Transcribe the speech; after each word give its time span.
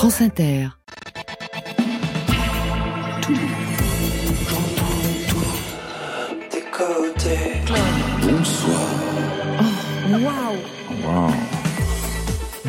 France 0.00 0.22
Inter. 0.22 0.70
Bonsoir. 8.22 8.88
Waouh 11.04 11.59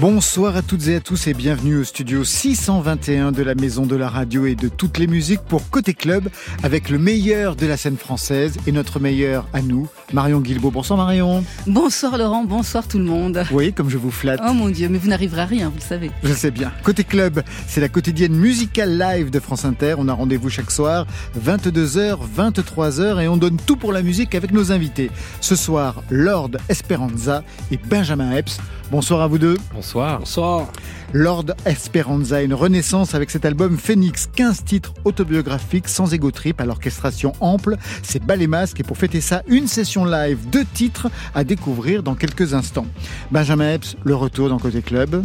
Bonsoir 0.01 0.55
à 0.55 0.63
toutes 0.63 0.87
et 0.87 0.95
à 0.95 0.99
tous 0.99 1.27
et 1.27 1.35
bienvenue 1.35 1.77
au 1.77 1.83
studio 1.83 2.23
621 2.23 3.31
de 3.31 3.43
la 3.43 3.53
Maison 3.53 3.85
de 3.85 3.95
la 3.95 4.09
Radio 4.09 4.47
et 4.47 4.55
de 4.55 4.67
toutes 4.67 4.97
les 4.97 5.05
musiques 5.05 5.41
pour 5.41 5.69
Côté 5.69 5.93
Club 5.93 6.27
avec 6.63 6.89
le 6.89 6.97
meilleur 6.97 7.55
de 7.55 7.67
la 7.67 7.77
scène 7.77 7.97
française 7.97 8.57
et 8.65 8.71
notre 8.71 8.99
meilleur 8.99 9.47
à 9.53 9.61
nous, 9.61 9.87
Marion 10.11 10.39
Guilbault. 10.39 10.71
Bonsoir 10.71 10.97
Marion. 10.97 11.43
Bonsoir 11.67 12.17
Laurent, 12.17 12.43
bonsoir 12.45 12.87
tout 12.87 12.97
le 12.97 13.03
monde. 13.03 13.43
Oui, 13.51 13.73
comme 13.73 13.91
je 13.91 13.99
vous 13.99 14.09
flatte. 14.09 14.41
Oh 14.43 14.53
mon 14.53 14.69
Dieu, 14.69 14.89
mais 14.89 14.97
vous 14.97 15.07
n'arriverez 15.07 15.41
à 15.41 15.45
rien, 15.45 15.69
vous 15.69 15.77
le 15.77 15.83
savez. 15.83 16.09
Je 16.23 16.33
sais 16.33 16.49
bien. 16.49 16.71
Côté 16.83 17.03
Club, 17.03 17.43
c'est 17.67 17.79
la 17.79 17.87
quotidienne 17.87 18.33
musicale 18.33 18.97
live 18.97 19.29
de 19.29 19.39
France 19.39 19.65
Inter. 19.65 19.93
On 19.99 20.07
a 20.07 20.13
rendez-vous 20.13 20.49
chaque 20.49 20.71
soir, 20.71 21.05
22h, 21.39 22.17
23h 22.35 23.21
et 23.21 23.27
on 23.27 23.37
donne 23.37 23.57
tout 23.67 23.75
pour 23.75 23.93
la 23.93 24.01
musique 24.01 24.33
avec 24.33 24.51
nos 24.51 24.71
invités. 24.71 25.11
Ce 25.41 25.55
soir, 25.55 26.01
Lord 26.09 26.49
Esperanza 26.69 27.43
et 27.69 27.77
Benjamin 27.77 28.31
Epps. 28.31 28.57
Bonsoir 28.91 29.21
à 29.21 29.27
vous 29.27 29.37
deux. 29.37 29.55
Bonsoir. 29.73 30.19
Bonsoir. 30.19 30.67
Lord 31.13 31.45
Esperanza, 31.65 32.41
une 32.41 32.53
renaissance 32.53 33.15
avec 33.15 33.31
cet 33.31 33.45
album 33.45 33.77
Phoenix, 33.77 34.27
15 34.35 34.65
titres 34.65 34.93
autobiographiques 35.05 35.87
sans 35.87 36.13
ego 36.13 36.29
trip 36.29 36.59
à 36.59 36.65
l'orchestration 36.65 37.31
ample, 37.39 37.77
c'est 38.03 38.21
bas 38.21 38.35
les 38.35 38.47
masques 38.47 38.81
et 38.81 38.83
pour 38.83 38.97
fêter 38.97 39.21
ça, 39.21 39.43
une 39.47 39.67
session 39.67 40.03
live, 40.03 40.39
deux 40.51 40.65
titres 40.65 41.07
à 41.33 41.45
découvrir 41.45 42.03
dans 42.03 42.15
quelques 42.15 42.53
instants. 42.53 42.85
Benjamin 43.31 43.75
Epps, 43.75 43.95
le 44.03 44.13
retour 44.13 44.49
dans 44.49 44.59
Côté 44.59 44.81
Club. 44.81 45.23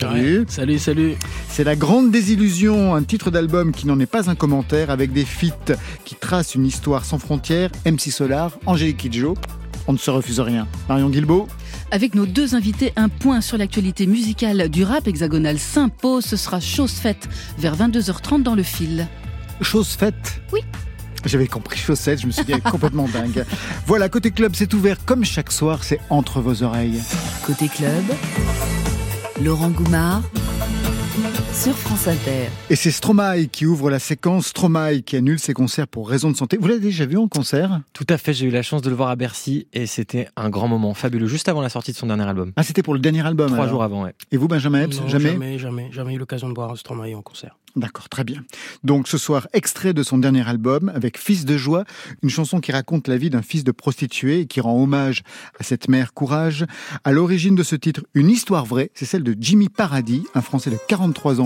Salut. 0.00 0.40
Ouais. 0.40 0.44
Salut, 0.48 0.78
salut. 0.80 1.14
C'est 1.48 1.62
la 1.62 1.76
grande 1.76 2.10
désillusion, 2.10 2.96
un 2.96 3.04
titre 3.04 3.30
d'album 3.30 3.70
qui 3.70 3.86
n'en 3.86 4.00
est 4.00 4.06
pas 4.06 4.28
un 4.28 4.34
commentaire 4.34 4.90
avec 4.90 5.12
des 5.12 5.24
feats 5.24 5.76
qui 6.04 6.16
tracent 6.16 6.56
une 6.56 6.66
histoire 6.66 7.04
sans 7.04 7.20
frontières, 7.20 7.70
MC 7.86 8.10
Solar, 8.10 8.50
Angélique 8.66 8.96
Kidjo. 8.96 9.36
On 9.86 9.92
ne 9.92 9.98
se 9.98 10.10
refuse 10.10 10.40
rien. 10.40 10.66
Marion 10.88 11.08
Guilbault 11.08 11.46
Avec 11.90 12.14
nos 12.14 12.26
deux 12.26 12.54
invités, 12.54 12.92
un 12.96 13.08
point 13.08 13.40
sur 13.40 13.58
l'actualité 13.58 14.06
musicale 14.06 14.68
du 14.68 14.82
rap 14.82 15.06
hexagonal 15.06 15.58
s'impose. 15.58 16.24
Ce 16.24 16.36
sera 16.36 16.60
chose 16.60 16.92
faite 16.92 17.28
vers 17.58 17.76
22h30 17.76 18.42
dans 18.42 18.54
le 18.54 18.62
fil. 18.62 19.06
Chose 19.60 19.88
faite 19.88 20.40
Oui. 20.52 20.60
J'avais 21.24 21.46
compris 21.46 21.78
chaussette, 21.78 22.20
je 22.20 22.26
me 22.26 22.32
suis 22.32 22.44
dit 22.44 22.52
complètement 22.70 23.08
dingue. 23.08 23.44
Voilà, 23.86 24.08
côté 24.08 24.30
club, 24.30 24.52
c'est 24.54 24.72
ouvert 24.74 25.04
comme 25.04 25.24
chaque 25.24 25.50
soir, 25.50 25.82
c'est 25.82 25.98
entre 26.10 26.40
vos 26.40 26.62
oreilles. 26.62 27.00
Côté 27.44 27.68
club, 27.68 28.04
Laurent 29.42 29.70
Goumard 29.70 30.22
sur 31.56 31.74
France 31.76 32.06
Inter. 32.06 32.48
Et 32.68 32.76
c'est 32.76 32.90
Stromae 32.90 33.46
qui 33.50 33.64
ouvre 33.64 33.88
la 33.90 33.98
séquence, 33.98 34.48
Stromae 34.48 35.00
qui 35.00 35.16
annule 35.16 35.38
ses 35.38 35.54
concerts 35.54 35.88
pour 35.88 36.08
raison 36.08 36.30
de 36.30 36.36
santé. 36.36 36.58
Vous 36.60 36.68
l'avez 36.68 36.80
déjà 36.80 37.06
vu 37.06 37.16
en 37.16 37.28
concert? 37.28 37.80
Tout 37.94 38.04
à 38.10 38.18
fait, 38.18 38.34
j'ai 38.34 38.46
eu 38.46 38.50
la 38.50 38.62
chance 38.62 38.82
de 38.82 38.90
le 38.90 38.94
voir 38.96 39.08
à 39.08 39.16
Bercy 39.16 39.66
et 39.72 39.86
c'était 39.86 40.28
un 40.36 40.50
grand 40.50 40.68
moment 40.68 40.92
fabuleux, 40.92 41.26
juste 41.26 41.48
avant 41.48 41.62
la 41.62 41.70
sortie 41.70 41.92
de 41.92 41.96
son 41.96 42.08
dernier 42.08 42.24
album. 42.24 42.52
Ah, 42.56 42.62
c'était 42.62 42.82
pour 42.82 42.92
le 42.94 43.00
dernier 43.00 43.26
album 43.26 43.46
Trois 43.48 43.60
alors? 43.60 43.70
jours 43.70 43.82
avant, 43.82 44.04
ouais. 44.04 44.14
Et 44.32 44.36
vous, 44.36 44.48
Benjamin 44.48 44.82
Epps 44.82 45.00
Non, 45.00 45.08
Jamais? 45.08 45.32
Jamais, 45.32 45.58
jamais, 45.58 45.88
jamais 45.92 46.14
eu 46.14 46.18
l'occasion 46.18 46.48
de 46.48 46.54
voir 46.54 46.76
Stromae 46.76 47.14
en 47.16 47.22
concert. 47.22 47.56
D'accord, 47.74 48.08
très 48.08 48.24
bien. 48.24 48.42
Donc 48.84 49.06
ce 49.06 49.18
soir, 49.18 49.48
extrait 49.52 49.92
de 49.92 50.02
son 50.02 50.16
dernier 50.16 50.48
album 50.48 50.90
avec 50.94 51.18
Fils 51.18 51.44
de 51.44 51.58
joie, 51.58 51.84
une 52.22 52.30
chanson 52.30 52.58
qui 52.60 52.72
raconte 52.72 53.06
la 53.06 53.18
vie 53.18 53.28
d'un 53.28 53.42
fils 53.42 53.64
de 53.64 53.70
prostituée 53.72 54.40
et 54.40 54.46
qui 54.46 54.62
rend 54.62 54.80
hommage 54.82 55.22
à 55.60 55.62
cette 55.62 55.90
mère 55.90 56.14
courage. 56.14 56.64
À 57.04 57.12
l'origine 57.12 57.54
de 57.54 57.62
ce 57.62 57.76
titre, 57.76 58.00
une 58.14 58.30
histoire 58.30 58.64
vraie, 58.64 58.90
c'est 58.94 59.04
celle 59.04 59.22
de 59.24 59.36
Jimmy 59.38 59.68
Paradis, 59.68 60.24
un 60.34 60.40
Français 60.40 60.70
de 60.70 60.78
43 60.88 61.38
ans 61.42 61.45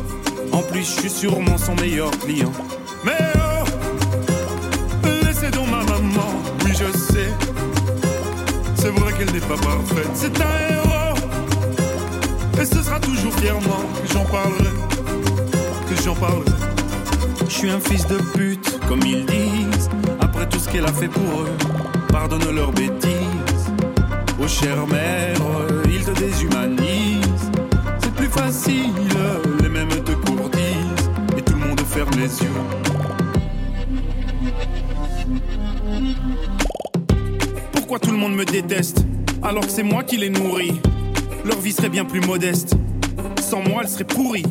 En 0.51 0.61
plus, 0.61 0.81
je 0.81 1.01
suis 1.01 1.09
sûrement 1.09 1.57
son 1.57 1.75
meilleur 1.75 2.11
client. 2.19 2.51
Mais 3.05 3.11
oh, 3.37 3.63
laissez 5.25 5.49
donc 5.49 5.67
ma 5.69 5.83
maman, 5.83 6.31
oui 6.65 6.71
je 6.71 6.97
sais. 6.97 7.29
C'est 8.75 8.89
vrai 8.89 9.13
qu'elle 9.13 9.31
n'est 9.31 9.39
pas 9.39 9.57
parfaite, 9.57 10.09
c'est 10.13 10.41
un 10.41 10.73
héros. 10.73 11.17
Et 12.59 12.65
ce 12.65 12.81
sera 12.83 12.99
toujours 12.99 13.33
fièrement 13.35 13.83
que 14.01 14.13
j'en 14.13 14.25
parlerai, 14.25 14.73
que 15.89 16.03
j'en 16.03 16.15
parlerai. 16.15 16.51
Je 17.47 17.51
suis 17.53 17.69
un 17.69 17.79
fils 17.79 18.05
de 18.07 18.17
pute, 18.33 18.79
comme 18.87 19.01
ils 19.05 19.25
disent. 19.25 19.89
Après 20.19 20.47
tout 20.47 20.59
ce 20.59 20.69
qu'elle 20.69 20.85
a 20.85 20.93
fait 20.93 21.07
pour 21.07 21.41
eux, 21.41 21.51
pardonne 22.09 22.53
leurs 22.53 22.71
bêtises. 22.71 23.71
Oh 24.41 24.47
chère 24.47 24.87
mère, 24.87 25.37
ils 25.85 26.03
te 26.03 26.11
déshumanisent. 26.11 27.51
C'est 28.01 28.13
plus 28.13 28.29
facile, 28.29 28.91
les 32.17 32.41
yeux. 32.41 32.49
Pourquoi 37.73 37.99
tout 37.99 38.11
le 38.11 38.17
monde 38.17 38.35
me 38.35 38.45
déteste 38.45 39.05
alors 39.43 39.65
que 39.65 39.71
c'est 39.71 39.83
moi 39.83 40.03
qui 40.03 40.17
les 40.17 40.29
nourris? 40.29 40.79
Leur 41.45 41.59
vie 41.59 41.71
serait 41.71 41.89
bien 41.89 42.05
plus 42.05 42.21
modeste. 42.21 42.75
Sans 43.41 43.61
moi, 43.61 43.81
elle 43.83 43.89
serait 43.89 44.03
pourrie. 44.03 44.45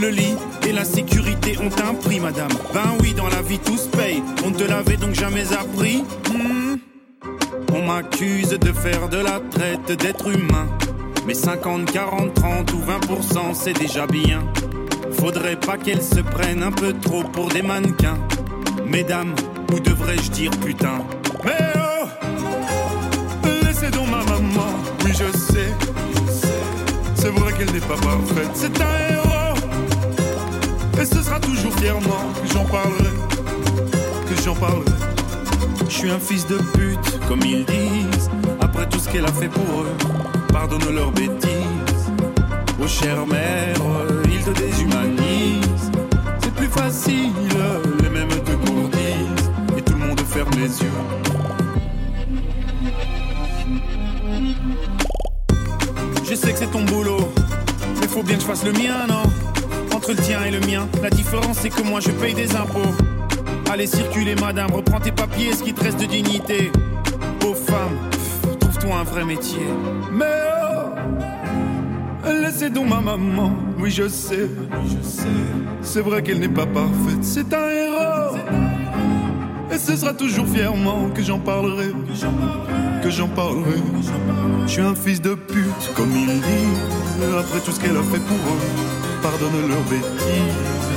Le 0.00 0.08
lit 0.08 0.34
et 0.66 0.72
la 0.72 0.84
sécurité 0.84 1.56
ont 1.58 1.88
un 1.88 1.94
prix, 1.94 2.20
madame. 2.20 2.50
Ben 2.72 2.96
oui, 3.00 3.14
dans 3.14 3.28
la 3.28 3.42
vie 3.42 3.58
tout 3.58 3.76
se 3.76 3.88
paye. 3.88 4.22
On 4.44 4.52
te 4.52 4.64
l'avait 4.64 4.96
donc 4.96 5.14
jamais 5.14 5.52
appris. 5.52 6.04
Hmm. 6.30 6.76
On 7.74 7.86
m'accuse 7.86 8.50
de 8.50 8.72
faire 8.72 9.08
de 9.08 9.18
la 9.18 9.40
traite 9.50 9.98
d'être 9.98 10.28
humain. 10.28 10.68
Mais 11.26 11.34
50, 11.34 11.90
40, 11.90 12.34
30 12.34 12.72
ou 12.72 12.78
20%, 12.78 13.54
c'est 13.54 13.78
déjà 13.78 14.06
bien. 14.06 14.40
Faudrait 15.18 15.56
pas 15.56 15.76
qu'elles 15.76 16.02
se 16.02 16.20
prennent 16.20 16.62
un 16.62 16.72
peu 16.72 16.92
trop 16.92 17.22
pour 17.22 17.48
des 17.48 17.62
mannequins. 17.62 18.18
Mesdames, 18.86 19.34
ou 19.72 19.80
devrais-je 19.80 20.30
dire 20.30 20.50
putain? 20.64 20.98
Mais 21.44 21.72
oh 21.76 22.06
Laissez 23.64 23.90
donc 23.90 24.08
ma 24.10 24.22
maman, 24.24 24.72
oui 25.04 25.12
je 25.12 25.36
sais. 25.36 25.72
C'est 27.14 27.30
vrai 27.30 27.52
qu'elle 27.54 27.72
n'est 27.72 27.80
pas 27.80 27.96
parfaite, 27.96 28.50
c'est 28.54 28.80
un 28.80 29.14
héros. 29.14 29.56
Et 31.00 31.04
ce 31.04 31.22
sera 31.22 31.40
toujours 31.40 31.74
fièrement 31.74 32.32
que 32.42 32.52
j'en 32.52 32.64
parlerai, 32.64 33.14
que 34.28 34.42
j'en 34.44 34.54
parlerai. 34.54 34.84
Je 35.88 35.94
suis 35.94 36.10
un 36.10 36.18
fils 36.18 36.46
de 36.46 36.56
pute, 36.56 37.20
comme 37.28 37.40
ils 37.40 37.64
disent. 37.64 38.30
Après 38.60 38.88
tout 38.88 38.98
ce 38.98 39.08
qu'elle 39.08 39.24
a 39.24 39.32
fait 39.32 39.48
pour 39.48 39.82
eux, 39.82 39.96
pardonne 40.52 40.94
leurs 40.94 41.12
bêtises. 41.12 42.12
Oh 42.80 42.86
chère 42.86 43.26
mère, 43.26 43.76
te 44.46 44.50
déshumanisent. 44.60 45.90
C'est 46.40 46.54
plus 46.54 46.68
facile, 46.68 47.32
les 48.00 48.08
mêmes 48.08 48.28
te 48.28 48.52
courtisent. 48.52 49.50
Et 49.76 49.82
tout 49.82 49.94
le 49.94 50.06
monde 50.06 50.20
ferme 50.20 50.50
les 50.56 50.82
yeux. 50.82 50.92
Je 56.28 56.34
sais 56.34 56.52
que 56.52 56.58
c'est 56.58 56.70
ton 56.70 56.82
boulot, 56.84 57.28
mais 58.00 58.06
faut 58.06 58.22
bien 58.22 58.36
que 58.36 58.42
je 58.42 58.46
fasse 58.46 58.64
le 58.64 58.72
mien, 58.72 59.06
non? 59.08 59.24
Entre 59.94 60.10
le 60.10 60.18
tien 60.18 60.44
et 60.44 60.50
le 60.52 60.60
mien, 60.60 60.86
la 61.02 61.10
différence 61.10 61.58
c'est 61.62 61.70
que 61.70 61.82
moi 61.82 61.98
je 61.98 62.10
paye 62.10 62.34
des 62.34 62.54
impôts. 62.54 62.94
Allez 63.72 63.88
circuler 63.88 64.36
madame, 64.36 64.70
reprends 64.72 65.00
tes 65.00 65.12
papiers, 65.12 65.52
ce 65.54 65.64
qui 65.64 65.74
te 65.74 65.82
reste 65.82 65.98
de 66.00 66.06
dignité. 66.06 66.70
Femmes, 67.68 67.96
pff, 68.10 68.58
trouve-toi 68.58 68.96
un 68.96 69.04
vrai 69.04 69.24
métier. 69.24 69.66
Mais 70.12 70.45
laissez 72.56 72.70
donc 72.70 72.88
ma 72.88 73.00
maman, 73.00 73.52
oui 73.78 73.90
je 73.90 74.08
sais, 74.08 74.48
je 74.86 75.06
sais. 75.06 75.26
C'est 75.82 76.00
vrai 76.00 76.22
qu'elle 76.22 76.38
n'est 76.38 76.48
pas 76.48 76.64
parfaite, 76.64 77.22
c'est 77.22 77.52
un 77.52 77.68
héros. 77.68 78.36
Et 79.70 79.76
ce 79.76 79.94
sera 79.94 80.14
toujours 80.14 80.46
fièrement 80.46 81.10
que 81.14 81.22
j'en 81.22 81.38
parlerai, 81.38 81.90
que 83.02 83.10
j'en 83.10 83.28
parlerai. 83.28 83.80
Je 84.66 84.72
suis 84.72 84.80
un 84.80 84.94
fils 84.94 85.20
de 85.20 85.34
pute, 85.34 85.92
comme 85.94 86.16
ils 86.16 86.26
disent. 86.26 87.36
Après 87.38 87.60
tout 87.60 87.72
ce 87.72 87.80
qu'elle 87.80 87.96
a 87.96 88.02
fait 88.02 88.20
pour 88.20 88.38
eux, 88.38 89.22
pardonne 89.22 89.68
leurs 89.68 89.84
bêtises. 89.90 90.88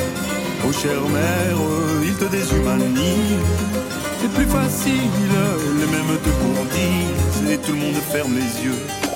Oh 0.65 0.71
chère 0.71 1.09
mère, 1.09 1.57
ils 2.03 2.15
te 2.15 2.25
déshumanisent. 2.25 3.43
C'est 4.21 4.31
plus 4.33 4.45
facile, 4.45 4.93
les 5.77 5.87
mêmes 5.87 6.17
te 6.23 6.29
courtisent. 6.29 7.51
Et 7.51 7.57
tout 7.57 7.73
le 7.73 7.79
monde 7.79 8.01
ferme 8.11 8.33
les 8.33 8.65
yeux. 8.65 9.08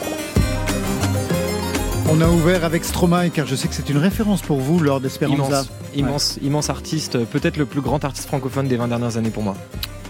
On 2.10 2.22
a 2.22 2.28
ouvert 2.28 2.66
avec 2.66 2.84
Stromae 2.84 3.30
car 3.30 3.48
je 3.48 3.56
sais 3.56 3.68
que 3.68 3.74
c'est 3.74 3.90
une 3.90 3.98
référence 3.98 4.42
pour 4.42 4.60
vous, 4.60 4.80
Lord 4.80 5.06
Esperanza. 5.06 5.64
Immense, 5.96 6.70
artiste, 6.70 7.24
peut-être 7.26 7.58
le 7.58 7.66
plus 7.66 7.82
grand 7.82 8.04
artiste 8.04 8.28
francophone 8.28 8.68
des 8.68 8.76
20 8.78 8.90
dernières 8.90 9.18
années 9.18 9.30
pour 9.30 9.44
moi. 9.44 9.56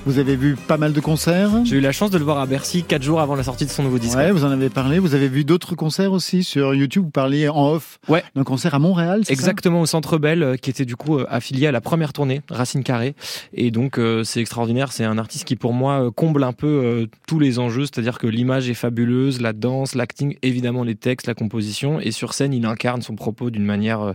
Vous 0.06 0.20
avez 0.20 0.36
vu 0.36 0.58
pas 0.58 0.76
mal 0.76 0.92
de 0.92 1.00
concerts? 1.00 1.50
J'ai 1.64 1.78
eu 1.78 1.80
la 1.80 1.94
chance 1.94 2.12
de 2.12 2.18
le 2.18 2.26
voir 2.26 2.38
à 2.40 2.46
Bercy 2.46 2.84
4 2.84 3.02
jours 3.02 3.22
avant 3.22 3.36
la 3.36 3.44
sortie 3.44 3.66
de 3.66 3.70
son 3.70 3.84
nouveau 3.84 4.00
disque. 4.00 4.18
Ouais, 4.18 4.32
vous 4.34 4.44
en 4.44 4.52
avez 4.52 4.70
parlé. 4.70 5.00
Vous 5.00 5.16
avez 5.16 5.30
vu 5.30 5.46
d'autres 5.46 5.76
concerts 5.76 6.12
aussi 6.12 6.44
sur 6.44 6.76
YouTube? 6.76 7.06
Vous 7.06 7.10
parliez 7.10 7.48
en 7.48 7.70
off 7.72 8.00
Ouais. 8.10 8.22
d'un 8.36 8.44
concert 8.44 8.76
à 8.76 8.80
Montréal, 8.80 9.24
ça? 9.24 9.32
Exactement 9.32 9.80
au 9.80 9.86
Centre 9.86 10.18
Bell, 10.18 10.44
euh, 10.44 10.56
qui 10.58 10.70
était 10.70 10.84
du 10.84 10.98
coup 10.98 11.20
euh, 11.20 11.26
affilié 11.30 11.68
à 11.68 11.72
la 11.72 11.80
première 11.80 12.12
tournée, 12.12 12.42
Racine 12.50 12.84
Carré. 12.84 13.16
Et 13.54 13.72
donc 13.72 13.98
euh, 13.98 14.26
c'est 14.26 14.42
extraordinaire. 14.42 14.92
C'est 14.92 15.06
un 15.06 15.18
artiste 15.18 15.46
qui 15.46 15.56
pour 15.56 15.72
moi 15.72 16.12
comble 16.14 16.44
un 16.44 16.54
peu 16.54 16.68
euh, 16.68 17.06
tous 17.26 17.40
les 17.40 17.58
enjeux, 17.58 17.84
c'est-à-dire 17.86 18.20
que 18.20 18.28
l'image 18.28 18.70
est 18.70 18.74
fabuleuse, 18.74 19.40
la 19.40 19.54
danse, 19.54 19.96
l'acting, 19.96 20.36
évidemment 20.42 20.84
les 20.84 20.96
textes, 20.96 21.28
la 21.28 21.34
composition, 21.34 22.02
et 22.02 22.12
sur 22.12 22.34
scène 22.34 22.54
il 22.54 22.66
incarne 22.66 23.02
son 23.02 23.16
propos 23.16 23.50
d'une 23.50 23.64
manière 23.66 24.02
euh, 24.02 24.12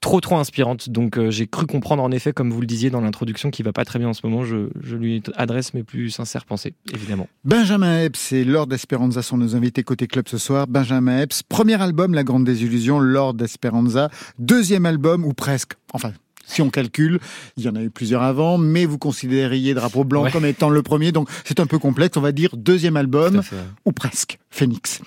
trop 0.00 0.20
trop 0.20 0.36
inspirante. 0.36 0.88
Donc 0.90 1.18
euh, 1.18 1.30
j'ai 1.30 1.46
cru 1.46 1.66
comprendre 1.66 2.02
en 2.02 2.10
effet, 2.12 2.32
comme 2.32 2.50
vous 2.52 2.60
le 2.60 2.66
disiez 2.66 2.90
dans 2.90 3.00
l'introduction, 3.00 3.50
qui 3.50 3.62
va 3.62 3.72
pas 3.72 3.84
très 3.84 3.98
bien 3.98 4.08
en 4.08 4.12
ce 4.14 4.20
moment. 4.26 4.44
Je, 4.44 4.68
je 4.82 4.96
lui 4.96 5.22
adresse 5.36 5.74
mes 5.74 5.82
plus 5.82 6.10
sincères 6.10 6.44
pensées, 6.44 6.74
évidemment. 6.94 7.28
Benjamin 7.44 8.02
Epps 8.04 8.32
et 8.32 8.44
Lord 8.44 8.72
Esperanza 8.72 9.22
sont 9.22 9.36
nos 9.36 9.56
invités 9.56 9.82
côté 9.82 10.06
club 10.06 10.28
ce 10.28 10.38
soir. 10.38 10.66
Benjamin 10.68 11.20
Epps, 11.22 11.42
premier 11.42 11.80
album, 11.80 12.14
La 12.14 12.24
Grande 12.24 12.44
Désillusion, 12.44 12.98
Lord 13.00 13.36
Esperanza. 13.42 14.10
Deuxième 14.38 14.86
album, 14.86 15.24
ou 15.24 15.32
presque, 15.32 15.72
enfin, 15.92 16.12
si 16.48 16.62
on 16.62 16.70
calcule, 16.70 17.18
il 17.56 17.64
y 17.64 17.68
en 17.68 17.74
a 17.74 17.82
eu 17.82 17.90
plusieurs 17.90 18.22
avant, 18.22 18.56
mais 18.58 18.84
vous 18.86 18.98
considériez 18.98 19.74
Drapeau 19.74 20.04
Blanc 20.04 20.22
Ouais. 20.22 20.30
comme 20.30 20.44
étant 20.44 20.70
le 20.70 20.80
premier, 20.82 21.10
donc 21.10 21.28
c'est 21.44 21.58
un 21.58 21.66
peu 21.66 21.80
complexe. 21.80 22.16
On 22.16 22.20
va 22.20 22.30
dire 22.30 22.50
deuxième 22.56 22.96
album, 22.96 23.42
ou 23.84 23.90
presque, 23.90 24.38
Phoenix. 24.50 25.00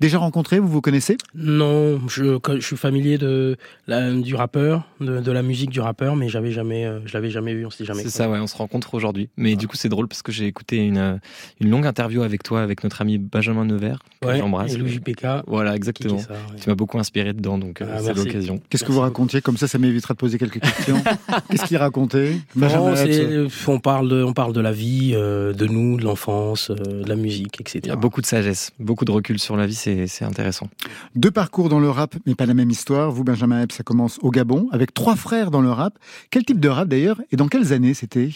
Déjà 0.00 0.18
rencontré, 0.18 0.58
vous 0.58 0.68
vous 0.68 0.80
connaissez? 0.80 1.16
Non, 1.34 1.98
je, 2.08 2.38
je 2.56 2.60
suis 2.60 2.76
familier 2.76 3.16
de 3.18 3.56
la, 3.86 4.12
du 4.12 4.34
rappeur, 4.34 4.84
de, 5.00 5.20
de 5.20 5.32
la 5.32 5.42
musique 5.42 5.70
du 5.70 5.80
rappeur, 5.80 6.16
mais 6.16 6.28
j'avais 6.28 6.50
jamais, 6.52 6.84
euh, 6.84 7.00
je 7.06 7.14
l'avais 7.14 7.30
jamais 7.30 7.54
vu, 7.54 7.64
on 7.64 7.70
s'était 7.70 7.86
jamais. 7.86 8.02
C'est 8.02 8.10
ça, 8.10 8.28
ouais, 8.28 8.38
on 8.38 8.46
se 8.46 8.56
rencontre 8.56 8.94
aujourd'hui. 8.94 9.30
Mais 9.36 9.56
du 9.56 9.68
coup, 9.68 9.76
c'est 9.76 9.88
drôle 9.88 10.06
parce 10.08 10.22
que 10.22 10.32
j'ai 10.32 10.46
écouté 10.46 10.76
une, 10.76 10.98
euh, 10.98 11.16
une 11.60 11.70
longue 11.70 11.86
interview 11.86 12.22
avec 12.22 12.42
toi, 12.42 12.62
avec 12.62 12.84
notre 12.84 13.00
ami 13.00 13.18
Benjamin 13.18 13.64
Nevers, 13.64 14.00
que 14.20 14.28
Ouais, 14.28 14.38
j'embrasse. 14.38 14.74
Et 14.74 14.76
Louis 14.76 14.90
JPK. 14.90 15.26
Voilà, 15.46 15.74
exactement. 15.74 16.16
dit 16.16 16.22
ça, 16.22 16.32
ouais. 16.32 16.60
Tu 16.60 16.68
m'as 16.68 16.74
beaucoup 16.74 16.98
inspiré 16.98 17.32
dedans, 17.32 17.56
donc 17.56 17.80
euh, 17.80 17.86
Ah, 17.90 18.00
c'est 18.02 18.14
l'occasion. 18.14 18.60
Qu'est-ce 18.68 18.84
que 18.84 18.92
vous 18.92 19.00
racontiez? 19.00 19.40
Comme 19.40 19.56
ça, 19.56 19.66
ça 19.68 19.78
m'évitera 19.78 20.14
de 20.14 20.18
poser 20.18 20.38
quelques 20.38 20.60
questions. 20.60 21.02
Qu'est-ce 21.50 21.64
qu'il 21.64 21.76
racontait? 21.78 22.36
Benjamin 22.54 22.94
Non, 22.94 23.48
on 23.68 23.80
parle 23.80 24.08
de, 24.08 24.22
on 24.22 24.32
parle 24.32 24.52
de 24.52 24.60
la 24.60 24.72
vie, 24.72 25.12
euh, 25.14 25.52
de 25.52 25.66
nous, 25.66 25.96
de 25.96 26.04
l'enfance, 26.04 26.70
euh, 26.70 27.02
de 27.02 27.08
la 27.08 27.16
musique, 27.16 27.60
etc. 27.60 27.80
Il 27.84 27.88
y 27.88 27.92
a 27.92 27.96
beaucoup 27.96 28.20
de 28.20 28.26
sagesse, 28.26 28.72
beaucoup 28.78 29.04
de 29.04 29.10
recul 29.10 29.38
sur 29.38 29.56
la 29.56 29.66
vie, 29.66 29.74
c'est 30.06 30.24
intéressant. 30.24 30.68
Deux 31.14 31.30
parcours 31.30 31.68
dans 31.68 31.80
le 31.80 31.90
rap, 31.90 32.14
mais 32.26 32.34
pas 32.34 32.46
la 32.46 32.54
même 32.54 32.70
histoire. 32.70 33.10
Vous, 33.10 33.24
Benjamin 33.24 33.62
Epps, 33.62 33.76
ça 33.76 33.82
commence 33.82 34.18
au 34.22 34.30
Gabon, 34.30 34.68
avec 34.72 34.92
trois 34.94 35.16
frères 35.16 35.50
dans 35.50 35.60
le 35.60 35.70
rap. 35.70 35.98
Quel 36.30 36.44
type 36.44 36.60
de 36.60 36.68
rap 36.68 36.88
d'ailleurs 36.88 37.20
Et 37.30 37.36
dans 37.36 37.48
quelles 37.48 37.72
années 37.72 37.94
c'était? 37.94 38.30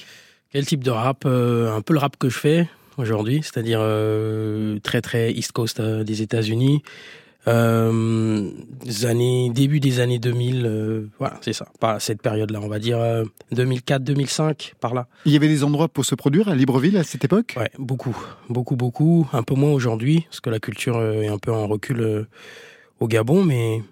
Quel 0.53 0.67
type 0.67 0.85
de 0.85 0.91
rap? 0.91 1.25
Euh, 1.27 1.77
Un 1.77 1.81
peu 1.81 1.93
le 1.93 1.99
rap 2.01 2.17
que 2.17 2.29
je 2.29 2.39
fais 2.39 2.69
aujourd'hui, 2.99 3.41
c'est-à-dire 3.43 3.81
euh, 3.83 4.79
très 4.81 5.01
très 5.01 5.33
East 5.33 5.53
Coast 5.53 5.81
euh, 5.81 6.05
des 6.05 6.23
États-Unis. 6.23 6.83
Euh, 7.49 8.51
des 8.85 9.07
années, 9.07 9.51
début 9.51 9.81
des 9.81 10.01
années 10.01 10.19
2000, 10.19 10.67
euh, 10.67 11.07
voilà, 11.19 11.39
c'est 11.41 11.55
ça. 11.55 11.67
Pas 11.81 11.99
cette 11.99 12.21
période-là, 12.21 12.61
on 12.63 12.69
va 12.69 12.79
dire 12.79 12.99
euh, 12.99 13.25
2004-2005, 13.53 14.75
par 14.79 14.93
là. 14.93 15.07
Il 15.25 15.33
y 15.33 15.37
avait 15.37 15.49
des 15.49 15.65
endroits 15.65 15.89
pour 15.89 16.05
se 16.05 16.15
produire 16.15 16.49
à 16.49 16.55
Libreville 16.55 16.97
à 16.99 17.05
cette 17.05 17.25
époque? 17.25 17.55
Ouais, 17.57 17.71
beaucoup, 17.79 18.17
beaucoup, 18.51 18.77
beaucoup. 18.77 19.27
Un 19.33 19.43
peu 19.43 19.55
moins 19.55 19.73
aujourd'hui, 19.73 20.27
parce 20.29 20.41
que 20.41 20.51
la 20.51 20.61
culture 20.61 20.99
euh, 20.99 21.23
est 21.23 21.29
un 21.29 21.39
peu 21.39 21.53
en 21.53 21.67
recul 21.67 22.01
euh, 22.01 22.29
au 23.01 23.09
Gabon, 23.09 23.43
mais 23.43 23.83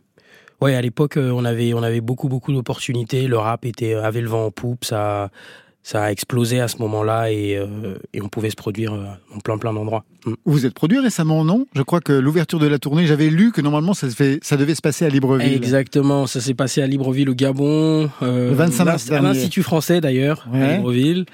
ouais, 0.60 0.74
à 0.74 0.82
l'époque, 0.82 1.16
euh, 1.16 1.30
on 1.30 1.44
avait, 1.46 1.72
on 1.72 1.82
avait 1.82 2.02
beaucoup, 2.02 2.28
beaucoup 2.28 2.52
d'opportunités. 2.52 3.28
Le 3.28 3.38
rap 3.38 3.64
était 3.64 3.94
avait 3.94 4.20
le 4.20 4.28
vent 4.28 4.46
en 4.46 4.50
poupe, 4.50 4.84
ça, 4.84 5.30
ça 5.90 6.02
a 6.04 6.10
explosé 6.12 6.60
à 6.60 6.68
ce 6.68 6.76
moment-là, 6.82 7.30
et, 7.32 7.56
euh, 7.56 7.94
et 8.12 8.20
on 8.20 8.28
pouvait 8.28 8.50
se 8.50 8.56
produire 8.56 8.92
euh, 8.92 9.04
dans 9.32 9.40
plein, 9.40 9.56
plein 9.56 9.72
d'endroits. 9.72 10.04
Mm. 10.26 10.32
Vous 10.44 10.66
êtes 10.66 10.74
produit 10.74 10.98
récemment, 10.98 11.44
non? 11.46 11.66
Je 11.74 11.80
crois 11.80 12.02
que 12.02 12.12
l'ouverture 12.12 12.58
de 12.58 12.66
la 12.66 12.78
tournée, 12.78 13.06
j'avais 13.06 13.30
lu 13.30 13.52
que 13.52 13.62
normalement 13.62 13.94
ça, 13.94 14.10
se 14.10 14.14
fait, 14.14 14.38
ça 14.42 14.58
devait 14.58 14.74
se 14.74 14.82
passer 14.82 15.06
à 15.06 15.08
Libreville. 15.08 15.54
Exactement, 15.54 16.26
ça 16.26 16.42
s'est 16.42 16.52
passé 16.52 16.82
à 16.82 16.86
Libreville, 16.86 17.30
au 17.30 17.34
Gabon. 17.34 18.10
euh, 18.20 18.50
Le 18.50 18.54
25 18.54 18.84
mars 18.84 19.10
à 19.10 19.20
l'Institut 19.22 19.62
français 19.62 20.02
d'ailleurs, 20.02 20.46
Ouais. 20.52 20.60
à 20.62 20.76
Libreville. 20.76 21.24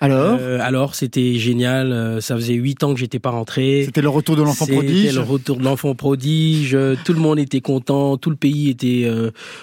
Alors 0.00 0.36
Euh, 0.40 0.58
alors, 0.60 0.94
c'était 0.96 1.36
génial. 1.36 2.20
Ça 2.20 2.34
faisait 2.34 2.54
huit 2.54 2.82
ans 2.82 2.92
que 2.92 2.98
j'étais 3.00 3.20
pas 3.20 3.30
rentré. 3.30 3.84
C'était 3.86 4.02
le 4.02 4.08
retour 4.10 4.34
de 4.36 4.42
l'enfant 4.42 4.64
C'était 4.66 4.76
prodige 4.76 5.14
le 5.14 5.20
retour 5.20 5.56
de 5.56 5.64
l'enfant 5.64 5.94
prodige. 5.94 6.76
Tout 7.04 7.12
le 7.14 7.20
monde 7.20 7.38
était 7.38 7.60
content. 7.60 8.16
Tout 8.18 8.30
le 8.30 8.36
pays 8.36 8.68
était 8.68 9.08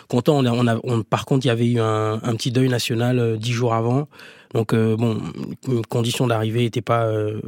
content. 0.08 0.38
On 0.38 0.46
a, 0.46 0.52
on 0.54 0.66
a, 0.66 0.80
on- 0.86 1.04
par 1.04 1.26
contre, 1.26 1.46
il 1.46 1.50
y 1.50 1.52
avait 1.52 1.68
eu 1.68 1.80
un, 1.82 2.20
un 2.24 2.36
petit 2.36 2.52
deuil 2.52 2.70
national 2.70 3.20
euh, 3.20 3.36
dix 3.38 3.52
jours 3.52 3.74
avant. 3.74 4.08
Donc, 4.54 4.74
euh, 4.74 4.96
bon, 4.98 5.18
conditions 5.90 6.26
d'arrivée 6.28 6.62
n'étaient 6.62 6.82
pas 6.82 7.06
euh, 7.06 7.40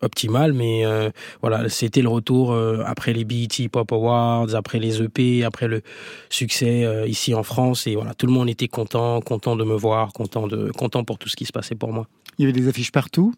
optimales, 0.00 0.52
mais 0.54 0.86
euh, 0.86 1.10
voilà, 1.42 1.68
c'était 1.68 2.00
le 2.02 2.08
retour 2.08 2.56
après 2.86 3.12
les 3.12 3.24
BET 3.24 3.68
Pop 3.70 3.92
Awards, 3.92 4.54
après 4.54 4.78
les 4.78 5.02
EP, 5.02 5.44
après 5.44 5.68
le 5.68 5.82
succès 6.30 7.04
ici 7.06 7.34
en 7.34 7.42
France. 7.42 7.86
Et 7.86 7.94
voilà, 7.94 8.14
tout 8.14 8.26
le 8.26 8.32
monde 8.32 8.48
était 8.48 8.68
content, 8.68 9.20
content 9.20 9.56
de 9.56 9.64
me 9.64 9.74
voir, 9.74 10.12
content, 10.12 10.46
de, 10.46 10.70
content 10.72 11.04
pour 11.04 11.18
tout 11.18 11.28
ce 11.28 11.36
qui 11.36 11.44
se 11.44 11.52
passait 11.52 11.74
pour 11.74 11.92
moi. 11.92 12.06
Il 12.38 12.42
y 12.46 12.48
avait 12.48 12.58
des 12.58 12.68
affiches 12.68 12.90
partout? 12.92 13.34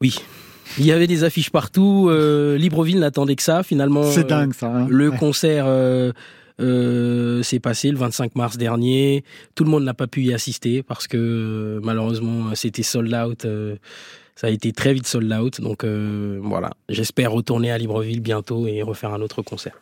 Oui. 0.00 0.14
Il 0.78 0.86
y 0.86 0.92
avait 0.92 1.06
des 1.06 1.22
affiches 1.24 1.50
partout. 1.50 2.08
euh, 2.10 2.56
Libreville 2.56 2.98
n'attendait 3.00 3.36
que 3.36 3.42
ça. 3.42 3.62
Finalement, 3.62 4.04
C'est 4.04 4.26
dingue 4.28 4.54
ça. 4.54 4.68
hein. 4.68 4.86
le 4.88 5.10
Ouais. 5.10 5.16
concert 5.18 5.64
euh, 5.66 6.12
euh, 6.62 7.42
s'est 7.42 7.60
passé 7.60 7.90
le 7.90 7.98
25 7.98 8.34
mars 8.36 8.56
dernier. 8.56 9.24
Tout 9.54 9.64
le 9.64 9.70
monde 9.70 9.84
n'a 9.84 9.94
pas 9.94 10.06
pu 10.06 10.22
y 10.22 10.32
assister 10.32 10.82
parce 10.82 11.06
que 11.08 11.16
euh, 11.18 11.80
malheureusement 11.82 12.54
c'était 12.54 12.82
sold 12.82 13.12
out. 13.14 13.44
euh, 13.44 13.76
ça 14.34 14.46
a 14.46 14.50
été 14.50 14.72
très 14.72 14.94
vite 14.94 15.06
sold 15.06 15.30
out. 15.32 15.60
Donc 15.60 15.84
euh, 15.84 16.40
voilà, 16.42 16.70
j'espère 16.88 17.30
retourner 17.32 17.70
à 17.70 17.78
Libreville 17.78 18.20
bientôt 18.20 18.66
et 18.66 18.82
refaire 18.82 19.12
un 19.12 19.20
autre 19.20 19.42
concert. 19.42 19.74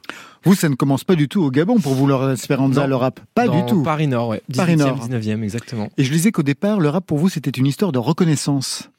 Vous, 0.44 0.54
ça 0.54 0.68
ne 0.68 0.74
commence 0.74 1.04
pas 1.04 1.14
du 1.14 1.28
tout 1.28 1.40
au 1.42 1.50
Gabon 1.50 1.78
pour 1.78 1.94
vous, 1.94 2.06
Non. 2.08 2.18
le 2.18 2.94
rap. 2.96 3.20
Pas 3.34 3.46
Dans 3.46 3.60
du 3.60 3.66
tout. 3.70 3.82
Paris 3.82 4.06
Nord, 4.08 4.28
ouais. 4.28 4.42
18e, 4.50 4.56
Paris 4.56 4.76
Nord. 4.76 5.08
19e, 5.08 5.42
exactement. 5.42 5.88
Et 5.98 6.04
je 6.04 6.12
lisais 6.12 6.32
qu'au 6.32 6.42
départ, 6.42 6.80
le 6.80 6.88
rap 6.88 7.06
pour 7.06 7.18
vous, 7.18 7.28
c'était 7.28 7.50
une 7.50 7.66
histoire 7.66 7.92
de 7.92 7.98
reconnaissance. 7.98 8.90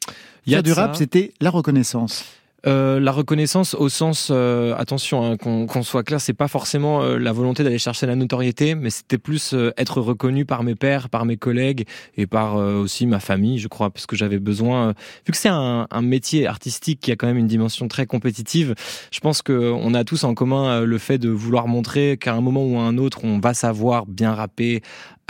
Il 0.46 0.54
y 0.54 0.56
a 0.56 0.62
du 0.62 0.72
rap, 0.72 0.96
c'était 0.96 1.34
la 1.42 1.50
reconnaissance. 1.50 2.26
Euh, 2.68 3.00
la 3.00 3.12
reconnaissance 3.12 3.74
au 3.74 3.90
sens, 3.90 4.30
euh, 4.30 4.76
attention, 4.78 5.26
hein, 5.26 5.36
qu'on 5.36 5.66
qu'on 5.66 5.82
soit 5.82 6.04
clair, 6.04 6.22
c'est 6.22 6.34
pas 6.34 6.48
forcément 6.48 7.02
euh, 7.02 7.18
la 7.18 7.32
volonté 7.32 7.64
d'aller 7.64 7.80
chercher 7.80 8.06
la 8.06 8.16
notoriété, 8.16 8.76
mais 8.76 8.92
c'était 8.92 9.18
plus 9.18 9.54
euh, 9.54 9.72
être 9.78 10.00
reconnu 10.00 10.46
par 10.46 10.62
mes 10.62 10.76
pairs, 10.76 11.10
par 11.10 11.26
mes 11.26 11.38
collègues 11.38 11.88
et 12.18 12.28
par 12.28 12.58
euh, 12.58 12.76
aussi 12.76 13.08
ma 13.08 13.20
famille, 13.20 13.58
je 13.58 13.68
crois, 13.68 13.90
parce 13.90 14.06
que 14.06 14.16
j'avais 14.16 14.38
besoin. 14.38 14.90
vu 15.26 15.32
que 15.32 15.38
c'est 15.38 15.50
un, 15.50 15.88
un 15.90 16.02
métier 16.04 16.46
artistique 16.46 17.00
qui 17.00 17.12
a 17.12 17.16
quand 17.16 17.26
même 17.26 17.38
une 17.38 17.48
dimension 17.48 17.88
très 17.88 18.06
compétitive, 18.06 18.76
je 19.12 19.20
pense 19.20 19.42
que 19.42 19.72
on 19.72 19.96
a 19.96 20.04
tous 20.04 20.24
en 20.24 20.36
commun 20.36 20.82
le 20.82 20.98
fait 21.00 21.18
de 21.18 21.30
vouloir 21.30 21.68
montrer 21.68 22.18
qu'à 22.18 22.36
un 22.36 22.42
moment 22.42 22.64
ou 22.64 22.78
à 22.78 22.82
un 22.82 22.98
autre, 23.00 23.24
on 23.24 23.40
va 23.40 23.56
savoir 23.56 24.06
bien 24.06 24.34
rapper, 24.34 24.82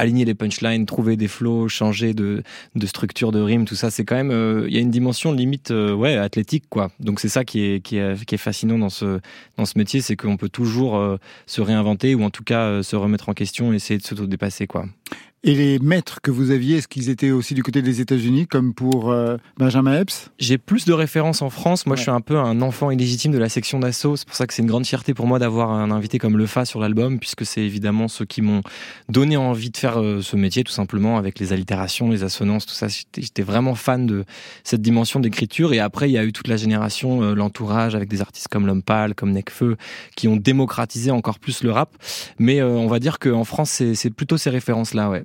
aligner 0.01 0.25
les 0.25 0.33
punchlines, 0.33 0.87
trouver 0.87 1.15
des 1.15 1.27
flows, 1.27 1.67
changer 1.67 2.15
de, 2.15 2.41
de 2.75 2.85
structure 2.87 3.31
de 3.31 3.39
rime, 3.39 3.65
tout 3.65 3.75
ça, 3.75 3.91
c'est 3.91 4.03
quand 4.03 4.15
même, 4.15 4.31
euh, 4.31 4.65
il 4.67 4.73
y 4.73 4.77
a 4.77 4.81
une 4.81 4.89
dimension 4.89 5.31
limite, 5.31 5.69
euh, 5.69 5.93
ouais, 5.93 6.17
athlétique, 6.17 6.63
quoi. 6.69 6.89
Donc 6.99 7.19
c'est 7.19 7.29
ça 7.29 7.45
qui 7.45 7.63
est, 7.63 7.81
qui 7.81 7.97
est, 7.97 8.25
qui 8.25 8.33
est 8.33 8.39
fascinant 8.39 8.79
dans 8.79 8.89
ce, 8.89 9.19
dans 9.57 9.65
ce 9.65 9.77
métier, 9.77 10.01
c'est 10.01 10.15
qu'on 10.15 10.37
peut 10.37 10.49
toujours 10.49 10.97
euh, 10.97 11.17
se 11.45 11.61
réinventer 11.61 12.15
ou 12.15 12.23
en 12.23 12.31
tout 12.31 12.43
cas 12.43 12.63
euh, 12.63 12.83
se 12.83 12.95
remettre 12.95 13.29
en 13.29 13.33
question 13.33 13.73
et 13.73 13.75
essayer 13.75 13.99
de 13.99 14.03
s'auto-dépasser, 14.03 14.65
quoi. 14.65 14.85
Et 15.43 15.55
les 15.55 15.79
maîtres 15.79 16.21
que 16.21 16.29
vous 16.29 16.51
aviez, 16.51 16.77
est-ce 16.77 16.87
qu'ils 16.87 17.09
étaient 17.09 17.31
aussi 17.31 17.55
du 17.55 17.63
côté 17.63 17.81
des 17.81 17.99
États-Unis, 17.99 18.45
comme 18.45 18.75
pour 18.75 19.09
euh, 19.11 19.37
Benjamin 19.57 19.99
Epps? 19.99 20.29
J'ai 20.37 20.59
plus 20.59 20.85
de 20.85 20.93
références 20.93 21.41
en 21.41 21.49
France. 21.49 21.87
Moi, 21.87 21.93
Ouais. 21.93 21.97
je 21.97 22.03
suis 22.03 22.11
un 22.11 22.21
peu 22.21 22.37
un 22.37 22.61
enfant 22.61 22.91
illégitime 22.91 23.31
de 23.31 23.39
la 23.39 23.49
section 23.49 23.79
d'assaut. 23.79 24.15
C'est 24.15 24.27
pour 24.27 24.35
ça 24.35 24.45
que 24.45 24.53
c'est 24.53 24.61
une 24.61 24.67
grande 24.67 24.85
fierté 24.85 25.15
pour 25.15 25.25
moi 25.25 25.39
d'avoir 25.39 25.71
un 25.71 25.89
invité 25.89 26.19
comme 26.19 26.37
Le 26.37 26.45
Fa 26.45 26.63
sur 26.65 26.79
l'album, 26.79 27.17
puisque 27.19 27.43
c'est 27.43 27.61
évidemment 27.63 28.07
ceux 28.07 28.25
qui 28.25 28.43
m'ont 28.43 28.61
donné 29.09 29.35
envie 29.35 29.71
de 29.71 29.77
faire 29.77 29.99
euh, 29.99 30.21
ce 30.21 30.35
métier, 30.35 30.63
tout 30.63 30.71
simplement, 30.71 31.17
avec 31.17 31.39
les 31.39 31.53
allitérations, 31.53 32.11
les 32.11 32.23
assonances, 32.23 32.67
tout 32.67 32.75
ça. 32.75 32.85
J'étais 32.87 33.41
vraiment 33.41 33.73
fan 33.73 34.05
de 34.05 34.25
cette 34.63 34.83
dimension 34.83 35.19
d'écriture. 35.19 35.73
Et 35.73 35.79
après, 35.79 36.07
il 36.07 36.13
y 36.13 36.19
a 36.19 36.23
eu 36.23 36.33
toute 36.33 36.49
la 36.49 36.57
génération, 36.57 37.23
euh, 37.23 37.33
l'entourage, 37.33 37.95
avec 37.95 38.09
des 38.09 38.21
artistes 38.21 38.47
comme 38.47 38.67
L'Homme 38.67 38.83
Pâle, 38.83 39.15
comme 39.15 39.31
Necfeu, 39.31 39.75
qui 40.15 40.27
ont 40.27 40.35
démocratisé 40.37 41.09
encore 41.09 41.39
plus 41.39 41.63
le 41.63 41.71
rap. 41.71 41.95
Mais 42.37 42.61
on 42.61 42.85
va 42.85 42.99
dire 42.99 43.17
qu'en 43.17 43.43
France, 43.43 43.81
c'est 43.95 44.09
plutôt 44.11 44.37
ces 44.37 44.51
références-là, 44.51 45.09
ouais. 45.09 45.23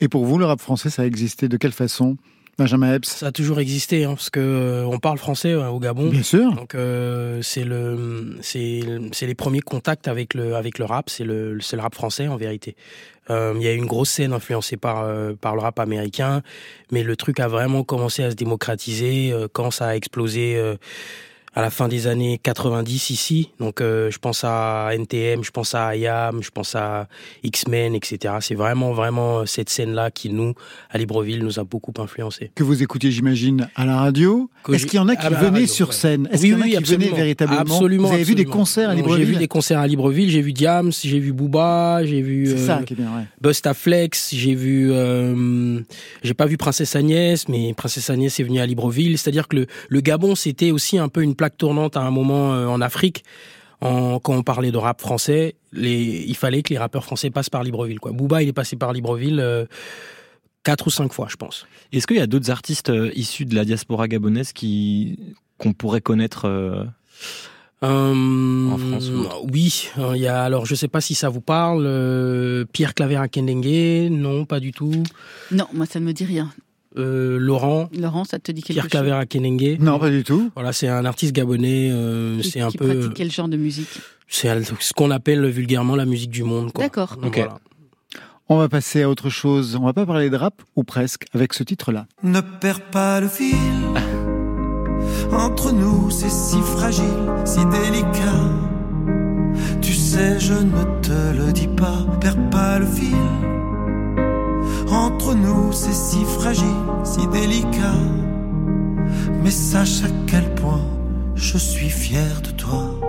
Et 0.00 0.08
pour 0.08 0.24
vous, 0.24 0.38
le 0.38 0.44
rap 0.44 0.60
français, 0.60 0.90
ça 0.90 1.02
a 1.02 1.04
existé 1.06 1.48
de 1.48 1.56
quelle 1.56 1.72
façon 1.72 2.16
Benjamin 2.56 2.94
Epps? 2.94 3.08
Ça 3.08 3.26
a 3.28 3.32
toujours 3.32 3.58
existé, 3.58 4.04
hein, 4.04 4.14
parce 4.14 4.30
que 4.30 4.40
euh, 4.40 4.86
on 4.86 4.98
parle 4.98 5.18
français 5.18 5.52
euh, 5.52 5.68
au 5.68 5.80
Gabon. 5.80 6.08
Bien 6.08 6.22
sûr. 6.22 6.52
Donc 6.52 6.74
euh, 6.74 7.40
c'est 7.42 7.64
le 7.64 8.36
c'est 8.42 9.26
les 9.26 9.34
premiers 9.34 9.60
contacts 9.60 10.06
avec 10.06 10.34
le 10.34 10.54
avec 10.54 10.78
le 10.78 10.84
rap, 10.84 11.10
c'est 11.10 11.24
le 11.24 11.54
le 11.54 11.80
rap 11.80 11.94
français 11.94 12.28
en 12.28 12.36
vérité. 12.36 12.76
Euh, 13.30 13.54
Il 13.56 13.62
y 13.62 13.66
a 13.66 13.72
eu 13.72 13.76
une 13.76 13.86
grosse 13.86 14.10
scène 14.10 14.32
influencée 14.32 14.76
par 14.76 15.04
par 15.40 15.56
le 15.56 15.62
rap 15.62 15.80
américain, 15.80 16.42
mais 16.92 17.02
le 17.02 17.16
truc 17.16 17.40
a 17.40 17.48
vraiment 17.48 17.82
commencé 17.82 18.22
à 18.22 18.30
se 18.30 18.36
démocratiser 18.36 19.34
quand 19.52 19.72
ça 19.72 19.88
a 19.88 19.96
explosé 19.96 20.76
à 21.54 21.62
la 21.62 21.70
fin 21.70 21.88
des 21.88 22.06
années 22.06 22.38
90 22.42 23.10
ici. 23.10 23.50
Donc 23.60 23.80
euh, 23.80 24.10
je 24.10 24.18
pense 24.18 24.42
à 24.44 24.90
NTM, 24.92 25.44
je 25.44 25.50
pense 25.50 25.74
à 25.74 25.96
IAM, 25.96 26.42
je 26.42 26.50
pense 26.50 26.74
à 26.74 27.08
X-Men, 27.42 27.94
etc. 27.94 28.34
C'est 28.40 28.54
vraiment 28.54 28.92
vraiment 28.92 29.46
cette 29.46 29.70
scène-là 29.70 30.10
qui 30.10 30.30
nous, 30.30 30.54
à 30.90 30.98
Libreville, 30.98 31.42
nous 31.42 31.60
a 31.60 31.64
beaucoup 31.64 31.92
influencé. 31.98 32.50
Que 32.54 32.64
vous 32.64 32.82
écoutiez, 32.82 33.10
j'imagine, 33.10 33.68
à 33.76 33.86
la 33.86 33.96
radio. 33.98 34.50
Est-ce 34.72 34.86
qu'il 34.86 34.96
y 34.96 35.00
en 35.00 35.08
a 35.08 35.16
qui 35.16 35.28
venaient 35.28 35.66
sur 35.66 35.92
scène? 35.92 36.28
Est-ce 36.32 36.42
qu'il 36.42 36.50
y 36.50 36.54
en 36.54 36.60
a 36.60 36.66
qui 36.66 36.92
venaient 36.92 37.10
véritablement? 37.10 37.60
Absolument. 37.60 38.08
Vous 38.08 38.14
avez 38.14 38.24
vu 38.24 38.34
des 38.34 38.44
concerts 38.44 38.90
à 38.90 38.94
Libreville 38.94 39.26
J'ai 39.26 39.32
vu 39.32 39.36
des 39.36 39.48
concerts 39.48 39.78
à 39.78 39.86
Libreville. 39.86 40.30
J'ai 40.30 40.42
vu 40.42 40.52
Diams, 40.52 40.92
j'ai 40.92 41.20
vu 41.20 41.32
Booba, 41.32 42.04
j'ai 42.04 42.20
vu 42.20 42.46
C'est 42.46 42.58
ça 42.58 42.82
qui 42.84 42.94
est 42.94 42.96
bien, 42.96 43.06
ouais. 43.16 43.24
Bustaflex, 43.40 44.34
j'ai 44.34 44.54
vu, 44.54 44.90
euh, 44.90 45.80
j'ai 46.22 46.34
pas 46.34 46.46
vu 46.46 46.56
Princesse 46.56 46.96
Agnès, 46.96 47.48
mais 47.48 47.74
Princesse 47.74 48.10
Agnès 48.10 48.38
est 48.40 48.42
venue 48.42 48.60
à 48.60 48.66
Libreville. 48.66 49.18
C'est-à-dire 49.18 49.48
que 49.48 49.56
le, 49.56 49.66
le 49.88 50.00
Gabon, 50.00 50.34
c'était 50.34 50.70
aussi 50.70 50.98
un 50.98 51.08
peu 51.08 51.22
une 51.22 51.34
plaque 51.44 51.58
tournante 51.58 51.96
à 51.98 52.00
un 52.00 52.10
moment 52.10 52.54
euh, 52.54 52.66
en 52.66 52.80
Afrique. 52.80 53.22
En, 53.82 54.18
quand 54.18 54.32
on 54.34 54.42
parlait 54.42 54.70
de 54.72 54.78
rap 54.78 54.98
français, 55.02 55.56
les, 55.72 56.24
il 56.26 56.34
fallait 56.36 56.62
que 56.62 56.70
les 56.72 56.78
rappeurs 56.78 57.04
français 57.04 57.28
passent 57.28 57.50
par 57.50 57.62
Libreville. 57.62 58.00
Quoi. 58.00 58.12
Booba, 58.12 58.42
il 58.42 58.48
est 58.48 58.54
passé 58.54 58.76
par 58.76 58.94
Libreville 58.94 59.40
euh, 59.40 59.66
quatre 60.62 60.86
ou 60.86 60.90
cinq 60.90 61.12
fois, 61.12 61.26
je 61.28 61.36
pense. 61.36 61.66
Est-ce 61.92 62.06
qu'il 62.06 62.16
y 62.16 62.20
a 62.20 62.26
d'autres 62.26 62.50
artistes 62.50 62.88
euh, 62.88 63.10
issus 63.14 63.44
de 63.44 63.54
la 63.54 63.66
diaspora 63.66 64.08
gabonaise 64.08 64.54
qui 64.54 65.18
qu'on 65.58 65.74
pourrait 65.74 66.00
connaître 66.00 66.46
euh, 66.46 66.84
Euh, 67.82 68.70
En 68.72 68.78
France 68.78 69.10
ou 69.10 69.26
Oui, 69.52 69.90
il 70.14 70.20
y 70.22 70.26
a 70.26 70.42
alors 70.42 70.64
je 70.64 70.74
sais 70.74 70.88
pas 70.88 71.02
si 71.02 71.14
ça 71.14 71.28
vous 71.28 71.42
parle 71.42 71.84
euh, 71.86 72.64
Pierre 72.72 72.94
Claver 72.94 73.16
à 73.16 73.28
Kendengue, 73.28 74.08
non, 74.10 74.46
pas 74.46 74.60
du 74.60 74.72
tout. 74.72 75.02
Non, 75.50 75.66
moi 75.74 75.84
ça 75.84 76.00
ne 76.00 76.06
me 76.06 76.12
dit 76.12 76.24
rien. 76.24 76.48
Euh, 76.96 77.38
Laurent 77.38 77.88
Laurent, 77.98 78.24
ça 78.24 78.38
te 78.38 78.52
dit 78.52 78.62
quelque 78.62 78.74
Pierre 78.74 78.84
chose? 78.84 78.90
Claver 78.92 79.10
à 79.12 79.26
Kendengue. 79.26 79.78
Non, 79.80 79.98
pas 79.98 80.10
du 80.10 80.22
tout. 80.22 80.50
Voilà, 80.54 80.72
c'est 80.72 80.88
un 80.88 81.04
artiste 81.04 81.32
gabonais, 81.34 81.90
euh, 81.90 82.40
c'est 82.42 82.60
un 82.60 82.68
qui 82.68 82.78
peu 82.78 82.86
pratique 82.86 83.14
quel 83.14 83.30
genre 83.32 83.48
de 83.48 83.56
musique? 83.56 83.88
c'est 84.28 84.48
ce 84.80 84.92
qu'on 84.94 85.10
appelle 85.10 85.44
vulgairement 85.48 85.96
la 85.96 86.06
musique 86.06 86.30
du 86.30 86.42
monde. 86.44 86.70
D'accord. 86.76 87.16
Donc, 87.16 87.26
Ok. 87.26 87.36
voilà. 87.36 87.58
On 88.48 88.58
va 88.58 88.68
passer 88.68 89.02
à 89.02 89.08
autre 89.08 89.30
chose. 89.30 89.74
On 89.80 89.84
va 89.86 89.92
pas 89.94 90.04
parler 90.06 90.28
de 90.30 90.36
rap, 90.36 90.60
ou 90.76 90.84
presque, 90.84 91.24
avec 91.32 91.52
ce 91.54 91.62
titre-là. 91.62 92.06
Ne 92.22 92.40
perds 92.40 92.82
pas 92.90 93.20
le 93.20 93.28
fil. 93.28 93.54
Entre 95.32 95.72
nous, 95.72 96.10
c'est 96.10 96.30
si 96.30 96.56
fragile, 96.60 97.04
si 97.44 97.58
délicat. 97.66 98.42
Tu 99.80 99.92
sais, 99.94 100.38
je 100.40 100.52
ne 100.54 101.00
te 101.00 101.36
le 101.46 101.52
dis 101.52 101.68
pas. 101.68 102.04
Perds 102.20 102.50
pas 102.50 102.78
le 102.78 102.86
fil. 102.86 103.16
Entre 104.94 105.34
nous, 105.34 105.72
c'est 105.72 105.92
si 105.92 106.24
fragile, 106.24 106.84
si 107.02 107.26
délicat. 107.26 107.98
Mais 109.42 109.50
sache 109.50 110.04
à 110.04 110.08
quel 110.28 110.54
point 110.54 110.86
je 111.34 111.58
suis 111.58 111.90
fier 111.90 112.40
de 112.42 112.50
toi. 112.50 113.03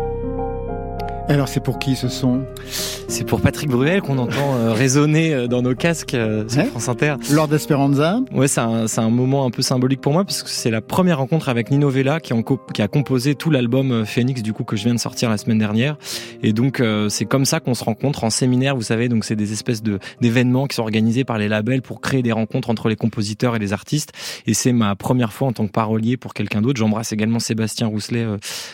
Alors, 1.27 1.47
c'est 1.47 1.59
pour 1.59 1.79
qui 1.79 1.95
ce 1.95 2.07
son 2.07 2.43
C'est 3.07 3.25
pour 3.25 3.41
Patrick 3.41 3.67
Bruel 3.69 4.01
qu'on 4.01 4.19
entend 4.19 4.55
euh, 4.57 4.73
résonner 4.73 5.33
euh, 5.33 5.47
dans 5.47 5.63
nos 5.63 5.73
casques 5.73 6.13
euh, 6.13 6.47
sur 6.47 6.59
Ouais. 6.59 6.65
France 6.65 6.87
Inter. 6.87 7.15
Lord 7.31 7.51
Esperanza 7.51 8.19
Ouais, 8.31 8.47
c'est 8.47 8.61
un, 8.61 8.87
c'est 8.87 9.01
un 9.01 9.09
moment 9.09 9.43
un 9.43 9.49
peu 9.49 9.63
symbolique 9.63 10.01
pour 10.01 10.13
moi 10.13 10.23
parce 10.23 10.43
que 10.43 10.49
c'est 10.49 10.69
la 10.69 10.81
première 10.81 11.17
rencontre 11.17 11.49
avec 11.49 11.71
Nino 11.71 11.89
Vella 11.89 12.19
qui, 12.19 12.33
en 12.33 12.43
co- 12.43 12.59
qui 12.73 12.83
a 12.83 12.87
composé 12.87 13.33
tout 13.33 13.49
l'album 13.49 13.91
euh, 13.91 14.05
Phoenix 14.05 14.43
du 14.43 14.53
coup 14.53 14.63
que 14.63 14.75
je 14.75 14.83
viens 14.83 14.93
de 14.93 14.99
sortir 14.99 15.31
la 15.31 15.37
semaine 15.37 15.57
dernière. 15.57 15.97
Et 16.43 16.53
donc 16.53 16.79
euh, 16.79 17.09
c'est 17.09 17.25
comme 17.25 17.45
ça 17.45 17.59
qu'on 17.59 17.73
se 17.73 17.83
rencontre 17.83 18.23
en 18.23 18.29
séminaire, 18.29 18.75
vous 18.75 18.83
savez. 18.83 19.09
Donc 19.09 19.25
c'est 19.25 19.35
des 19.35 19.51
espèces 19.51 19.81
de 19.81 19.97
d'événements 20.21 20.67
qui 20.67 20.75
sont 20.75 20.83
organisés 20.83 21.23
par 21.23 21.39
les 21.39 21.47
labels 21.47 21.81
pour 21.81 22.01
créer 22.01 22.21
des 22.21 22.33
rencontres 22.33 22.69
entre 22.69 22.87
les 22.87 22.95
compositeurs 22.95 23.55
et 23.55 23.59
les 23.59 23.73
artistes. 23.73 24.11
Et 24.45 24.53
c'est 24.53 24.73
ma 24.73 24.95
première 24.95 25.33
fois 25.33 25.47
en 25.47 25.53
tant 25.53 25.65
que 25.65 25.71
parolier 25.71 26.17
pour 26.17 26.35
quelqu'un 26.35 26.61
d'autre. 26.61 26.77
J'embrasse 26.77 27.13
également 27.13 27.39
Sébastien 27.39 27.87
Rousselet, 27.87 28.25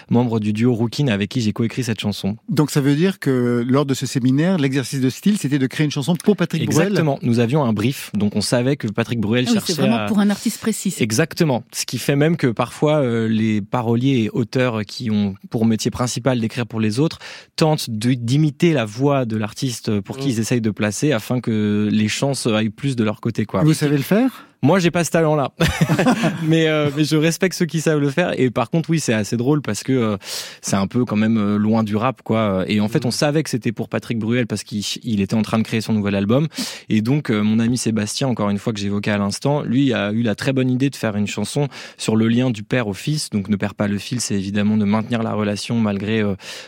membre 0.10 0.42
du 0.42 0.52
duo 0.52 0.74
Rookin 0.74 1.08
avec 1.08 1.30
qui 1.30 1.40
j'ai 1.40 1.54
coécrit 1.54 1.84
cette 1.86 2.02
chanson. 2.02 2.36
Donc 2.50 2.70
ça 2.72 2.82
veut 2.82 2.96
dire 2.96 3.20
que 3.20 3.64
lors 3.68 3.86
de 3.86 3.94
ce 3.94 4.06
séminaire, 4.06 4.58
l'exercice 4.58 5.00
de 5.00 5.10
style, 5.10 5.38
c'était 5.38 5.60
de 5.60 5.68
créer 5.68 5.86
une 5.86 5.92
chanson 5.92 6.16
pour 6.16 6.36
Patrick 6.36 6.66
Bruel 6.66 6.88
Exactement. 6.88 7.18
Nous 7.22 7.40
avions 7.40 7.64
un 7.64 7.72
brief, 7.72 8.12
donc 8.14 8.36
on 8.36 8.42
savait 8.42 8.76
que 8.76 8.88
Patrick 8.88 9.20
Bruel 9.22 9.46
Ah 9.48 9.50
oui, 9.52 9.54
cherchait 9.56 9.74
c'est 9.74 9.82
vraiment 9.82 9.98
à... 9.98 10.06
pour 10.08 10.20
un 10.20 10.30
artiste 10.30 10.60
précis. 10.60 10.94
Exactement. 11.00 11.64
Ce 11.72 11.86
qui 11.86 11.98
fait 11.98 12.16
même 12.18 12.36
que 12.36 12.48
parfois 12.48 12.98
euh, 12.98 13.28
les 13.30 13.62
paroliers 13.62 14.24
et 14.24 14.30
auteurs 14.32 14.82
qui 14.86 15.10
ont 15.12 15.36
pour 15.50 15.66
métier 15.66 15.92
principal 15.92 16.40
d'écrire 16.42 16.68
pour 16.68 16.80
les 16.82 17.00
autres 17.00 17.20
tentent 17.56 17.90
de- 17.90 18.14
d'imiter 18.16 18.74
la 18.74 18.84
voix 18.86 19.26
de 19.26 19.38
l'artiste 19.38 20.00
pour 20.02 20.18
qui 20.18 20.28
Mm. 20.28 20.32
ils 20.32 20.40
essayent 20.40 20.62
de 20.62 20.72
placer 20.72 21.12
afin 21.14 21.40
que 21.40 21.88
les 21.92 22.08
chances 22.08 22.48
aillent 22.48 22.70
plus 22.70 22.96
de 22.96 23.04
leur 23.04 23.22
côté. 23.22 23.46
Quoi. 23.46 23.64
Vous 23.64 23.74
savez 23.74 23.96
le 23.98 24.04
faire? 24.04 24.46
Moi, 24.64 24.78
j'ai 24.78 24.92
pas 24.92 25.04
ce 25.04 25.10
talent-là, 25.10 25.54
mais 26.44 26.68
euh, 26.68 26.92
mais 26.96 27.04
je 27.04 27.16
respecte 27.16 27.56
ceux 27.56 27.66
qui 27.66 27.82
savent 27.82 28.00
le 28.00 28.12
faire. 28.12 28.40
Et 28.40 28.52
par 28.52 28.70
contre, 28.70 28.92
oui, 28.92 29.00
c'est 29.00 29.14
assez 29.14 29.36
drôle 29.36 29.64
parce 29.64 29.82
que 29.82 29.92
euh, 29.92 30.18
c'est 30.62 30.76
un 30.76 30.86
peu 30.86 31.04
quand 31.04 31.16
même 31.16 31.38
euh, 31.40 31.58
loin 31.58 31.84
du 31.84 31.96
rap, 31.96 32.22
quoi. 32.22 32.64
Et 32.68 32.80
en 32.80 32.88
fait, 32.88 33.06
on 33.06 33.12
savait 33.12 33.42
que 33.42 33.50
c'était 33.50 33.72
pour 33.72 33.90
Patrick 33.90 34.20
Bruel 34.20 34.46
parce 34.46 34.64
qu'il 34.64 34.84
il 35.04 35.20
était 35.20 35.34
en 35.34 35.42
train 35.42 35.58
de 35.58 35.64
créer 35.64 35.82
son 35.82 35.94
nouvel 35.94 36.14
album. 36.14 36.48
Et 36.90 37.02
donc, 37.02 37.32
euh, 37.32 37.42
mon 37.42 37.58
ami 37.58 37.76
Sébastien, 37.76 38.28
encore 38.28 38.52
une 38.52 38.60
fois 38.60 38.72
que 38.72 38.80
j'évoquais 38.80 39.10
à 39.10 39.18
l'instant, 39.18 39.64
lui 39.64 39.94
a 39.94 40.12
eu 40.12 40.22
la 40.22 40.36
très 40.36 40.54
bonne 40.54 40.70
idée 40.70 40.92
de 40.92 40.96
faire 40.96 41.16
une 41.16 41.26
chanson 41.26 41.68
sur 41.98 42.16
le 42.16 42.28
lien 42.28 42.52
du 42.52 42.62
père 42.62 42.88
au 42.88 42.94
fils. 42.94 43.32
Donc, 43.32 43.50
ne 43.50 43.56
perd 43.56 43.74
pas 43.74 43.88
le 43.88 43.98
fil, 43.98 44.22
c'est 44.22 44.36
évidemment 44.36 44.78
de 44.78 44.86
maintenir 44.86 45.24
la 45.24 45.34
relation 45.34 45.80
malgré 45.80 46.24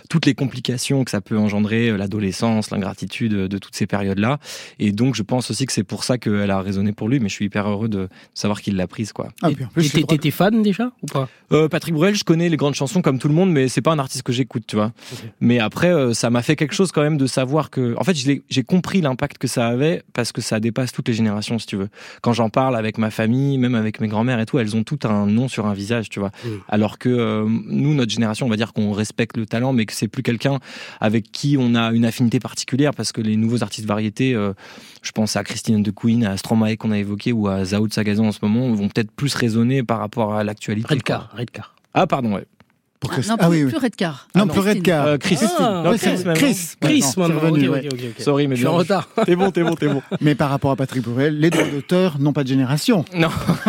toutes 0.10 0.26
les 0.26 0.34
complications 0.34 1.04
que 1.04 1.12
ça 1.12 1.22
peut 1.22 1.38
engendrer, 1.38 1.96
l'adolescence, 1.96 2.72
l'ingratitude 2.72 3.34
de 3.34 3.58
toutes 3.60 3.76
ces 3.76 3.86
périodes-là. 3.86 4.40
Et 4.80 4.92
donc, 4.92 5.14
je 5.14 5.22
pense 5.22 5.52
aussi 5.52 5.68
que 5.68 5.74
c'est 5.74 5.84
pour 5.84 6.04
ça 6.04 6.18
qu'elle 6.18 6.50
a 6.50 6.60
résonné 6.60 6.92
pour 6.92 7.08
lui. 7.08 7.20
Mais 7.20 7.30
je 7.30 7.36
suis 7.36 7.46
hyper 7.46 7.70
heureux 7.70 7.83
de 7.88 8.10
savoir 8.34 8.62
qu'il 8.62 8.76
l'a 8.76 8.88
prise, 8.88 9.14
quoi. 9.14 9.30
Ah, 9.42 9.50
T'étais 10.08 10.32
fan 10.32 10.62
déjà 10.62 10.92
ou 11.02 11.08
pas? 11.08 11.30
Euh, 11.52 11.68
Patrick 11.68 11.94
Bruel, 11.94 12.16
je 12.16 12.24
connais 12.24 12.50
les 12.50 12.58
grandes 12.58 12.74
chansons 12.74 13.02
comme 13.02 13.20
tout 13.20 13.28
le 13.28 13.34
monde, 13.34 13.52
mais 13.52 13.68
c'est 13.68 13.82
pas 13.82 13.92
un 13.92 14.00
artiste 14.00 14.24
que 14.24 14.34
j'écoute, 14.34 14.64
tu 14.68 14.76
vois. 14.76 14.92
Mais 15.40 15.60
après, 15.60 15.90
euh, 15.90 16.14
ça 16.14 16.30
m'a 16.30 16.42
fait 16.42 16.56
quelque 16.56 16.74
chose 16.74 16.92
quand 16.92 17.02
même 17.02 17.18
de 17.18 17.28
savoir 17.28 17.70
que, 17.70 17.96
en 17.98 18.04
fait, 18.04 18.16
j'ai 18.16 18.64
compris 18.64 19.02
l'impact 19.02 19.38
que 19.38 19.48
ça 19.48 19.68
avait 19.68 20.04
parce 20.14 20.32
que 20.32 20.42
ça 20.42 20.60
dépasse 20.60 20.92
toutes 20.92 21.08
les 21.08 21.14
générations, 21.14 21.60
si 21.60 21.68
tu 21.68 21.76
veux. 21.76 21.90
Quand 22.22 22.34
j'en 22.34 22.50
parle 22.50 22.76
avec 22.76 22.98
ma 22.98 23.12
famille, 23.12 23.58
même 23.58 23.76
avec 23.76 24.00
mes 24.00 24.08
grands-mères 24.08 24.40
et 24.40 24.46
tout, 24.46 24.60
elles 24.60 24.76
ont 24.76 24.84
tout 24.84 25.00
un 25.04 25.26
nom 25.28 25.48
sur 25.48 25.66
un 25.66 25.74
visage, 25.74 26.10
tu 26.10 26.20
vois. 26.20 26.32
Mm. 26.44 26.50
Alors 26.70 26.98
que 26.98 27.10
euh, 27.10 27.46
nous, 27.68 27.94
notre 27.94 28.12
génération, 28.12 28.46
on 28.46 28.50
va 28.50 28.56
dire 28.56 28.74
qu'on 28.74 28.92
respecte 28.92 29.38
le 29.38 29.46
talent, 29.46 29.74
mais 29.74 29.86
que 29.86 29.94
c'est 29.94 30.08
plus 30.08 30.24
quelqu'un 30.24 30.60
avec 31.00 31.32
qui 31.32 31.58
on 31.60 31.76
a 31.76 31.92
une 31.92 32.06
affinité 32.06 32.40
particulière 32.40 32.94
parce 32.94 33.12
que 33.12 33.22
les 33.22 33.36
nouveaux 33.36 33.64
artistes 33.64 33.88
variétés, 33.88 34.34
euh, 34.34 34.54
je 35.02 35.12
pense 35.12 35.36
à 35.36 35.44
Christine 35.44 35.84
de 35.84 35.92
Queen, 35.92 36.26
à 36.26 36.38
Stromae 36.38 36.78
qu'on 36.78 36.92
a 36.92 36.98
évoqué 36.98 37.32
ou 37.32 37.48
à 37.48 37.64
De 37.82 37.94
Sagazan 37.94 38.28
en 38.28 38.32
ce 38.32 38.40
moment, 38.42 38.72
vont 38.72 38.88
peut-être 38.88 39.12
plus 39.12 39.34
résonner 39.36 39.84
par 39.84 40.00
rapport 40.00 40.36
à 40.36 40.44
l'actualité. 40.44 40.94
Redcar, 40.94 41.32
Redcar. 41.36 41.76
Ah, 41.94 42.08
pardon, 42.08 42.34
ouais. 42.36 42.46
Pour 43.04 43.12
Ah, 43.14 43.20
non, 43.28 43.36
Ah 43.38 43.48
plus, 43.50 43.58
oui, 43.58 43.64
oui. 43.66 43.70
plus 43.72 43.80
Redcar. 43.80 44.28
Non, 44.34 44.46
Ah, 44.50 44.52
plus. 44.54 44.62
Redcar. 44.62 45.06
Euh, 45.08 45.18
Chris. 45.18 45.38
Ah, 45.60 45.82
Non, 45.86 45.92
Chris. 45.98 46.24
Chris. 46.36 46.58
Chris, 46.80 47.04
revenu, 47.18 47.68
ok, 47.68 47.78
ok. 47.92 48.00
Sorry, 48.20 48.48
mais 48.48 48.56
Je 48.56 48.62
suis 48.62 48.68
en 48.68 48.72
non. 48.72 48.78
retard. 48.78 49.10
T'es 49.26 49.36
bon, 49.36 49.52
t'es 49.52 49.62
bon, 49.62 49.76
t'es 49.76 49.88
bon. 49.90 50.02
Mais 50.22 50.36
par 50.36 50.50
rapport 50.50 50.72
à 50.72 50.76
Patrick 50.78 51.04
Bruel, 51.04 51.38
les 51.38 51.50
droits 51.50 51.66
d'auteur 51.68 52.18
n'ont 52.20 52.32
pas 52.32 52.44
de 52.44 52.48
génération. 52.48 53.04
Non, 53.14 53.28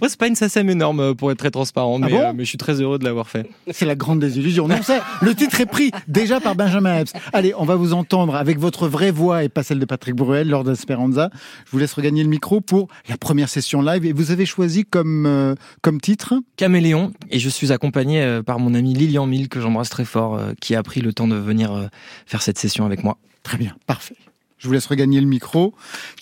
moi 0.00 0.08
c'est 0.08 0.18
pas 0.18 0.26
une 0.26 0.34
SACEM 0.36 0.70
énorme 0.70 1.00
euh, 1.00 1.14
pour 1.14 1.30
être 1.30 1.38
très 1.38 1.50
transparent, 1.50 2.00
Ah 2.02 2.08
bon 2.08 2.18
euh, 2.20 2.32
mais 2.34 2.44
je 2.44 2.48
suis 2.48 2.58
très 2.58 2.80
heureux 2.80 2.98
de 2.98 3.04
l'avoir 3.04 3.28
fait. 3.28 3.48
C'est 3.70 3.84
la 3.84 3.94
grande 3.94 4.20
désillusion. 4.20 4.68
Non, 4.68 4.80
ça, 4.82 5.02
le 5.20 5.34
titre 5.34 5.60
est 5.60 5.66
pris 5.66 5.90
déjà 6.06 6.40
par 6.40 6.54
Benjamin 6.54 7.00
Epps. 7.00 7.12
Allez, 7.34 7.52
on 7.58 7.64
va 7.66 7.76
vous 7.76 7.92
entendre 7.92 8.34
avec 8.36 8.58
votre 8.58 8.88
vraie 8.88 9.10
voix 9.10 9.44
et 9.44 9.48
pas 9.50 9.62
celle 9.62 9.78
de 9.80 9.84
Patrick 9.84 10.14
Bruel 10.16 10.48
lors 10.48 10.64
d'Esperanza. 10.64 11.30
Je 11.66 11.70
vous 11.72 11.78
laisse 11.78 11.92
regagner 11.92 12.22
le 12.22 12.28
micro 12.30 12.60
pour 12.62 12.88
la 13.08 13.16
première 13.18 13.48
session 13.50 13.82
live. 13.82 14.06
Et 14.06 14.12
vous 14.12 14.30
avez 14.30 14.46
choisi 14.46 14.84
comme, 14.84 15.26
euh, 15.26 15.54
comme 15.82 16.00
titre? 16.00 16.34
Caméléon, 16.56 17.12
et 17.30 17.38
je 17.38 17.48
suis 17.50 17.70
accompagné 17.72 18.40
par 18.46 18.58
mon 18.58 18.74
Lilian 18.82 19.26
Mille, 19.26 19.48
que 19.48 19.60
j'embrasse 19.60 19.90
très 19.90 20.04
fort, 20.04 20.36
euh, 20.36 20.52
qui 20.60 20.74
a 20.74 20.82
pris 20.82 21.00
le 21.00 21.12
temps 21.12 21.28
de 21.28 21.36
venir 21.36 21.72
euh, 21.72 21.86
faire 22.26 22.42
cette 22.42 22.58
session 22.58 22.84
avec 22.84 23.04
moi. 23.04 23.18
Très 23.42 23.58
bien, 23.58 23.76
parfait. 23.86 24.16
Je 24.58 24.66
vous 24.66 24.72
laisse 24.72 24.86
regagner 24.86 25.20
le 25.20 25.26
micro. 25.26 25.74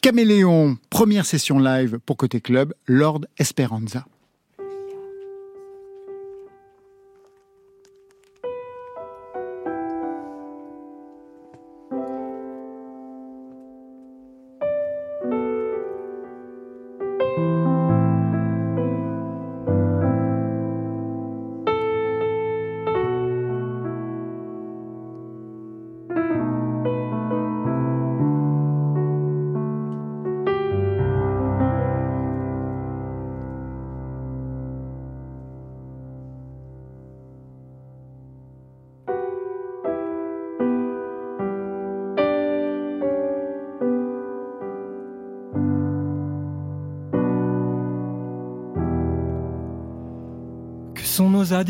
Caméléon, 0.03 0.77
première 0.91 1.25
session 1.25 1.59
live 1.59 1.99
pour 2.05 2.17
Côté 2.17 2.41
Club, 2.41 2.75
Lord 2.87 3.23
Esperanza. 3.39 4.07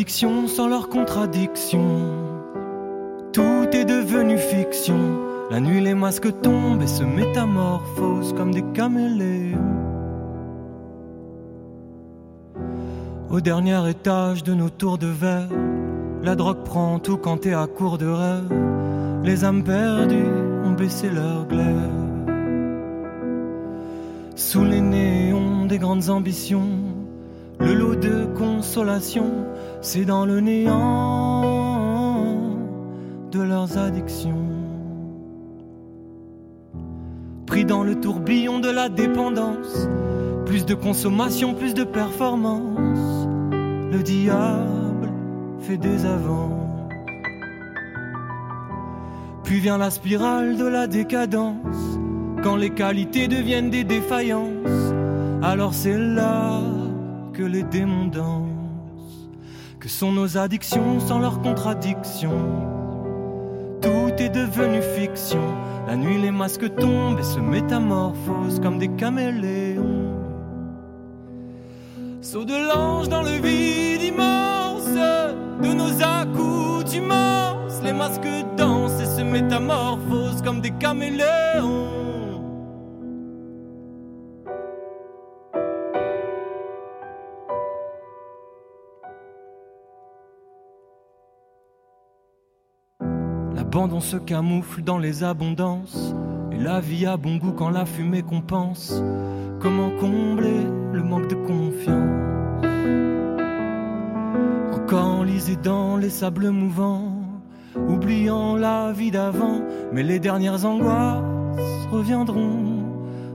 Sans 0.08 0.68
leurs 0.68 0.88
contradictions 0.88 2.12
Tout 3.32 3.66
est 3.72 3.84
devenu 3.84 4.38
fiction. 4.38 5.20
La 5.50 5.60
nuit, 5.60 5.80
les 5.80 5.94
masques 5.94 6.40
tombent 6.42 6.82
et 6.82 6.86
se 6.86 7.02
métamorphosent 7.02 8.32
comme 8.32 8.52
des 8.52 8.64
caméléons. 8.72 9.58
Au 13.30 13.40
dernier 13.40 13.90
étage 13.90 14.44
de 14.44 14.54
nos 14.54 14.70
tours 14.70 14.98
de 14.98 15.08
verre, 15.08 15.48
la 16.22 16.36
drogue 16.36 16.62
prend 16.64 16.98
tout 16.98 17.16
quand 17.16 17.38
t'es 17.38 17.52
à 17.52 17.66
court 17.66 17.98
de 17.98 18.06
rêve. 18.06 18.52
Les 19.24 19.44
âmes 19.44 19.64
perdues 19.64 20.32
ont 20.64 20.72
baissé 20.72 21.10
leur 21.10 21.46
glaire. 21.46 21.90
Sous 24.36 24.64
les 24.64 24.80
néons 24.80 25.66
des 25.66 25.78
grandes 25.78 26.08
ambitions, 26.10 26.68
le 27.58 27.74
lot 27.74 27.96
de 27.96 28.26
consolation, 28.36 29.46
c'est 29.86 30.04
dans 30.04 30.26
le 30.26 30.40
néant 30.40 31.44
de 33.30 33.40
leurs 33.40 33.78
addictions. 33.78 34.48
Pris 37.46 37.64
dans 37.64 37.84
le 37.84 37.94
tourbillon 38.00 38.58
de 38.58 38.68
la 38.68 38.88
dépendance, 38.88 39.88
plus 40.44 40.66
de 40.66 40.74
consommation, 40.74 41.54
plus 41.54 41.72
de 41.72 41.84
performance, 41.84 43.28
le 43.92 44.02
diable 44.02 45.08
fait 45.60 45.78
des 45.78 46.04
avances. 46.04 46.90
Puis 49.44 49.60
vient 49.60 49.78
la 49.78 49.90
spirale 49.90 50.56
de 50.56 50.66
la 50.66 50.88
décadence, 50.88 52.00
quand 52.42 52.56
les 52.56 52.70
qualités 52.70 53.28
deviennent 53.28 53.70
des 53.70 53.84
défaillances, 53.84 54.92
alors 55.44 55.74
c'est 55.74 55.96
là 55.96 56.60
que 57.32 57.44
les 57.44 57.62
démons 57.62 58.06
dansent. 58.06 58.55
Que 59.86 59.92
sont 59.92 60.10
nos 60.10 60.36
addictions 60.36 60.98
sans 60.98 61.20
leurs 61.20 61.40
contradictions 61.42 62.42
Tout 63.80 64.10
est 64.18 64.30
devenu 64.30 64.82
fiction. 64.82 65.38
La 65.86 65.94
nuit, 65.94 66.20
les 66.20 66.32
masques 66.32 66.74
tombent 66.74 67.20
et 67.20 67.22
se 67.22 67.38
métamorphosent 67.38 68.58
comme 68.58 68.80
des 68.80 68.88
caméléons. 68.88 70.12
Saut 72.20 72.44
de 72.44 72.56
l'ange 72.68 73.08
dans 73.08 73.22
le 73.22 73.30
vide 73.40 74.02
immense 74.02 74.88
de 75.62 75.72
nos 75.72 76.02
accoutumances. 76.02 77.80
Les 77.84 77.92
masques 77.92 78.26
dansent 78.56 79.00
et 79.00 79.06
se 79.06 79.22
métamorphosent 79.22 80.42
comme 80.42 80.62
des 80.62 80.72
caméléons. 80.72 82.05
L'abandon 93.76 94.00
se 94.00 94.16
camoufle 94.16 94.80
dans 94.80 94.96
les 94.96 95.22
abondances. 95.22 96.14
Et 96.50 96.56
la 96.56 96.80
vie 96.80 97.04
a 97.04 97.18
bon 97.18 97.36
goût 97.36 97.52
quand 97.52 97.68
la 97.68 97.84
fumée 97.84 98.22
compense. 98.22 99.02
Comment 99.60 99.90
combler 100.00 100.64
le 100.94 101.02
manque 101.02 101.28
de 101.28 101.34
confiance? 101.34 102.64
Encore 104.72 105.18
enlisé 105.18 105.56
dans 105.56 105.98
les 105.98 106.08
sables 106.08 106.48
mouvants, 106.48 107.20
oubliant 107.86 108.56
la 108.56 108.92
vie 108.92 109.10
d'avant. 109.10 109.60
Mais 109.92 110.02
les 110.02 110.20
dernières 110.20 110.64
angoisses 110.64 111.86
reviendront 111.92 112.82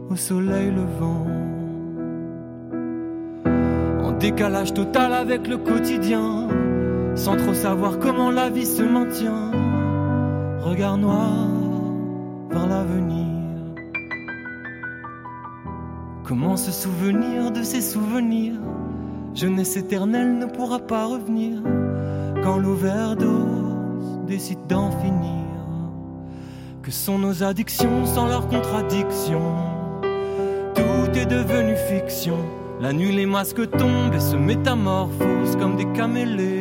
au 0.09 0.15
soleil 0.15 0.71
levant. 0.71 1.27
En 4.03 4.11
décalage 4.13 4.73
total 4.73 5.13
avec 5.13 5.47
le 5.47 5.57
quotidien, 5.57 6.47
sans 7.13 7.35
trop 7.35 7.53
savoir 7.53 7.99
comment 7.99 8.31
la 8.31 8.49
vie 8.49 8.65
se 8.65 8.81
maintient 8.81 9.60
regard 10.61 10.97
noir 10.97 11.47
vers 12.49 12.67
l'avenir. 12.67 13.25
Comment 16.23 16.55
se 16.55 16.71
souvenir 16.71 17.51
de 17.51 17.63
ces 17.63 17.81
souvenirs? 17.81 18.59
Jeunesse 19.33 19.75
éternelle 19.75 20.37
ne 20.37 20.45
pourra 20.45 20.79
pas 20.79 21.05
revenir 21.05 21.61
quand 22.43 22.57
l'overdose 22.57 24.19
décide 24.27 24.65
d'en 24.67 24.91
finir. 24.91 25.41
Que 26.83 26.91
sont 26.91 27.19
nos 27.19 27.43
addictions 27.43 28.05
sans 28.05 28.27
leurs 28.27 28.47
contradictions? 28.47 29.55
Tout 30.75 31.17
est 31.17 31.25
devenu 31.25 31.75
fiction. 31.89 32.37
La 32.79 32.93
nuit, 32.93 33.11
les 33.11 33.25
masques 33.25 33.69
tombent 33.71 34.13
et 34.13 34.19
se 34.19 34.35
métamorphosent 34.35 35.55
comme 35.57 35.75
des 35.75 35.85
caméléons. 35.93 36.60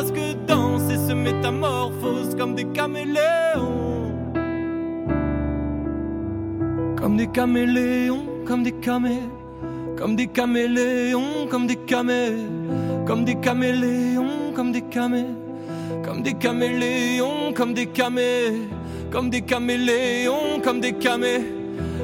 Masques 0.00 0.36
dansent 0.46 0.90
et 0.90 0.96
se 0.96 1.12
métamorphosent 1.12 2.34
comme 2.36 2.54
des 2.54 2.64
caméléons. 2.64 4.14
Comme 6.96 7.16
des 7.16 7.26
caméléons, 7.26 8.24
comme 8.46 8.62
des 8.62 8.72
camés, 8.72 9.22
comme 9.96 10.16
des 10.16 10.26
caméléons, 10.26 11.46
comme 11.50 11.66
des 11.66 11.76
camés, 11.76 12.32
comme 13.06 13.24
des 13.24 13.34
caméléons, 13.34 14.52
comme 14.54 14.72
des 14.72 14.82
camés, 14.82 15.26
comme 16.04 16.22
des 16.22 16.34
caméléons, 16.34 17.52
comme 17.54 17.74
des 17.74 17.86
camés, 17.86 18.68
comme 19.10 19.30
des 19.30 19.42
caméléons, 19.42 20.60
comme 20.62 20.80
des 20.80 20.92
camés 20.92 21.44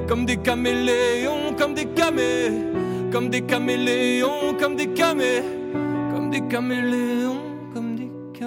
comme 0.09 0.25
des 0.25 0.37
caméléons, 0.37 1.55
comme 1.59 1.75
des 1.75 1.87
camés, 1.87 2.53
comme 3.11 3.29
des 3.29 3.41
caméléons, 3.41 4.55
comme 4.61 4.77
des 4.77 4.87
camés, 4.87 5.43
comme 6.13 6.31
des 6.31 6.43
caméléons, 6.43 7.36
Que 8.39 8.45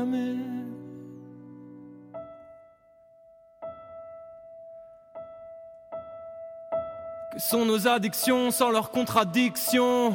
sont 7.38 7.66
nos 7.66 7.88
addictions 7.88 8.52
sans 8.52 8.70
leurs 8.70 8.92
contradictions 8.92 10.14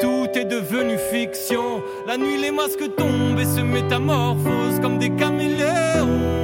tout 0.00 0.28
est 0.34 0.44
devenu 0.44 0.96
fiction. 1.10 1.82
La 2.06 2.16
nuit, 2.16 2.40
les 2.40 2.52
masques 2.52 2.94
tombent 2.96 3.38
et 3.40 3.44
se 3.44 3.60
métamorphosent 3.60 4.78
comme 4.80 4.98
des 4.98 5.10
caméléons. 5.10 6.38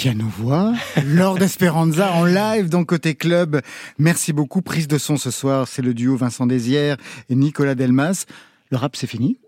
Piano-voix, 0.00 0.74
Lord 1.06 1.42
Esperanza 1.42 2.12
en 2.12 2.24
live 2.24 2.68
dans 2.68 2.84
Côté 2.84 3.16
Club. 3.16 3.60
Merci 3.98 4.32
beaucoup. 4.32 4.62
Prise 4.62 4.86
de 4.86 4.96
son 4.96 5.16
ce 5.16 5.32
soir, 5.32 5.66
c'est 5.66 5.82
le 5.82 5.92
duo 5.92 6.16
Vincent 6.16 6.46
Désière 6.46 6.96
et 7.28 7.34
Nicolas 7.34 7.74
Delmas. 7.74 8.26
Le 8.70 8.76
rap, 8.76 8.94
c'est 8.94 9.08
fini? 9.08 9.40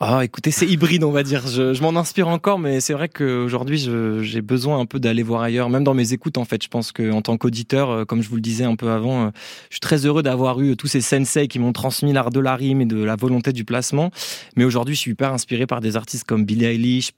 Ah, 0.00 0.24
écoutez, 0.24 0.52
c'est 0.52 0.66
hybride, 0.66 1.02
on 1.02 1.10
va 1.10 1.24
dire. 1.24 1.44
Je, 1.48 1.74
je 1.74 1.82
m'en 1.82 1.98
inspire 1.98 2.28
encore, 2.28 2.60
mais 2.60 2.78
c'est 2.78 2.92
vrai 2.92 3.08
qu'aujourd'hui, 3.08 3.78
j'ai 4.22 4.42
besoin 4.42 4.78
un 4.78 4.86
peu 4.86 5.00
d'aller 5.00 5.24
voir 5.24 5.42
ailleurs, 5.42 5.70
même 5.70 5.82
dans 5.82 5.94
mes 5.94 6.12
écoutes, 6.12 6.38
en 6.38 6.44
fait. 6.44 6.62
Je 6.62 6.68
pense 6.68 6.92
qu'en 6.92 7.20
tant 7.20 7.36
qu'auditeur, 7.36 7.90
euh, 7.90 8.04
comme 8.04 8.22
je 8.22 8.28
vous 8.28 8.36
le 8.36 8.40
disais 8.40 8.62
un 8.62 8.76
peu 8.76 8.92
avant, 8.92 9.26
euh, 9.26 9.30
je 9.70 9.74
suis 9.74 9.80
très 9.80 10.06
heureux 10.06 10.22
d'avoir 10.22 10.60
eu 10.60 10.76
tous 10.76 10.86
ces 10.86 11.00
sensei 11.00 11.48
qui 11.48 11.58
m'ont 11.58 11.72
transmis 11.72 12.12
l'art 12.12 12.30
de 12.30 12.38
la 12.38 12.54
rime 12.54 12.80
et 12.80 12.86
de 12.86 13.02
la 13.02 13.16
volonté 13.16 13.52
du 13.52 13.64
placement. 13.64 14.12
Mais 14.54 14.62
aujourd'hui, 14.62 14.94
je 14.94 15.00
suis 15.00 15.10
hyper 15.10 15.32
inspiré 15.32 15.66
par 15.66 15.80
des 15.80 15.96
artistes 15.96 16.22
comme 16.22 16.44
Billie 16.44 16.66
Eilish, 16.66 17.10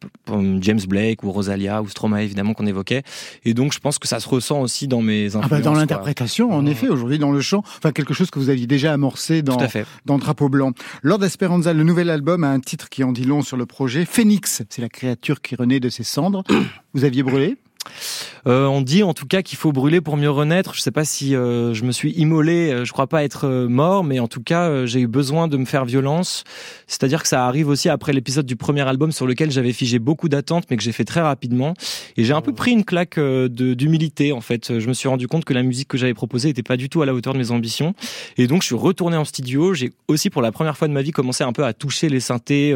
James 0.60 0.80
Blake 0.88 1.22
ou 1.22 1.32
Rosalia 1.32 1.82
ou 1.82 1.88
Stromae, 1.88 2.22
évidemment, 2.22 2.54
qu'on 2.54 2.66
évoquait. 2.66 3.02
Et 3.44 3.52
donc, 3.52 3.74
je 3.74 3.78
pense 3.78 3.98
que 3.98 4.08
ça 4.08 4.20
se 4.20 4.28
ressent 4.28 4.58
aussi 4.62 4.88
dans 4.88 5.02
mes 5.02 5.26
influences. 5.26 5.44
Ah 5.44 5.56
bah 5.56 5.60
dans 5.60 5.74
l'interprétation, 5.74 6.50
en 6.50 6.64
effet, 6.64 6.88
aujourd'hui, 6.88 7.18
dans 7.18 7.30
le 7.30 7.42
chant. 7.42 7.62
Enfin, 7.76 7.92
quelque 7.92 8.14
chose 8.14 8.30
que 8.30 8.38
vous 8.38 8.48
aviez 8.48 8.66
déjà 8.66 8.94
amorcé 8.94 9.42
dans, 9.42 9.58
dans 10.06 10.16
Drapeau 10.16 10.48
Blanc. 10.48 10.72
Lord 11.02 11.22
Esperanza, 11.24 11.74
le 11.74 11.84
nouvel 11.84 12.08
album 12.08 12.42
a 12.42 12.48
un 12.48 12.60
titre 12.70 12.88
qui 12.88 13.02
en 13.02 13.10
dit 13.10 13.24
long 13.24 13.42
sur 13.42 13.56
le 13.56 13.66
projet. 13.66 14.04
Phoenix, 14.04 14.62
c'est 14.70 14.80
la 14.80 14.88
créature 14.88 15.40
qui 15.40 15.56
renaît 15.56 15.80
de 15.80 15.88
ses 15.88 16.04
cendres. 16.04 16.44
Vous 16.94 17.02
aviez 17.02 17.24
brûlé? 17.24 17.56
Euh, 18.46 18.64
on 18.66 18.80
dit 18.80 19.02
en 19.02 19.12
tout 19.12 19.26
cas 19.26 19.42
qu'il 19.42 19.58
faut 19.58 19.72
brûler 19.72 20.00
pour 20.00 20.16
mieux 20.16 20.30
renaître. 20.30 20.74
Je 20.74 20.80
sais 20.80 20.90
pas 20.90 21.04
si 21.04 21.34
euh, 21.34 21.74
je 21.74 21.84
me 21.84 21.92
suis 21.92 22.12
immolé, 22.12 22.70
euh, 22.70 22.84
je 22.84 22.92
crois 22.92 23.06
pas 23.06 23.22
être 23.22 23.48
mort, 23.68 24.04
mais 24.04 24.18
en 24.18 24.28
tout 24.28 24.42
cas 24.42 24.86
j'ai 24.86 25.00
eu 25.00 25.06
besoin 25.06 25.48
de 25.48 25.56
me 25.56 25.64
faire 25.64 25.84
violence. 25.84 26.44
C'est-à-dire 26.86 27.22
que 27.22 27.28
ça 27.28 27.46
arrive 27.46 27.68
aussi 27.68 27.88
après 27.88 28.12
l'épisode 28.12 28.46
du 28.46 28.56
premier 28.56 28.82
album 28.82 29.12
sur 29.12 29.26
lequel 29.26 29.50
j'avais 29.50 29.72
figé 29.72 29.98
beaucoup 29.98 30.28
d'attentes, 30.28 30.64
mais 30.70 30.76
que 30.76 30.82
j'ai 30.82 30.92
fait 30.92 31.04
très 31.04 31.20
rapidement. 31.20 31.74
Et 32.16 32.24
j'ai 32.24 32.32
un 32.32 32.40
peu 32.40 32.52
pris 32.52 32.72
une 32.72 32.84
claque 32.84 33.18
d'humilité 33.18 34.32
en 34.32 34.40
fait. 34.40 34.78
Je 34.78 34.88
me 34.88 34.94
suis 34.94 35.08
rendu 35.08 35.28
compte 35.28 35.44
que 35.44 35.54
la 35.54 35.62
musique 35.62 35.88
que 35.88 35.98
j'avais 35.98 36.14
proposée 36.14 36.48
n'était 36.48 36.62
pas 36.62 36.76
du 36.76 36.88
tout 36.88 37.02
à 37.02 37.06
la 37.06 37.14
hauteur 37.14 37.34
de 37.34 37.38
mes 37.38 37.50
ambitions. 37.50 37.94
Et 38.36 38.46
donc 38.46 38.62
je 38.62 38.66
suis 38.66 38.74
retourné 38.74 39.16
en 39.16 39.24
studio. 39.24 39.74
J'ai 39.74 39.92
aussi 40.08 40.30
pour 40.30 40.42
la 40.42 40.52
première 40.52 40.76
fois 40.76 40.88
de 40.88 40.92
ma 40.92 41.02
vie 41.02 41.12
commencé 41.12 41.44
un 41.44 41.52
peu 41.52 41.64
à 41.64 41.72
toucher 41.72 42.08
les 42.08 42.20
synthés, 42.20 42.74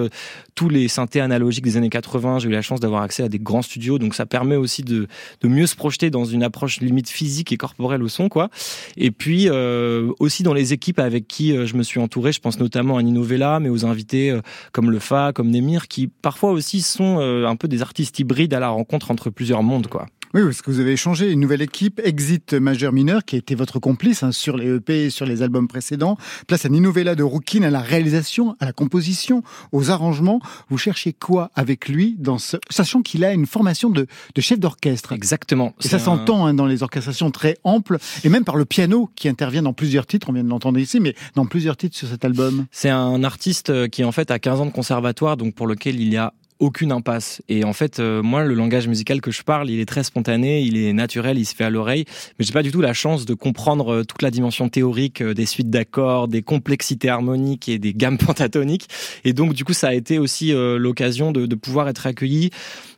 tous 0.55 0.69
les 0.69 0.89
synthés 0.89 1.21
analogiques 1.21 1.65
des 1.65 1.77
années 1.77 1.91
80. 1.91 2.41
J'ai 2.41 2.49
eu 2.49 2.53
la 2.53 2.63
chance 2.63 2.81
d'avoir 2.81 3.03
accès 3.03 3.23
à 3.23 3.29
des 3.29 3.39
grands 3.39 3.63
studios, 3.63 3.99
donc 3.99 4.15
ça 4.15 4.27
permet 4.27 4.57
aussi 4.57 4.83
de, 4.83 4.94
de 5.41 5.49
mieux 5.49 5.67
se 5.67 5.77
projeter 5.77 6.11
dans 6.11 6.25
une 6.25 6.43
approche 6.43 6.81
limite 6.81 7.09
physique 7.09 7.53
et 7.53 7.57
corporelle 7.57 8.03
au 8.03 8.09
son, 8.09 8.29
quoi. 8.29 8.51
Et 8.97 9.11
puis 9.11 9.49
euh, 9.49 10.13
aussi 10.19 10.43
dans 10.43 10.55
les 10.55 10.73
équipes 10.73 10.99
avec 10.99 11.27
qui 11.29 11.57
euh, 11.57 11.67
je 11.67 11.77
me 11.77 11.83
suis 11.83 12.01
entouré, 12.01 12.33
je 12.33 12.41
pense 12.41 12.59
notamment 12.59 12.97
à 12.97 13.03
Nino 13.03 13.23
Vella, 13.23 13.61
mais 13.61 13.69
aux 13.69 13.85
invités 13.85 14.31
euh, 14.31 14.41
comme 14.73 14.91
le 14.91 14.99
Fa, 14.99 15.33
comme 15.33 15.51
Nemir, 15.51 15.89
qui 15.89 16.07
parfois 16.07 16.51
aussi 16.51 16.83
sont 16.83 17.19
un 17.19 17.57
peu 17.57 17.69
des 17.69 17.83
artistes 17.83 18.19
hybrides 18.19 18.55
à 18.55 18.61
la 18.61 18.69
rencontre 18.69 19.11
entre 19.11 19.31
plusieurs 19.31 19.63
mondes, 19.63 19.87
quoi. 19.87 20.07
Oui, 20.35 20.43
parce 20.43 20.63
que 20.63 20.71
vous 20.73 20.81
avez 20.81 20.91
échangé 20.91 21.31
une 21.31 21.39
nouvelle 21.39 21.63
équipe, 21.63 22.01
Exit 22.03 22.55
Majeur 22.55 22.93
Mineur, 22.93 23.25
qui 23.25 23.37
a 23.37 23.39
été 23.39 23.55
votre 23.55 23.79
complice 23.79 24.25
hein, 24.25 24.33
sur 24.33 24.57
les 24.57 24.67
EP 24.67 25.05
et 25.05 25.11
sur 25.11 25.27
les 25.27 25.43
albums 25.43 25.69
précédents. 25.69 26.19
Place 26.49 26.65
à 26.65 26.69
Nino 26.69 26.91
Vella 26.91 27.15
de 27.15 27.23
Rookin 27.23 27.63
à 27.63 27.71
la 27.71 27.79
réalisation, 27.79 28.57
à 28.59 28.65
la 28.65 28.73
composition, 28.73 29.45
aux 29.71 29.93
arrangements. 29.93 30.41
Vous 30.71 30.77
cherchez 30.77 31.13
quoi 31.13 31.53
avec 31.55 31.89
lui, 31.89 32.17
dans 32.19 32.39
ce... 32.39 32.57
sachant 32.69 33.01
qu'il 33.03 33.25
a 33.25 33.33
une 33.33 33.47
formation 33.47 33.91
de, 33.91 34.09
de 34.35 34.41
chef 34.41 34.59
d'orchestre 34.59 35.13
Exactement. 35.13 35.73
Et 35.85 35.87
ça 35.87 36.01
s'entend 36.01 36.47
hein, 36.47 36.55
dans 36.55 36.67
les 36.67 36.83
orchestrations 36.83 37.31
très 37.31 37.57
amples, 37.63 37.99
et 38.25 38.29
même 38.29 38.43
par 38.43 38.57
le 38.57 38.65
piano 38.65 39.09
qui 39.15 39.29
intervient 39.29 39.63
dans 39.63 39.73
plusieurs 39.73 40.05
titres, 40.05 40.31
on 40.31 40.33
vient 40.33 40.43
de 40.43 40.49
l'entendre 40.49 40.81
ici, 40.81 40.99
mais 40.99 41.15
dans 41.37 41.47
plusieurs 41.47 41.77
titres 41.77 41.97
sur 41.97 42.09
cet 42.09 42.25
album. 42.25 42.67
C'est 42.73 42.91
un 42.91 43.23
artiste 43.23 43.89
qui 43.91 44.03
en 44.03 44.11
fait 44.11 44.33
a 44.33 44.41
15 44.41 44.63
ans 44.63 44.67
de 44.67 44.73
conservatoire, 44.73 45.37
donc 45.37 45.55
pour 45.55 45.69
lequel 45.69 46.01
il 46.01 46.13
y 46.13 46.17
a 46.17 46.35
aucune 46.59 46.93
impasse. 46.93 47.43
Et 47.49 47.65
en 47.65 47.73
fait, 47.73 47.99
euh, 47.99 48.23
moi, 48.23 48.45
le 48.45 48.55
langage 48.55 48.89
musical 48.89 49.21
que 49.21 49.31
je 49.31 49.43
parle, 49.43 49.71
il 49.71 49.81
est 49.81 49.87
très 49.87 50.05
spontané, 50.05 50.63
il 50.63 50.77
est 50.77 50.93
naturel, 50.93 51.39
il 51.39 51.45
se 51.45 51.55
fait 51.55 51.65
à 51.65 51.71
l'oreille. 51.71 52.05
Mais 52.39 52.45
j'ai 52.45 52.53
pas 52.53 52.63
du 52.63 52.71
tout 52.71 52.81
la 52.81 52.93
chance 52.93 53.27
de 53.27 53.35
comprendre 53.35 53.93
euh, 53.93 54.05
toute 54.05 54.23
la 54.23 54.31
dimension 54.31 54.69
théorique 54.69 55.21
euh, 55.21 55.35
des 55.35 55.47
suites 55.47 55.71
d'accords, 55.71 56.29
des 56.29 56.43
complexités 56.43 57.09
harmoniques 57.09 57.69
et 57.69 57.79
des 57.79 57.93
gammes 57.93 58.19
pentatoniques. 58.25 58.89
Et 59.25 59.33
donc, 59.33 59.55
du 59.55 59.65
coup, 59.65 59.73
ça 59.73 59.89
a 59.89 59.95
été 59.95 60.19
aussi 60.19 60.53
l'occasion 60.55 61.33
de, 61.33 61.47
de 61.47 61.55
pouvoir 61.55 61.89
être 61.89 62.07
accueilli 62.07 62.51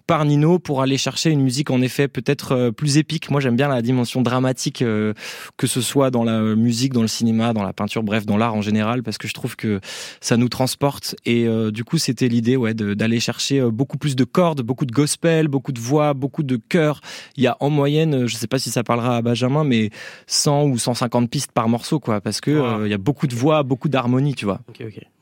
par 0.07 0.25
Nino 0.25 0.59
pour 0.59 0.83
aller 0.83 0.99
chercher 0.99 1.31
une 1.31 1.41
musique 1.41 1.71
en 1.71 1.83
effet 1.83 2.09
peut-être 2.09 2.53
euh, 2.53 2.71
plus 2.71 2.97
épique. 2.97 3.31
Moi 3.31 3.41
j'aime 3.41 3.57
bien 3.57 3.69
la 3.69 3.83
dimension 3.83 4.23
dramatique, 4.23 4.83
euh, 4.83 5.15
que 5.57 5.67
ce 5.67 5.81
soit 5.81 6.11
dans 6.11 6.25
la 6.25 6.41
musique, 6.41 6.93
dans 6.93 7.03
le 7.03 7.09
cinéma, 7.09 7.53
dans 7.53 7.63
la 7.63 7.73
peinture, 7.73 8.03
bref, 8.03 8.25
dans 8.25 8.37
l'art 8.37 8.55
en 8.55 8.63
général, 8.63 9.03
parce 9.03 9.19
que 9.19 9.27
je 9.29 9.35
trouve 9.35 9.57
que 9.57 9.81
ça 10.21 10.37
nous 10.37 10.49
transporte. 10.49 11.17
Et 11.25 11.47
euh, 11.47 11.71
du 11.71 11.85
coup 11.85 11.99
c'était 11.99 12.29
l'idée 12.29 12.57
ouais, 12.57 12.75
d'aller 12.75 13.21
chercher 13.21 13.61
beaucoup 13.71 13.99
plus 13.99 14.17
de 14.17 14.25
cordes, 14.25 14.63
beaucoup 14.63 14.87
de 14.87 14.93
gospel, 14.93 15.49
beaucoup 15.49 15.73
de 15.73 15.81
voix, 15.81 16.15
beaucoup 16.15 16.43
de 16.43 16.57
chœurs. 16.57 17.01
Il 17.37 17.43
y 17.43 17.47
a 17.47 17.57
en 17.61 17.71
moyenne, 17.71 18.27
je 18.27 18.37
sais 18.37 18.47
pas 18.47 18.59
si 18.59 18.71
ça 18.71 18.85
parlera 18.85 19.17
à 19.17 19.23
Benjamin, 19.23 19.65
mais 19.65 19.91
100 20.27 20.65
ou 20.65 20.79
150 20.79 21.29
pistes 21.31 21.53
par 21.53 21.69
morceau, 21.69 21.99
quoi, 21.99 22.21
parce 22.21 22.41
que 22.41 22.85
il 22.85 22.91
y 22.91 22.95
a 22.95 22.99
beaucoup 22.99 23.27
de 23.27 23.35
voix, 23.35 23.63
beaucoup 23.63 23.89
d'harmonie, 23.89 24.35
tu 24.35 24.45
vois. 24.45 24.61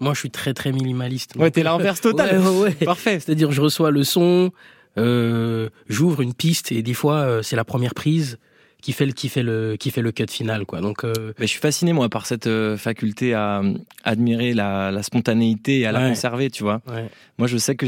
Moi 0.00 0.12
je 0.14 0.18
suis 0.18 0.30
très 0.30 0.52
très 0.52 0.72
minimaliste. 0.72 1.36
Ouais, 1.36 1.50
t'es 1.50 1.62
l'inverse 1.62 2.00
total. 2.00 2.40
Parfait. 2.84 3.20
C'est-à-dire 3.20 3.52
je 3.52 3.60
reçois 3.60 3.90
le 3.90 4.04
son, 4.04 4.44
euh, 4.44 4.50
j'ouvre 5.88 6.20
une 6.20 6.34
piste 6.34 6.72
et 6.72 6.82
des 6.82 6.94
fois 6.94 7.16
euh, 7.20 7.42
c'est 7.42 7.56
la 7.56 7.64
première 7.64 7.94
prise 7.94 8.38
qui 8.84 8.92
fait 8.92 9.06
le 9.06 9.12
qui 9.12 9.30
fait 9.30 9.42
le 9.42 9.76
qui 9.80 9.90
fait 9.90 10.02
le 10.02 10.12
cut 10.12 10.26
final 10.28 10.66
quoi. 10.66 10.82
Donc 10.82 11.04
euh, 11.04 11.32
mais 11.38 11.46
je 11.46 11.52
suis 11.52 11.60
fasciné 11.60 11.94
moi 11.94 12.10
par 12.10 12.26
cette 12.26 12.48
faculté 12.76 13.32
à, 13.32 13.62
admirer 14.04 14.52
la, 14.52 14.90
la, 14.90 15.02
spontanéité 15.02 15.80
et 15.80 15.86
à 15.86 15.92
la 15.92 16.10
conserver, 16.10 16.50
tu 16.50 16.62
vois. 16.62 16.82
Ouais. 16.86 17.08
Moi, 17.38 17.48
je 17.48 17.56
sais 17.56 17.74
que 17.74 17.86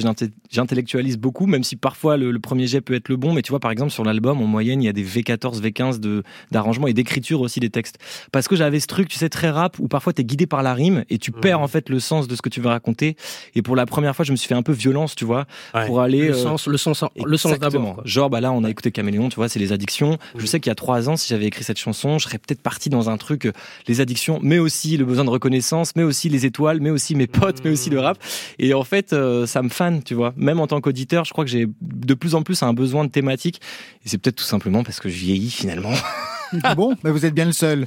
j'intellectualise 0.51 1.19
beaucoup, 1.19 1.47
même 1.47 1.63
si 1.63 1.77
parfois 1.77 2.17
le, 2.17 2.37
premier 2.41 2.67
jet 2.67 2.81
peut 2.81 2.95
être 2.95 3.09
le 3.09 3.17
bon. 3.17 3.33
Mais 3.33 3.43
tu 3.43 3.51
vois, 3.51 3.61
par 3.61 3.71
exemple, 3.71 3.93
sur 3.93 4.03
l'album, 4.03 4.41
en 4.41 4.47
moyenne, 4.47 4.83
il 4.83 4.87
y 4.87 4.89
a 4.89 4.93
des 4.93 5.05
V14, 5.05 5.61
V15 5.61 6.01
de 6.01 6.25
d'arrangement 6.51 6.89
et 6.89 6.93
d'écriture 6.93 7.41
aussi 7.41 7.61
des 7.61 7.71
textes. 7.71 7.99
Parce 8.33 8.49
que 8.49 8.57
j'avais 8.57 8.81
ce 8.81 8.89
truc, 8.89 9.09
tu 9.09 9.19
sais, 9.19 9.29
très 9.29 9.51
rap, 9.51 9.79
où 9.79 9.87
parfois 9.87 10.13
tu 10.13 10.23
es 10.23 10.25
guidé 10.25 10.47
par 10.47 10.63
la 10.65 10.75
rime 10.75 11.05
et 11.11 11.19
tu 11.19 11.31
perds 11.31 11.61
en 11.61 11.69
fait 11.69 11.89
le 11.91 12.01
sens 12.01 12.27
de 12.27 12.35
ce 12.35 12.43
que 12.43 12.49
tu 12.49 12.61
veux 12.61 12.69
raconter. 12.69 13.17
Et 13.55 13.63
pour 13.63 13.77
la 13.77 13.87
première 13.87 14.17
fois, 14.17 14.25
je 14.25 14.33
me 14.33 14.37
suis 14.37 14.49
fait 14.49 14.55
un 14.55 14.63
peu 14.63 14.73
violence, 14.73 15.15
tu 15.15 15.25
vois, 15.25 15.47
pour 15.87 16.01
aller 16.01 16.29
le 16.29 16.35
euh, 16.35 16.43
sens, 16.43 16.67
le 16.67 16.77
sens, 16.77 17.05
le 17.15 17.37
sens 17.37 17.59
d'abord. 17.59 18.03
Genre, 18.05 18.29
bah 18.29 18.41
là, 18.41 18.51
on 18.53 18.65
a 18.65 18.71
écouté 18.71 18.91
Caméléon, 18.91 19.29
tu 19.29 19.37
vois, 19.37 19.49
c'est 19.49 19.61
les 19.61 19.73
addictions. 19.73 20.19
Je 20.37 20.47
sais 20.47 20.59
qu'il 20.59 20.71
y 20.71 20.73
a 20.73 20.77
trois 20.87 21.09
ans, 21.09 21.17
si 21.17 21.27
j'avais 21.27 21.47
écrit 21.47 21.65
cette 21.65 21.81
chanson, 21.81 22.19
je 22.19 22.29
serais 22.29 22.39
peut-être 22.39 22.63
parti 22.63 22.91
dans 22.91 23.11
un 23.11 23.17
truc, 23.17 23.47
euh, 23.47 23.53
les 23.89 24.01
addictions, 24.01 24.39
mais 24.41 24.61
aussi 24.61 24.97
le 24.97 25.05
besoin 25.05 25.25
de 25.25 25.31
reconnaissance, 25.31 25.97
mais 25.97 26.05
aussi 26.05 26.29
les 26.29 26.47
étoiles, 26.47 26.79
mais 26.81 26.91
aussi 26.91 27.17
mes 27.17 27.27
potes, 27.27 27.61
mais 27.65 27.71
aussi 27.71 27.91
le 27.91 27.99
rap. 27.99 28.19
Et 28.61 28.73
en 28.73 28.85
fait, 28.85 29.13
euh, 29.13 29.47
ça 29.47 29.63
me 29.63 29.69
fan, 29.69 30.05
tu 30.05 30.15
vois. 30.15 30.33
Même 30.37 30.61
en 30.61 30.69
tant 30.69 30.81
qu'auditeur, 30.81 31.25
je 31.25 31.33
crois 31.33 31.45
que 31.45 31.51
j'ai 31.51 31.67
de 31.81 32.15
plus 32.15 32.37
en 32.37 32.43
plus 32.43 32.63
un 32.63 32.73
besoin 32.73 33.05
de 33.05 33.11
thématique. 33.11 33.61
Et 34.05 34.09
c'est 34.09 34.19
peut-être 34.19 34.37
tout 34.37 34.45
simplement 34.45 34.85
parce 34.85 35.01
que 35.01 35.09
je 35.09 35.17
vieillis 35.17 35.51
finalement. 35.51 35.91
bon, 36.77 36.97
mais 37.03 37.11
vous 37.11 37.25
êtes 37.27 37.35
bien 37.35 37.45
le 37.45 37.53
seul. 37.53 37.87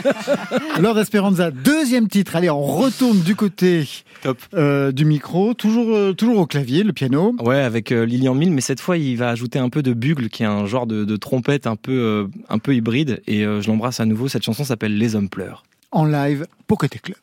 Lord 0.80 0.98
Esperanza, 0.98 1.50
deuxième 1.50 2.08
titre. 2.08 2.36
Allez, 2.36 2.50
on 2.50 2.62
retourne 2.62 3.20
du 3.20 3.34
côté 3.36 3.88
euh, 4.54 4.92
du 4.92 5.04
micro, 5.04 5.54
toujours, 5.54 5.94
euh, 5.94 6.12
toujours 6.12 6.38
au 6.38 6.46
clavier, 6.46 6.82
le 6.82 6.92
piano. 6.92 7.34
Ouais, 7.40 7.60
avec 7.60 7.90
Lilian 7.90 8.34
Mill, 8.34 8.52
mais 8.52 8.60
cette 8.60 8.80
fois, 8.80 8.96
il 8.96 9.16
va 9.16 9.30
ajouter 9.30 9.58
un 9.58 9.68
peu 9.68 9.82
de 9.82 9.92
bugle, 9.92 10.28
qui 10.28 10.42
est 10.42 10.46
un 10.46 10.66
genre 10.66 10.86
de, 10.86 11.04
de 11.04 11.16
trompette 11.16 11.66
un 11.66 11.76
peu, 11.76 12.28
un 12.48 12.58
peu 12.58 12.74
hybride. 12.74 13.22
Et 13.26 13.42
je 13.42 13.66
l'embrasse 13.66 14.00
à 14.00 14.04
nouveau. 14.06 14.28
Cette 14.28 14.44
chanson 14.44 14.64
s'appelle 14.64 14.96
Les 14.96 15.14
Hommes 15.14 15.28
pleurent. 15.28 15.64
En 15.90 16.04
live 16.04 16.46
pour 16.66 16.78
Côté 16.78 16.98
Club. 16.98 17.16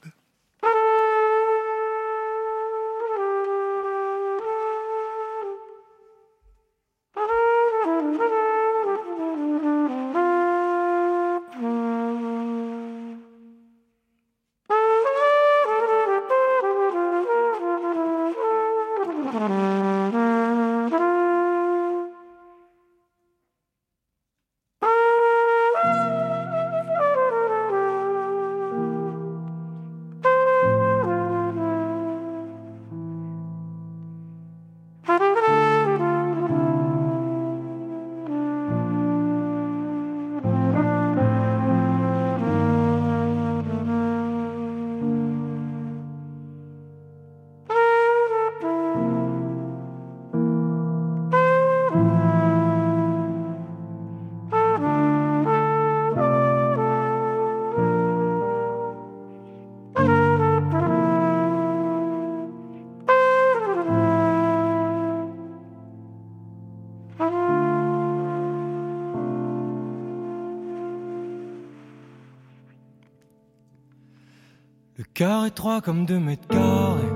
Carré 75.55 75.77
étroit 75.77 75.81
comme 75.81 76.05
deux 76.05 76.19
mètres 76.19 76.47
carrés. 76.47 77.13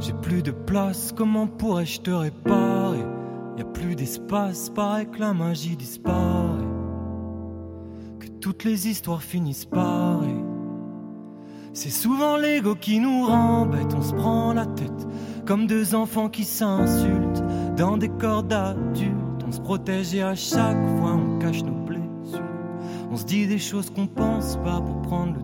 J'ai 0.00 0.14
plus 0.14 0.42
de 0.42 0.50
place, 0.50 1.12
comment 1.14 1.46
pourrais-je 1.46 2.00
te 2.00 2.10
réparer? 2.10 3.04
Y 3.58 3.60
a 3.60 3.64
plus 3.64 3.94
d'espace, 3.94 4.70
paraît 4.70 5.06
que 5.06 5.20
la 5.20 5.34
magie 5.34 5.76
disparaît. 5.76 6.66
Que 8.18 8.28
toutes 8.40 8.64
les 8.64 8.88
histoires 8.88 9.22
finissent 9.22 9.66
pareil. 9.66 10.42
C'est 11.74 11.90
souvent 11.90 12.36
l'ego 12.36 12.74
qui 12.74 12.98
nous 12.98 13.26
rend 13.26 13.66
bête, 13.66 13.94
on 13.94 14.02
se 14.02 14.14
prend 14.14 14.52
la 14.52 14.66
tête 14.66 15.06
comme 15.46 15.66
deux 15.66 15.94
enfants 15.94 16.28
qui 16.28 16.44
s'insultent 16.44 17.42
dans 17.76 17.96
des 17.96 18.08
corps 18.08 18.42
d'adultes. 18.42 19.44
On 19.46 19.52
se 19.52 19.60
protège 19.60 20.14
et 20.14 20.22
à 20.22 20.34
chaque 20.34 20.88
fois 20.98 21.12
on 21.12 21.38
cache 21.38 21.62
nos 21.62 21.84
blessures. 21.84 22.42
On 23.10 23.16
se 23.16 23.24
dit 23.24 23.46
des 23.46 23.58
choses 23.58 23.90
qu'on 23.90 24.06
pense 24.06 24.56
pas 24.56 24.80
pour 24.80 25.02
prendre 25.02 25.34
le. 25.34 25.41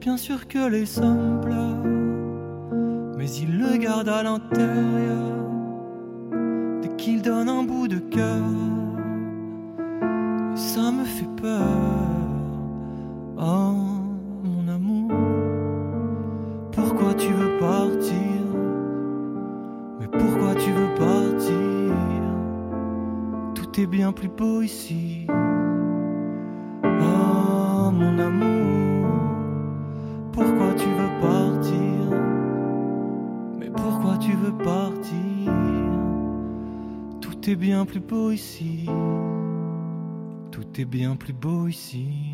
Bien 0.00 0.16
sûr 0.16 0.48
que 0.48 0.68
les 0.70 0.98
hommes 1.00 1.40
pleurent, 1.42 1.84
mais 3.16 3.28
ils 3.30 3.58
le 3.58 3.76
gardent 3.76 4.08
à 4.08 4.22
l'intérieur. 4.22 5.34
Dès 6.80 6.96
qu'il 6.96 7.20
donne 7.20 7.48
un 7.48 7.62
bout 7.62 7.88
de 7.88 7.98
cœur. 7.98 8.42
Ça 10.54 10.90
me 10.90 11.04
fait 11.04 11.28
peur. 11.40 11.60
Oh, 13.38 13.74
mon 14.44 14.68
amour, 14.68 15.10
pourquoi 16.72 17.14
tu 17.14 17.32
veux 17.32 17.58
partir? 17.58 18.14
Mais 20.00 20.08
pourquoi 20.08 20.54
tu 20.54 20.70
veux 20.70 20.94
partir? 20.94 21.92
Tout 23.54 23.80
est 23.80 23.86
bien 23.86 24.12
plus 24.12 24.28
beau 24.28 24.62
ici. 24.62 25.27
Plus 37.88 38.00
beau 38.00 38.30
ici. 38.30 38.84
Tout 40.52 40.80
est 40.80 40.84
bien 40.84 41.16
plus 41.16 41.32
beau 41.32 41.66
ici. 41.66 42.32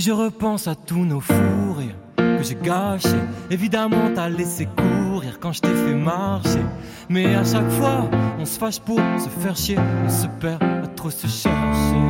Je 0.00 0.12
repense 0.12 0.66
à 0.66 0.74
tous 0.74 1.04
nos 1.04 1.20
fous 1.20 1.74
rires 1.76 1.94
que 2.16 2.42
j'ai 2.42 2.54
gâchés. 2.54 3.20
Évidemment, 3.50 4.10
t'as 4.14 4.30
laissé 4.30 4.64
courir 4.64 5.38
quand 5.38 5.52
je 5.52 5.60
t'ai 5.60 5.74
fait 5.74 5.94
marcher. 5.94 6.64
Mais 7.10 7.34
à 7.34 7.44
chaque 7.44 7.70
fois, 7.72 8.08
on 8.38 8.46
se 8.46 8.58
fâche 8.58 8.80
pour 8.80 8.96
se 8.96 9.28
faire 9.28 9.54
chier. 9.54 9.76
On 10.06 10.08
se 10.08 10.26
perd 10.40 10.62
à 10.62 10.86
trop 10.86 11.10
se 11.10 11.26
chercher. 11.26 12.02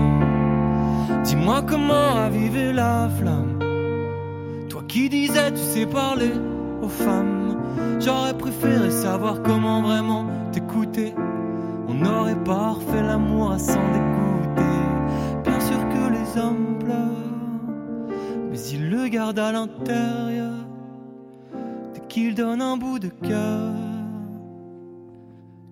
Dis-moi 1.24 1.62
comment 1.62 2.14
raviver 2.14 2.72
la 2.72 3.08
flamme. 3.18 3.58
Toi 4.68 4.84
qui 4.86 5.08
disais, 5.08 5.50
tu 5.50 5.58
sais 5.58 5.86
parler 5.86 6.30
aux 6.82 6.88
femmes. 6.88 7.56
J'aurais 7.98 8.38
préféré 8.38 8.92
savoir 8.92 9.42
comment 9.42 9.82
vraiment 9.82 10.26
t'écouter. 10.52 11.12
On 11.88 12.06
aurait 12.06 12.40
pas 12.44 12.76
l'amour 13.02 13.50
à 13.50 13.58
s'en 13.58 13.82
dégoûter. 13.92 14.78
Bien 15.42 15.58
sûr 15.58 15.78
que 15.88 16.12
les 16.12 16.40
hommes 16.40 16.78
pleurent, 16.78 17.09
à 19.38 19.52
l'intérieur. 19.52 20.54
Dès 21.94 22.00
qu'ils 22.08 22.34
donnent 22.34 22.62
un 22.62 22.76
bout 22.76 22.98
de 22.98 23.08
cœur, 23.08 23.74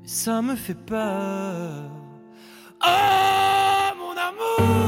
ça 0.04 0.40
me 0.42 0.54
fait 0.54 0.74
peur. 0.74 1.90
Oh 2.84 3.88
mon 3.98 4.14
amour, 4.28 4.87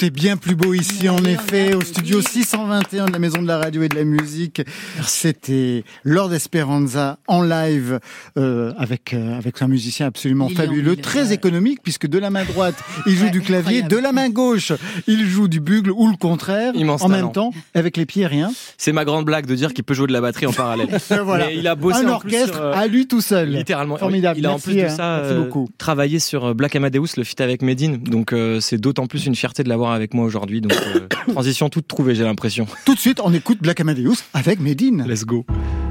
Tout 0.00 0.06
est 0.06 0.10
bien 0.10 0.38
plus 0.38 0.54
beau 0.54 0.72
ici, 0.72 1.10
en 1.10 1.22
effet, 1.24 1.74
au 1.74 1.82
studio 1.82 2.22
621 2.22 3.04
de 3.04 3.12
la 3.12 3.18
Maison 3.18 3.42
de 3.42 3.46
la 3.46 3.58
Radio 3.58 3.82
et 3.82 3.88
de 3.90 3.96
la 3.96 4.04
Musique. 4.04 4.62
C'était 5.06 5.84
Lord 6.04 6.32
Esperanza 6.32 7.18
en 7.26 7.42
live 7.42 8.00
euh, 8.38 8.72
avec 8.78 9.12
euh, 9.12 9.36
avec 9.36 9.60
un 9.60 9.68
musicien 9.68 10.06
absolument 10.06 10.46
Lilian 10.46 10.62
fabuleux, 10.62 10.96
très 10.96 11.28
ouais. 11.28 11.34
économique 11.34 11.80
puisque 11.82 12.06
de 12.06 12.18
la 12.18 12.30
main 12.30 12.44
droite 12.44 12.76
il 13.06 13.14
joue 13.14 13.24
Ouais, 13.24 13.30
du 13.30 13.40
clavier, 13.42 13.82
incroyable. 13.82 13.88
de 13.90 13.96
la 13.98 14.12
main 14.12 14.30
gauche 14.30 14.72
il 15.06 15.26
joue 15.26 15.48
du 15.48 15.60
bugle 15.60 15.90
ou 15.90 16.08
le 16.08 16.16
contraire 16.16 16.74
Immense 16.74 17.02
en 17.02 17.08
talent. 17.10 17.26
même 17.26 17.32
temps 17.32 17.52
avec 17.74 17.98
les 17.98 18.06
pieds 18.06 18.26
rien. 18.26 18.50
C'est 18.78 18.92
ma 18.92 19.04
grande 19.04 19.26
blague 19.26 19.44
de 19.44 19.54
dire 19.54 19.74
qu'il 19.74 19.84
peut 19.84 19.92
jouer 19.92 20.06
de 20.06 20.12
la 20.12 20.22
batterie 20.22 20.46
en 20.46 20.52
parallèle. 20.52 20.88
voilà. 21.24 21.48
Mais 21.48 21.56
il 21.58 21.66
a 21.68 21.74
bossé 21.74 22.04
un 22.06 22.08
en 22.08 22.20
plus 22.20 22.34
orchestre 22.34 22.54
sur, 22.54 22.64
euh, 22.64 22.72
à 22.72 22.86
lui 22.86 23.06
tout 23.06 23.20
seul. 23.20 23.50
Littéralement. 23.50 23.98
Formidable. 23.98 24.38
Il 24.38 24.46
a 24.46 24.50
Merci, 24.50 24.70
en 24.70 24.72
plus 24.72 24.80
de 24.80 24.86
hein. 24.86 24.88
ça 24.88 25.16
euh, 25.18 25.44
beaucoup. 25.44 25.68
travaillé 25.76 26.18
sur 26.20 26.54
Black 26.54 26.74
Amadeus, 26.76 27.08
le 27.18 27.24
feat 27.24 27.40
avec 27.42 27.60
Medine. 27.60 27.98
Donc 27.98 28.32
euh, 28.32 28.60
c'est 28.60 28.78
d'autant 28.78 29.06
plus 29.06 29.26
une 29.26 29.34
fierté 29.34 29.62
de 29.62 29.68
l'avoir 29.68 29.89
avec 29.92 30.14
moi 30.14 30.24
aujourd'hui. 30.24 30.60
Donc 30.60 30.72
euh, 30.72 31.06
transition 31.32 31.68
toute 31.68 31.88
trouvée, 31.88 32.14
j'ai 32.14 32.24
l'impression. 32.24 32.66
Tout 32.84 32.94
de 32.94 33.00
suite 33.00 33.20
on 33.22 33.32
écoute 33.32 33.58
Black 33.60 33.80
Amadeus 33.80 34.16
avec 34.34 34.60
Medine. 34.60 35.04
Let's 35.06 35.24
go. 35.24 35.44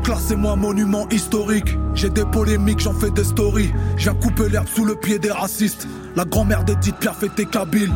Classez-moi 0.09 0.55
monument 0.55 1.07
historique. 1.11 1.77
J'ai 1.93 2.09
des 2.09 2.25
polémiques, 2.25 2.79
j'en 2.79 2.93
fais 2.93 3.11
des 3.11 3.23
stories. 3.23 3.71
J'ai 3.95 4.09
coupé 4.09 4.49
l'herbe 4.49 4.65
sous 4.67 4.83
le 4.83 4.95
pied 4.95 5.19
des 5.19 5.29
racistes. 5.29 5.87
La 6.15 6.25
grand-mère 6.25 6.63
d'Edith 6.63 6.95
Piaf 6.95 7.21
était 7.21 7.45
kabyle. 7.45 7.91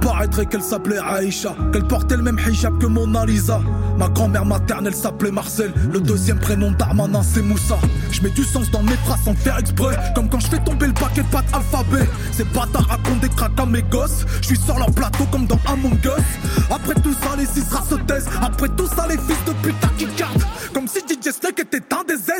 Paraîtrait 0.00 0.46
qu'elle 0.46 0.62
s'appelait 0.62 0.96
Aïcha, 0.96 1.54
qu'elle 1.70 1.86
portait 1.86 2.16
le 2.16 2.22
même 2.22 2.38
hijab 2.38 2.78
que 2.78 2.86
Mona 2.86 3.26
Lisa. 3.26 3.60
Ma 3.98 4.08
grand-mère 4.08 4.46
maternelle 4.46 4.94
s'appelait 4.94 5.30
Marcel. 5.30 5.74
Le 5.92 6.00
deuxième 6.00 6.38
prénom 6.38 6.70
d'Armanin, 6.70 7.22
c'est 7.22 7.42
Moussa. 7.42 7.76
Je 8.12 8.22
mets 8.22 8.30
du 8.30 8.44
sens 8.44 8.70
dans 8.70 8.82
mes 8.82 8.96
phrases 9.04 9.24
sans 9.26 9.34
faire 9.34 9.58
exprès. 9.58 9.94
Comme 10.14 10.30
quand 10.30 10.40
je 10.40 10.46
fais 10.46 10.64
tomber 10.64 10.86
le 10.86 10.94
paquet 10.94 11.20
de 11.20 11.26
pâtes 11.26 11.52
alphabet. 11.52 12.08
Ces 12.32 12.44
bâtards 12.44 12.86
racontent 12.88 13.20
des 13.20 13.28
cracks 13.28 13.60
à 13.60 13.66
mes 13.66 13.82
gosses. 13.82 14.24
Je 14.40 14.46
suis 14.46 14.58
sur 14.58 14.78
leur 14.78 14.90
plateau 14.90 15.24
comme 15.30 15.46
dans 15.46 15.60
Among 15.66 15.98
Us. 16.02 16.70
Après 16.70 16.94
tout 16.94 17.12
ça, 17.12 17.36
les 17.36 17.44
six 17.44 17.60
se 17.60 17.96
taisent. 18.06 18.28
Après 18.40 18.70
tout 18.70 18.86
ça, 18.86 19.06
les 19.06 19.18
fils 19.18 19.44
de 19.46 19.52
putain 19.62 19.90
qui 19.98 20.06
gardent. 20.16 20.42
Comme 20.72 20.86
si 20.88 21.00
DJ 21.00 21.30
Snake 21.32 21.60
était 21.60 21.82
un 21.94 22.04
des 22.04 22.16
Z. 22.16 22.30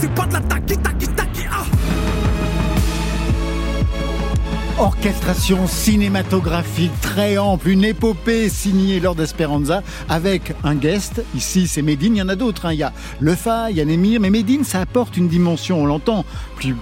C'est 0.00 0.12
pas 0.14 0.26
de 0.26 0.34
la 0.34 0.40
taki 0.40 0.76
taki 0.78 1.08
taki 1.08 1.42
ah. 1.50 1.64
Orchestration 4.80 5.66
cinématographique 5.66 6.92
très 7.00 7.36
ample, 7.36 7.68
une 7.70 7.84
épopée 7.84 8.48
signée 8.48 9.00
Lord 9.00 9.20
Esperanza 9.20 9.82
avec 10.08 10.54
un 10.62 10.76
guest. 10.76 11.20
Ici, 11.34 11.66
c'est 11.66 11.82
Medine. 11.82 12.14
Il 12.14 12.18
y 12.20 12.22
en 12.22 12.28
a 12.28 12.36
d'autres. 12.36 12.66
hein. 12.66 12.72
Il 12.74 12.78
y 12.78 12.84
a 12.84 12.92
Lefa, 13.20 13.72
il 13.72 13.76
y 13.76 13.80
a 13.80 13.84
Nemir, 13.84 14.20
mais 14.20 14.30
Medine, 14.30 14.62
ça 14.62 14.80
apporte 14.80 15.16
une 15.16 15.26
dimension, 15.26 15.82
on 15.82 15.86
l'entend, 15.86 16.24
plus, 16.58 16.74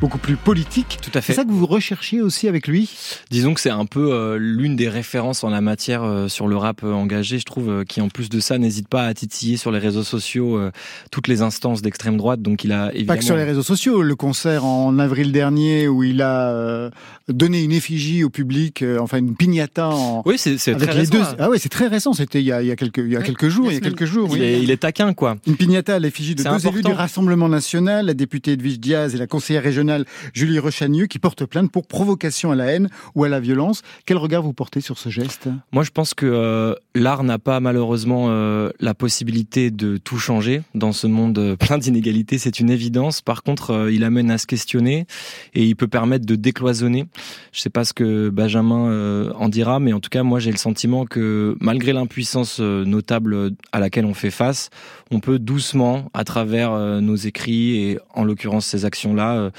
beaucoup 0.00 0.18
plus 0.18 0.36
politique. 0.36 0.98
Tout 1.02 1.10
à 1.14 1.20
fait. 1.20 1.32
C'est 1.32 1.40
ça 1.40 1.44
que 1.44 1.50
vous 1.50 1.66
recherchiez 1.66 2.20
aussi 2.22 2.46
avec 2.48 2.68
lui? 2.68 2.88
Disons 3.30 3.52
que 3.54 3.60
c'est 3.60 3.70
un 3.70 3.84
peu 3.84 4.12
euh, 4.12 4.38
l'une 4.38 4.76
des 4.76 4.88
références 4.88 5.42
en 5.44 5.50
la 5.50 5.60
matière 5.60 6.02
euh, 6.04 6.28
sur 6.28 6.46
le 6.46 6.56
rap 6.56 6.82
euh, 6.84 6.92
engagé, 6.92 7.38
je 7.38 7.44
trouve, 7.44 7.68
euh, 7.68 7.84
qui 7.84 8.00
en 8.00 8.08
plus 8.08 8.28
de 8.28 8.38
ça 8.40 8.58
n'hésite 8.58 8.88
pas 8.88 9.06
à 9.06 9.14
titiller 9.14 9.56
sur 9.56 9.72
les 9.72 9.78
réseaux 9.80 10.04
sociaux 10.04 10.56
euh, 10.56 10.70
toutes 11.10 11.26
les 11.28 11.42
instances 11.42 11.82
d'extrême 11.82 12.16
droite. 12.16 12.40
Donc 12.42 12.64
il 12.64 12.72
a 12.72 12.90
évidemment. 12.94 13.06
Pas 13.14 13.18
que 13.18 13.24
sur 13.24 13.36
les 13.36 13.44
réseaux 13.44 13.62
sociaux. 13.62 14.02
Le 14.02 14.14
concert 14.14 14.64
en 14.64 14.98
avril 14.98 15.32
dernier 15.32 15.88
où 15.88 16.04
il 16.04 16.22
a 16.22 16.50
euh, 16.50 16.90
donné 17.28 17.62
une 17.62 17.72
effigie 17.72 18.22
au 18.24 18.30
public, 18.30 18.82
euh, 18.82 18.98
enfin 19.00 19.18
une 19.18 19.34
piñata 19.34 19.88
en. 19.88 20.22
Oui, 20.26 20.36
c'est 20.38 20.56
très 20.56 20.74
les 20.86 20.92
récent, 20.92 21.10
deux. 21.12 21.22
hein. 21.22 21.36
Ah 21.40 21.50
ouais, 21.50 21.58
c'est 21.58 21.68
très 21.68 21.88
récent. 21.88 22.12
C'était 22.12 22.40
il 22.40 22.46
y 22.46 22.52
a, 22.52 22.62
il 22.62 22.68
y 22.68 22.70
a 22.70 22.76
quelques, 22.76 22.98
il 22.98 23.08
y 23.12 23.16
a 23.16 23.18
Ouais, 23.18 23.24
quelques 23.24 23.48
jours. 23.48 23.66
Il 23.66 23.72
y 23.74 23.76
a 23.76 23.78
semaine. 23.80 23.94
quelques 23.94 24.08
jours. 24.08 24.28
Il 24.36 24.40
oui. 24.40 24.46
est, 24.46 24.62
il 24.62 24.70
est 24.70 24.76
taquin, 24.78 25.12
quoi. 25.12 25.36
Une 25.46 25.56
piñata 25.56 25.96
à 25.96 25.98
l'effigie 25.98 26.34
de 26.36 26.42
C'est 26.42 26.48
deux 26.48 26.54
élus 26.58 26.68
important. 26.68 26.88
du 26.90 26.94
Rassemblement 26.94 27.48
national, 27.48 28.06
la 28.06 28.14
députée 28.14 28.52
Edwige 28.52 28.78
Diaz 28.78 29.07
et 29.14 29.18
la 29.18 29.26
conseillère 29.26 29.62
régionale 29.62 30.04
Julie 30.32 30.58
Rechagneux 30.58 31.06
qui 31.06 31.18
porte 31.18 31.44
plainte 31.44 31.70
pour 31.70 31.86
provocation 31.86 32.50
à 32.50 32.54
la 32.54 32.66
haine 32.66 32.88
ou 33.14 33.24
à 33.24 33.28
la 33.28 33.40
violence. 33.40 33.82
Quel 34.06 34.16
regard 34.16 34.42
vous 34.42 34.52
portez 34.52 34.80
sur 34.80 34.98
ce 34.98 35.08
geste? 35.08 35.48
Moi, 35.72 35.82
je 35.82 35.90
pense 35.90 36.14
que 36.14 36.26
euh, 36.26 36.74
l'art 36.98 37.24
n'a 37.24 37.38
pas 37.38 37.60
malheureusement 37.60 38.26
euh, 38.28 38.70
la 38.80 38.94
possibilité 38.94 39.70
de 39.70 39.96
tout 39.96 40.18
changer 40.18 40.62
dans 40.74 40.92
ce 40.92 41.06
monde 41.06 41.56
plein 41.58 41.78
d'inégalités, 41.78 42.38
c'est 42.38 42.60
une 42.60 42.70
évidence. 42.70 43.20
Par 43.20 43.42
contre, 43.42 43.88
il 43.90 44.04
amène 44.04 44.30
à 44.30 44.38
se 44.38 44.46
questionner 44.46 45.06
et 45.54 45.64
il 45.64 45.76
peut 45.76 45.88
permettre 45.88 46.26
de 46.26 46.34
décloisonner. 46.34 47.06
Je 47.52 47.60
sais 47.60 47.70
pas 47.70 47.84
ce 47.84 47.92
que 47.92 48.28
Benjamin 48.28 49.32
en 49.34 49.48
dira, 49.48 49.80
mais 49.80 49.92
en 49.92 50.00
tout 50.00 50.10
cas, 50.10 50.22
moi, 50.22 50.38
j'ai 50.38 50.50
le 50.50 50.56
sentiment 50.56 51.06
que 51.06 51.56
malgré 51.60 51.92
l'impuissance 51.92 52.60
notable 52.60 53.52
à 53.72 53.80
laquelle 53.80 54.04
on 54.04 54.14
fait 54.14 54.30
face, 54.30 54.70
on 55.10 55.20
peut 55.20 55.38
doucement, 55.38 56.10
à 56.14 56.24
travers 56.24 56.72
nos 57.00 57.16
écrits 57.16 57.76
et 57.76 57.98
en 58.14 58.24
l'occurrence 58.24 58.66
ces 58.66 58.84
actions-là, 58.84 59.50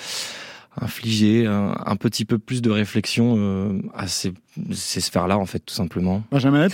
infliger 0.81 1.45
un, 1.45 1.95
petit 1.95 2.25
peu 2.25 2.37
plus 2.37 2.61
de 2.61 2.69
réflexion 2.69 3.35
euh, 3.37 3.81
à 3.93 4.07
ces, 4.07 4.33
sphères-là, 4.73 5.37
en 5.37 5.45
fait, 5.45 5.59
tout 5.59 5.73
simplement. 5.73 6.23
Benjamin 6.31 6.67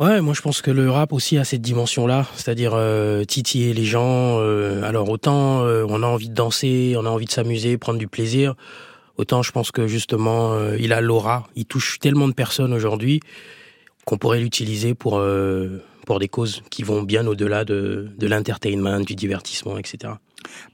Ouais, 0.00 0.22
moi 0.22 0.32
je 0.32 0.40
pense 0.40 0.62
que 0.62 0.70
le 0.70 0.90
rap 0.90 1.12
aussi 1.12 1.36
a 1.36 1.44
cette 1.44 1.60
dimension-là, 1.60 2.26
c'est-à-dire 2.34 2.72
euh, 2.74 3.24
titiller 3.24 3.74
les 3.74 3.84
gens. 3.84 4.38
Euh, 4.40 4.82
alors 4.82 5.10
autant 5.10 5.60
on 5.60 6.02
a 6.02 6.06
envie 6.06 6.30
de 6.30 6.34
danser, 6.34 6.94
on 6.96 7.04
a 7.04 7.10
envie 7.10 7.26
de 7.26 7.30
s'amuser, 7.30 7.76
prendre 7.76 7.98
du 7.98 8.08
plaisir, 8.08 8.54
autant 9.18 9.42
je 9.42 9.52
pense 9.52 9.70
que 9.70 9.86
justement 9.86 10.56
il 10.78 10.94
a 10.94 11.02
l'aura, 11.02 11.48
il 11.54 11.66
touche 11.66 11.98
tellement 11.98 12.28
de 12.28 12.32
personnes 12.32 12.72
aujourd'hui 12.72 13.20
qu'on 14.06 14.16
pourrait 14.16 14.40
l'utiliser 14.40 14.94
pour 14.94 15.22
pour 16.06 16.18
des 16.18 16.28
causes 16.28 16.62
qui 16.70 16.82
vont 16.82 17.02
bien 17.02 17.26
au-delà 17.26 17.66
de, 17.66 18.08
de 18.16 18.26
l'entertainment, 18.26 19.00
du 19.00 19.14
divertissement, 19.14 19.76
etc. 19.76 20.14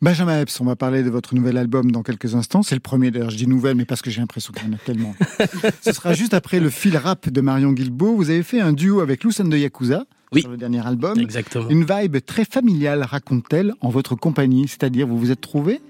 Benjamin 0.02 0.40
Epps, 0.40 0.60
on 0.60 0.64
va 0.64 0.76
parler 0.76 1.02
de 1.02 1.10
votre 1.10 1.34
nouvel 1.34 1.56
album 1.56 1.90
dans 1.90 2.02
quelques 2.02 2.34
instants. 2.34 2.62
C'est 2.62 2.74
le 2.74 2.80
premier, 2.80 3.10
d'ailleurs, 3.10 3.30
je 3.30 3.36
dis 3.36 3.46
nouvelle, 3.46 3.76
mais 3.76 3.84
parce 3.84 4.02
que 4.02 4.10
j'ai 4.10 4.20
l'impression 4.20 4.52
qu'il 4.52 4.68
y 4.68 4.70
en 4.70 4.74
a 4.74 4.78
tellement. 4.78 5.14
Ce 5.82 5.92
sera 5.92 6.12
juste 6.12 6.34
après 6.34 6.60
le 6.60 6.70
fil 6.70 6.96
rap 6.96 7.28
de 7.28 7.40
Marion 7.40 7.72
Guilbeault. 7.72 8.16
Vous 8.16 8.30
avez 8.30 8.42
fait 8.42 8.60
un 8.60 8.72
duo 8.72 9.00
avec 9.00 9.24
Lucen 9.24 9.48
de 9.48 9.56
Yakuza. 9.56 10.04
Oui. 10.32 10.40
Sur 10.40 10.50
le 10.50 10.56
dernier 10.56 10.84
album. 10.84 11.18
Exactement. 11.20 11.68
Une 11.68 11.84
vibe 11.84 12.18
très 12.24 12.44
familiale, 12.44 13.02
raconte-t-elle, 13.02 13.74
en 13.80 13.90
votre 13.90 14.16
compagnie. 14.16 14.66
C'est-à-dire, 14.66 15.06
vous 15.06 15.18
vous 15.18 15.30
êtes 15.30 15.40
trouvés? 15.40 15.80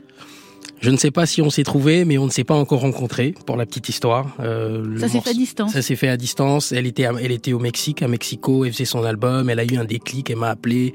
Je 0.80 0.90
ne 0.90 0.96
sais 0.98 1.10
pas 1.10 1.24
si 1.24 1.40
on 1.40 1.48
s'est 1.48 1.62
trouvé, 1.62 2.04
mais 2.04 2.18
on 2.18 2.26
ne 2.26 2.30
s'est 2.30 2.44
pas 2.44 2.54
encore 2.54 2.80
rencontré 2.80 3.34
pour 3.46 3.56
la 3.56 3.64
petite 3.64 3.88
histoire. 3.88 4.36
Euh, 4.40 4.98
ça 4.98 5.08
s'est 5.08 5.20
fait 5.20 5.30
à 5.30 5.34
distance. 5.34 5.72
Ça 5.72 5.82
s'est 5.82 5.96
fait 5.96 6.08
à 6.08 6.16
distance. 6.16 6.70
Elle 6.72 6.86
était, 6.86 7.04
elle 7.20 7.32
était 7.32 7.54
au 7.54 7.58
Mexique, 7.58 8.02
à 8.02 8.08
Mexico. 8.08 8.64
Elle 8.64 8.72
faisait 8.72 8.84
son 8.84 9.02
album. 9.02 9.48
Elle 9.48 9.58
a 9.58 9.64
eu 9.64 9.76
un 9.76 9.84
déclic. 9.84 10.28
Elle 10.28 10.36
m'a 10.36 10.50
appelé. 10.50 10.92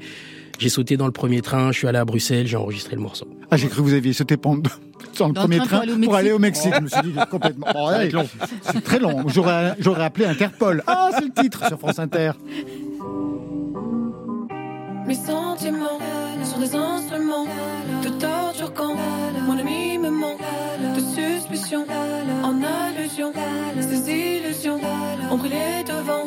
J'ai 0.58 0.68
sauté 0.68 0.96
dans 0.96 1.06
le 1.06 1.12
premier 1.12 1.40
train, 1.40 1.72
je 1.72 1.78
suis 1.78 1.88
allé 1.88 1.98
à 1.98 2.04
Bruxelles, 2.04 2.46
j'ai 2.46 2.56
enregistré 2.56 2.94
le 2.94 3.02
morceau. 3.02 3.26
Ah, 3.50 3.56
j'ai 3.56 3.68
cru 3.68 3.78
que 3.78 3.82
vous 3.82 3.94
aviez 3.94 4.12
sauté 4.12 4.36
dans 5.18 5.28
le 5.28 5.34
premier 5.34 5.58
train, 5.58 5.82
pour, 6.04 6.14
aller 6.14 6.32
au 6.32 6.38
Mexique. 6.38 6.72
je 6.74 6.80
me 6.80 6.88
suis 6.88 7.02
dit 7.02 7.18
complètement. 7.30 7.66
c'est 8.62 8.82
très 8.82 8.98
long. 8.98 9.28
J'aurais, 9.28 9.74
j'aurais 9.78 10.04
appelé 10.04 10.26
Interpol. 10.26 10.82
Ah, 10.86 11.10
c'est 11.14 11.24
le 11.24 11.42
titre 11.42 11.66
sur 11.66 11.78
France 11.78 11.98
Inter. 11.98 12.32
Mes 15.06 15.14
sentiments 15.14 15.98
sont 16.44 16.60
des 16.60 16.74
instruments 16.74 17.46
de 18.02 18.08
torture 18.08 18.72
quand 18.72 18.94
mon 19.46 19.58
ami 19.58 19.98
me 19.98 20.10
manque 20.10 20.38
de 20.96 21.00
suspicion 21.00 21.84
en 22.42 22.60
allusion. 22.62 23.32
Ces 23.80 24.10
illusions 24.10 24.80
ont 25.30 25.36
brûlé 25.36 25.84
devant 25.86 26.22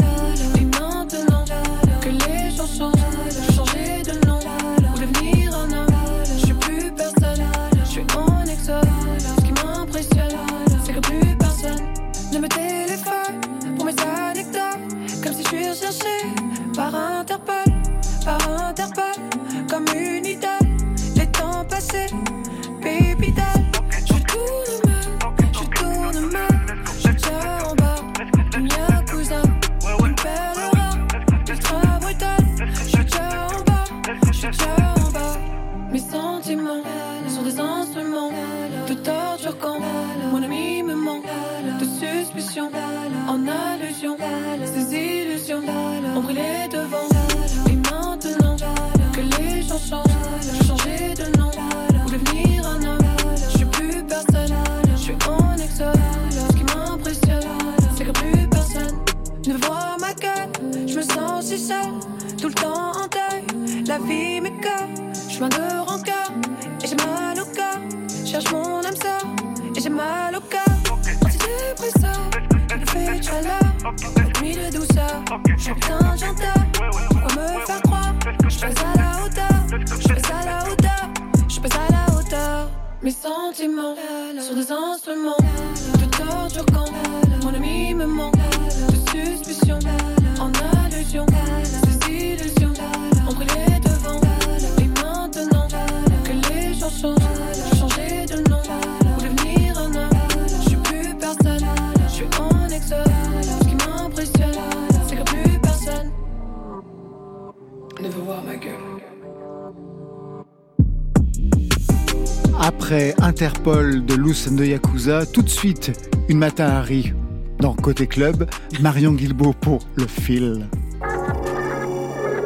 Après 112.59 113.13
Interpol 113.21 114.05
de 114.05 114.15
Lucen 114.15 114.55
de 114.55 114.65
Yakuza, 114.65 115.25
tout 115.25 115.41
de 115.41 115.49
suite 115.49 115.91
une 116.29 116.37
matin 116.37 116.65
Harry 116.65 117.13
dans 117.59 117.73
Côté 117.73 118.07
Club, 118.07 118.47
Marion 118.81 119.13
Guilbeault 119.13 119.53
pour 119.53 119.79
Le 119.95 120.07
Fil. 120.07 120.67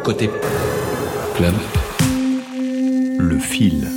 Côté 0.03 0.29
Club, 1.35 1.53
Le 3.17 3.39
Fil. 3.39 3.87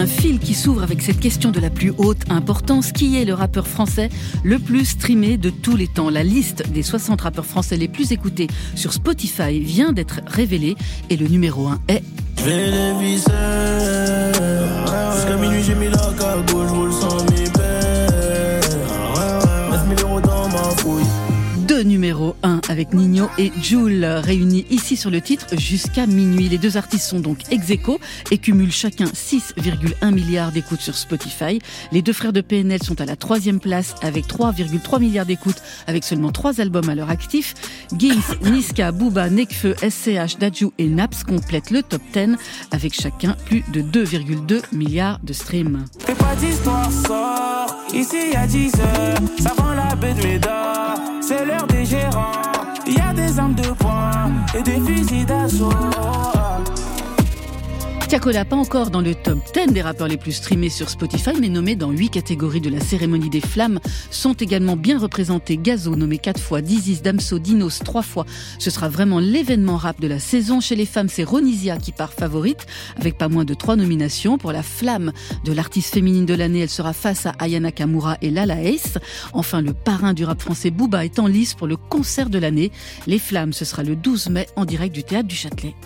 Un 0.00 0.06
fil 0.06 0.38
qui 0.38 0.54
s'ouvre 0.54 0.82
avec 0.82 1.02
cette 1.02 1.20
question 1.20 1.50
de 1.50 1.60
la 1.60 1.68
plus 1.68 1.92
haute 1.98 2.22
importance. 2.30 2.90
Qui 2.90 3.20
est 3.20 3.26
le 3.26 3.34
rappeur 3.34 3.68
français 3.68 4.08
le 4.42 4.58
plus 4.58 4.86
streamé 4.86 5.36
de 5.36 5.50
tous 5.50 5.76
les 5.76 5.88
temps? 5.88 6.08
La 6.08 6.22
liste 6.22 6.66
des 6.70 6.82
60 6.82 7.20
rappeurs 7.20 7.44
français 7.44 7.76
les 7.76 7.86
plus 7.86 8.10
écoutés 8.10 8.46
sur 8.74 8.94
Spotify 8.94 9.60
vient 9.60 9.92
d'être 9.92 10.22
révélée 10.26 10.74
et 11.10 11.18
le 11.18 11.26
numéro 11.26 11.68
1 11.68 11.80
est... 11.88 12.02
mes 21.70 21.84
numéro 21.84 22.34
1 22.42 22.62
avec 22.68 22.94
Nino 22.94 23.28
et 23.38 23.52
Jules 23.62 24.04
réunis 24.04 24.66
ici 24.70 24.96
sur 24.96 25.10
le 25.10 25.20
titre 25.20 25.46
jusqu'à 25.56 26.06
minuit. 26.06 26.48
Les 26.48 26.58
deux 26.58 26.76
artistes 26.76 27.06
sont 27.06 27.20
donc 27.20 27.38
ex 27.50 27.70
et 28.30 28.38
cumulent 28.38 28.72
chacun 28.72 29.04
6,1 29.04 30.12
milliards 30.12 30.50
d'écoutes 30.52 30.80
sur 30.80 30.96
Spotify. 30.96 31.60
Les 31.92 32.02
deux 32.02 32.12
frères 32.12 32.32
de 32.32 32.40
PNL 32.40 32.82
sont 32.82 33.00
à 33.00 33.04
la 33.04 33.14
troisième 33.14 33.60
place 33.60 33.94
avec 34.02 34.26
3,3 34.26 35.00
milliards 35.00 35.26
d'écoutes 35.26 35.62
avec 35.86 36.02
seulement 36.02 36.32
trois 36.32 36.60
albums 36.60 36.88
à 36.88 36.94
leur 36.94 37.10
actif. 37.10 37.54
Gims, 37.96 38.36
Niska, 38.42 38.90
Booba, 38.90 39.30
Nekfeu, 39.30 39.74
SCH, 39.76 40.38
Daju 40.38 40.72
et 40.78 40.88
Naps 40.88 41.22
complètent 41.22 41.70
le 41.70 41.82
top 41.82 42.02
10 42.12 42.36
avec 42.72 42.94
chacun 42.94 43.36
plus 43.46 43.62
de 43.72 43.82
2,2 43.82 44.62
milliards 44.72 45.20
de 45.22 45.32
streams. 45.32 45.84
Fais 46.00 46.14
pas 46.14 46.34
d'histoire, 46.36 46.90
sort 46.90 47.76
ici 47.94 48.34
à 48.34 48.46
10 48.46 48.72
heures, 48.74 49.18
ça 49.38 49.50
prend 49.50 49.72
la 49.72 49.94
baie 49.94 50.14
de 50.14 50.40
c'est 51.30 51.44
des 51.66 51.84
gérants. 51.84 52.32
Il 52.86 52.94
y 52.94 53.00
a 53.00 53.12
des 53.12 53.38
armes 53.38 53.54
de 53.54 53.68
poing 53.72 54.32
et 54.54 54.62
des 54.62 54.80
fusils 54.80 55.26
d'assaut. 55.26 55.70
Tiakola, 58.10 58.44
pas 58.44 58.56
encore 58.56 58.90
dans 58.90 59.02
le 59.02 59.14
top 59.14 59.38
10 59.54 59.72
des 59.72 59.82
rappeurs 59.82 60.08
les 60.08 60.16
plus 60.16 60.32
streamés 60.32 60.68
sur 60.68 60.90
Spotify, 60.90 61.30
mais 61.40 61.48
nommé 61.48 61.76
dans 61.76 61.92
8 61.92 62.10
catégories 62.10 62.60
de 62.60 62.68
la 62.68 62.80
cérémonie 62.80 63.30
des 63.30 63.40
flammes, 63.40 63.78
sont 64.10 64.32
également 64.32 64.74
bien 64.74 64.98
représentés 64.98 65.56
Gazo, 65.56 65.94
nommé 65.94 66.18
4 66.18 66.40
fois, 66.40 66.60
Dizis, 66.60 67.02
Damso, 67.02 67.38
Dinos 67.38 67.78
3 67.84 68.02
fois. 68.02 68.26
Ce 68.58 68.68
sera 68.68 68.88
vraiment 68.88 69.20
l'événement 69.20 69.76
rap 69.76 70.00
de 70.00 70.08
la 70.08 70.18
saison. 70.18 70.58
Chez 70.60 70.74
les 70.74 70.86
femmes, 70.86 71.08
c'est 71.08 71.22
Ronisia 71.22 71.76
qui 71.76 71.92
part 71.92 72.12
favorite, 72.12 72.66
avec 72.96 73.16
pas 73.16 73.28
moins 73.28 73.44
de 73.44 73.54
3 73.54 73.76
nominations. 73.76 74.38
Pour 74.38 74.50
la 74.50 74.64
flamme 74.64 75.12
de 75.44 75.52
l'artiste 75.52 75.94
féminine 75.94 76.26
de 76.26 76.34
l'année, 76.34 76.62
elle 76.62 76.68
sera 76.68 76.92
face 76.92 77.26
à 77.26 77.34
Ayana 77.38 77.70
Kamura 77.70 78.16
et 78.22 78.30
Lala 78.30 78.60
Ace. 78.60 78.98
Enfin, 79.34 79.60
le 79.60 79.72
parrain 79.72 80.14
du 80.14 80.24
rap 80.24 80.42
français 80.42 80.72
Booba 80.72 81.04
est 81.04 81.20
en 81.20 81.28
lice 81.28 81.54
pour 81.54 81.68
le 81.68 81.76
concert 81.76 82.28
de 82.28 82.40
l'année. 82.40 82.72
Les 83.06 83.20
flammes, 83.20 83.52
ce 83.52 83.64
sera 83.64 83.84
le 83.84 83.94
12 83.94 84.30
mai 84.30 84.48
en 84.56 84.64
direct 84.64 84.92
du 84.92 85.04
théâtre 85.04 85.28
du 85.28 85.36
Châtelet. 85.36 85.76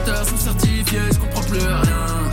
Ces 0.00 0.10
menteurs 0.10 0.28
sont 0.28 0.36
certifiés, 0.36 0.98
je 1.12 1.18
comprends 1.18 1.42
plus 1.42 1.58
rien. 1.58 2.30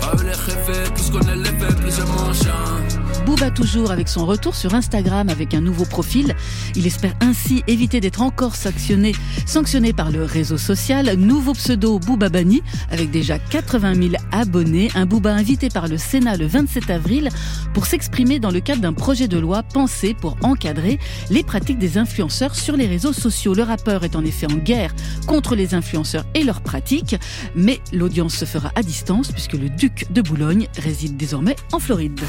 Pas 0.00 0.22
les 0.22 0.30
effets, 0.30 0.90
plus 0.94 1.10
qu'on 1.10 1.20
est 1.20 1.36
l'effet, 1.36 1.74
plus 1.76 1.96
je 1.96 2.02
mange 2.02 3.03
Booba 3.26 3.50
toujours 3.50 3.90
avec 3.90 4.08
son 4.08 4.26
retour 4.26 4.54
sur 4.54 4.74
Instagram 4.74 5.30
avec 5.30 5.54
un 5.54 5.62
nouveau 5.62 5.86
profil. 5.86 6.36
Il 6.74 6.86
espère 6.86 7.14
ainsi 7.20 7.62
éviter 7.66 8.00
d'être 8.00 8.20
encore 8.20 8.54
sanctionné, 8.54 9.12
sanctionné 9.46 9.94
par 9.94 10.10
le 10.10 10.24
réseau 10.24 10.58
social. 10.58 11.14
Nouveau 11.16 11.54
pseudo 11.54 11.98
Booba 11.98 12.28
Bani 12.28 12.62
avec 12.90 13.10
déjà 13.10 13.38
80 13.38 13.94
000 13.94 14.08
abonnés. 14.30 14.90
Un 14.94 15.06
Booba 15.06 15.32
invité 15.32 15.70
par 15.70 15.88
le 15.88 15.96
Sénat 15.96 16.36
le 16.36 16.46
27 16.46 16.90
avril 16.90 17.30
pour 17.72 17.86
s'exprimer 17.86 18.40
dans 18.40 18.50
le 18.50 18.60
cadre 18.60 18.82
d'un 18.82 18.92
projet 18.92 19.26
de 19.26 19.38
loi 19.38 19.62
pensé 19.62 20.12
pour 20.12 20.36
encadrer 20.42 20.98
les 21.30 21.42
pratiques 21.42 21.78
des 21.78 21.96
influenceurs 21.96 22.54
sur 22.54 22.76
les 22.76 22.86
réseaux 22.86 23.14
sociaux. 23.14 23.54
Le 23.54 23.62
rappeur 23.62 24.04
est 24.04 24.16
en 24.16 24.24
effet 24.24 24.52
en 24.52 24.56
guerre 24.56 24.94
contre 25.26 25.54
les 25.54 25.74
influenceurs 25.74 26.24
et 26.34 26.44
leurs 26.44 26.60
pratiques, 26.60 27.16
mais 27.54 27.80
l'audience 27.92 28.34
se 28.34 28.44
fera 28.44 28.70
à 28.74 28.82
distance 28.82 29.32
puisque 29.32 29.54
le 29.54 29.70
duc 29.70 30.06
de 30.12 30.20
Boulogne 30.20 30.68
réside 30.78 31.16
désormais 31.16 31.56
en 31.72 31.78
Floride. 31.78 32.20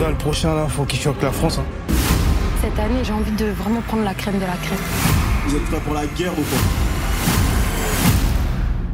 Dans 0.00 0.08
le 0.08 0.14
prochain, 0.14 0.54
là, 0.54 0.66
faut 0.66 0.84
qu'il 0.84 0.98
choque 0.98 1.20
la 1.20 1.30
France. 1.30 1.58
hein. 1.58 1.92
Cette 2.62 2.78
année, 2.78 3.04
j'ai 3.04 3.12
envie 3.12 3.32
de 3.32 3.46
vraiment 3.50 3.82
prendre 3.82 4.02
la 4.02 4.14
crème 4.14 4.36
de 4.36 4.40
la 4.46 4.56
crème. 4.56 4.78
Vous 5.46 5.56
êtes 5.56 5.64
prêts 5.66 5.80
pour 5.80 5.92
la 5.92 6.06
guerre 6.06 6.32
ou 6.32 6.42
pas 6.42 6.56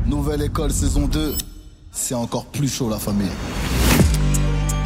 Nouvelle 0.07 0.43
école 0.43 0.73
saison 0.73 1.07
2, 1.07 1.35
c'est 1.93 2.15
encore 2.15 2.47
plus 2.47 2.69
chaud 2.69 2.91
la 2.91 2.99
famille. 2.99 3.31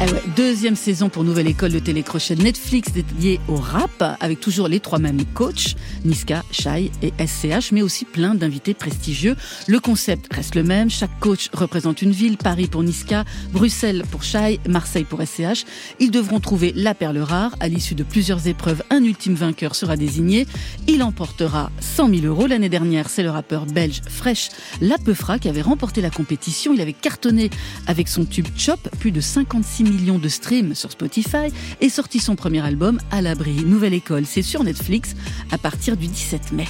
Eh 0.03 0.29
deuxième 0.35 0.75
saison 0.75 1.09
pour 1.09 1.23
Nouvelle 1.23 1.47
École 1.47 1.73
de 1.73 1.79
télécrochet 1.79 2.35
Netflix 2.35 2.91
dédiée 2.91 3.39
au 3.47 3.55
rap, 3.55 4.17
avec 4.19 4.39
toujours 4.39 4.67
les 4.67 4.79
trois 4.79 4.97
mêmes 4.97 5.23
coachs, 5.25 5.75
Niska, 6.05 6.43
Shai 6.51 6.89
et 7.03 7.13
SCH, 7.23 7.71
mais 7.71 7.83
aussi 7.83 8.05
plein 8.05 8.33
d'invités 8.33 8.73
prestigieux. 8.73 9.35
Le 9.67 9.79
concept 9.79 10.33
reste 10.33 10.55
le 10.55 10.63
même, 10.63 10.89
chaque 10.89 11.19
coach 11.19 11.49
représente 11.53 12.01
une 12.01 12.11
ville, 12.11 12.37
Paris 12.37 12.65
pour 12.65 12.81
Niska, 12.81 13.25
Bruxelles 13.51 14.03
pour 14.09 14.23
Shai, 14.23 14.59
Marseille 14.67 15.03
pour 15.03 15.21
SCH. 15.21 15.65
Ils 15.99 16.09
devront 16.09 16.39
trouver 16.39 16.73
la 16.75 16.95
perle 16.95 17.19
rare. 17.19 17.55
À 17.59 17.67
l'issue 17.67 17.93
de 17.93 18.03
plusieurs 18.03 18.47
épreuves, 18.47 18.83
un 18.89 19.03
ultime 19.03 19.35
vainqueur 19.35 19.75
sera 19.75 19.97
désigné. 19.97 20.47
Il 20.87 21.03
emportera 21.03 21.69
100 21.79 22.09
000 22.09 22.25
euros. 22.25 22.47
L'année 22.47 22.69
dernière, 22.69 23.07
c'est 23.07 23.23
le 23.23 23.29
rappeur 23.29 23.67
belge 23.67 24.01
Fresh 24.09 24.49
Lapeufra 24.81 25.37
qui 25.37 25.47
avait 25.47 25.61
remporté 25.61 26.01
la 26.01 26.09
compétition. 26.09 26.73
Il 26.73 26.81
avait 26.81 26.93
cartonné 26.93 27.51
avec 27.85 28.07
son 28.07 28.25
tube 28.25 28.47
Chop, 28.57 28.79
plus 28.99 29.11
de 29.11 29.21
56 29.21 29.90
millions 29.91 30.19
de 30.19 30.29
streams 30.29 30.75
sur 30.75 30.91
Spotify 30.91 31.51
et 31.81 31.89
sorti 31.89 32.19
son 32.19 32.35
premier 32.35 32.61
album 32.61 32.99
à 33.11 33.21
l'abri. 33.21 33.65
Nouvelle 33.65 33.93
école, 33.93 34.25
c'est 34.25 34.41
sur 34.41 34.63
Netflix 34.63 35.15
à 35.51 35.57
partir 35.57 35.97
du 35.97 36.07
17 36.07 36.53
mai. 36.53 36.65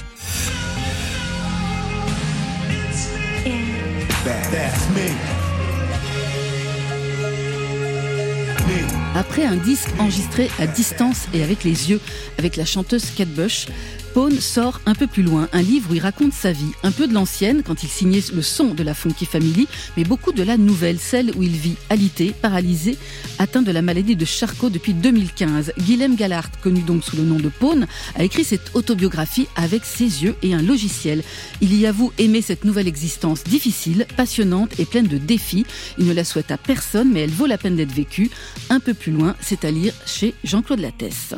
Après 9.14 9.44
un 9.44 9.56
disque 9.56 9.90
enregistré 9.98 10.50
à 10.58 10.66
distance 10.66 11.26
et 11.34 11.42
avec 11.42 11.64
les 11.64 11.90
yeux, 11.90 12.00
avec 12.38 12.56
la 12.56 12.64
chanteuse 12.64 13.04
Kate 13.10 13.28
Bush, 13.28 13.66
Pone 14.14 14.40
sort 14.40 14.80
un 14.84 14.94
peu 14.94 15.06
plus 15.06 15.22
loin, 15.22 15.48
un 15.54 15.62
livre 15.62 15.90
où 15.90 15.94
il 15.94 16.00
raconte 16.00 16.34
sa 16.34 16.52
vie, 16.52 16.72
un 16.82 16.90
peu 16.90 17.06
de 17.06 17.14
l'ancienne 17.14 17.62
quand 17.64 17.82
il 17.82 17.88
signait 17.88 18.20
le 18.34 18.42
son 18.42 18.74
de 18.74 18.82
la 18.82 18.92
Funky 18.92 19.24
Family, 19.24 19.66
mais 19.96 20.04
beaucoup 20.04 20.32
de 20.32 20.42
la 20.42 20.58
nouvelle, 20.58 20.98
celle 20.98 21.32
où 21.34 21.42
il 21.42 21.52
vit 21.52 21.76
alité, 21.88 22.34
paralysé, 22.42 22.98
atteint 23.38 23.62
de 23.62 23.72
la 23.72 23.80
maladie 23.80 24.14
de 24.14 24.26
Charcot 24.26 24.68
depuis 24.68 24.92
2015. 24.92 25.72
Guilhem 25.78 26.14
Gallard, 26.14 26.50
connu 26.60 26.82
donc 26.82 27.04
sous 27.04 27.16
le 27.16 27.22
nom 27.22 27.38
de 27.38 27.48
Pone, 27.48 27.86
a 28.14 28.22
écrit 28.22 28.44
cette 28.44 28.72
autobiographie 28.74 29.48
avec 29.56 29.84
ses 29.86 30.24
yeux 30.24 30.36
et 30.42 30.52
un 30.52 30.62
logiciel. 30.62 31.22
Il 31.62 31.74
y 31.74 31.86
avoue 31.86 32.12
aimer 32.18 32.42
cette 32.42 32.64
nouvelle 32.64 32.88
existence 32.88 33.44
difficile, 33.44 34.06
passionnante 34.16 34.78
et 34.78 34.84
pleine 34.84 35.06
de 35.06 35.16
défis. 35.16 35.64
Il 35.96 36.04
ne 36.06 36.12
la 36.12 36.24
souhaite 36.24 36.50
à 36.50 36.58
personne, 36.58 37.10
mais 37.12 37.20
elle 37.20 37.30
vaut 37.30 37.46
la 37.46 37.56
peine 37.56 37.76
d'être 37.76 37.94
vécue. 37.94 38.30
Un 38.68 38.80
peu 38.80 38.92
plus 38.92 39.12
loin, 39.12 39.34
c'est 39.40 39.64
à 39.64 39.70
lire 39.70 39.94
chez 40.04 40.34
Jean-Claude 40.44 40.80
Lattès. 40.80 41.34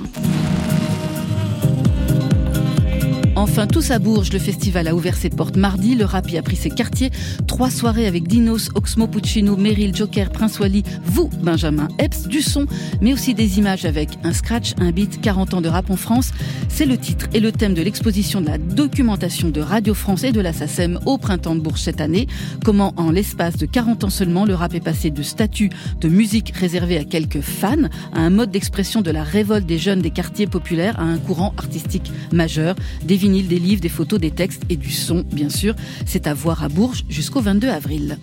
Enfin, 3.37 3.67
tous 3.67 3.91
à 3.91 3.99
Bourges, 3.99 4.33
le 4.33 4.39
festival 4.39 4.87
a 4.87 4.95
ouvert 4.95 5.17
ses 5.17 5.29
portes 5.29 5.57
mardi. 5.57 5.97
Le 5.97 6.05
rap 6.05 6.31
y 6.31 6.39
a 6.39 6.43
pris 6.43 6.55
ses 6.55 6.71
quartiers. 6.71 7.11
Trois 7.49 7.69
soirées 7.69 8.07
avec 8.07 8.29
Dinos, 8.29 8.71
Oxmo 8.77 9.09
Puccino, 9.09 9.57
Meryl, 9.57 9.95
Joker, 9.95 10.31
Prince 10.31 10.61
Wally, 10.61 10.85
vous, 11.05 11.29
Benjamin 11.43 11.89
Epps, 11.99 12.29
du 12.29 12.43
son, 12.43 12.67
mais 13.01 13.13
aussi 13.13 13.35
des 13.35 13.59
images 13.59 13.87
avec 13.87 14.11
un 14.23 14.33
scratch, 14.33 14.75
un 14.79 14.93
beat, 14.93 15.21
40 15.21 15.55
ans 15.55 15.61
de 15.61 15.69
rap 15.69 15.91
en 15.91 15.97
France. 15.97 16.31
C'est 16.69 16.87
le 16.87 16.97
titre 16.97 17.27
et 17.35 17.41
le 17.41 17.51
thème 17.51 17.75
de 17.75 17.83
l'exposition 17.83 18.41
de 18.41 18.47
la 18.47 18.59
documentation 18.59 19.51
de 19.51 19.61
Radio 19.61 19.95
France 19.95 20.23
et 20.23 20.31
de 20.31 20.41
la 20.41 20.53
SACEM 20.53 21.01
au 21.05 21.19
printemps 21.19 21.57
de 21.57 21.61
Bourges 21.61 21.83
cette 21.83 22.01
année. 22.01 22.29
Comment, 22.65 22.95
en 22.97 23.11
l'espace 23.11 23.57
de 23.57 23.67
40 23.67 24.05
ans 24.05 24.11
seulement, 24.11 24.45
le 24.45 24.55
rap 24.55 24.75
est 24.75 24.81
passé 24.81 25.11
de 25.11 25.23
statut 25.25 25.71
de 26.01 26.09
musique 26.09 26.53
réservée 26.55 26.99
à 26.99 27.05
quelques 27.05 27.41
fans 27.41 27.89
à 28.13 28.21
un 28.21 28.31
mode 28.31 28.53
d'expression 28.53 29.03
de 29.03 29.11
la 29.11 29.25
révolte 29.25 29.67
des 29.67 29.79
jeunes 29.79 30.03
des 30.03 30.11
quartiers 30.11 30.47
populaires 30.47 31.01
à 31.01 31.03
un 31.03 31.19
courant 31.19 31.53
artistique 31.59 32.13
majeur. 32.33 32.77
Vinyles, 33.25 33.49
des 33.49 33.59
livres, 33.59 33.81
des 33.81 33.89
photos, 33.89 34.21
des 34.21 34.31
textes 34.31 34.65
et 34.69 34.77
du 34.77 34.91
son, 34.91 35.25
bien 35.33 35.49
sûr. 35.49 35.75
C'est 36.05 36.27
à 36.27 36.35
voir 36.35 36.63
à 36.63 36.69
Bourges 36.69 37.05
jusqu'au 37.09 37.41
22 37.41 37.69
avril. 37.69 38.19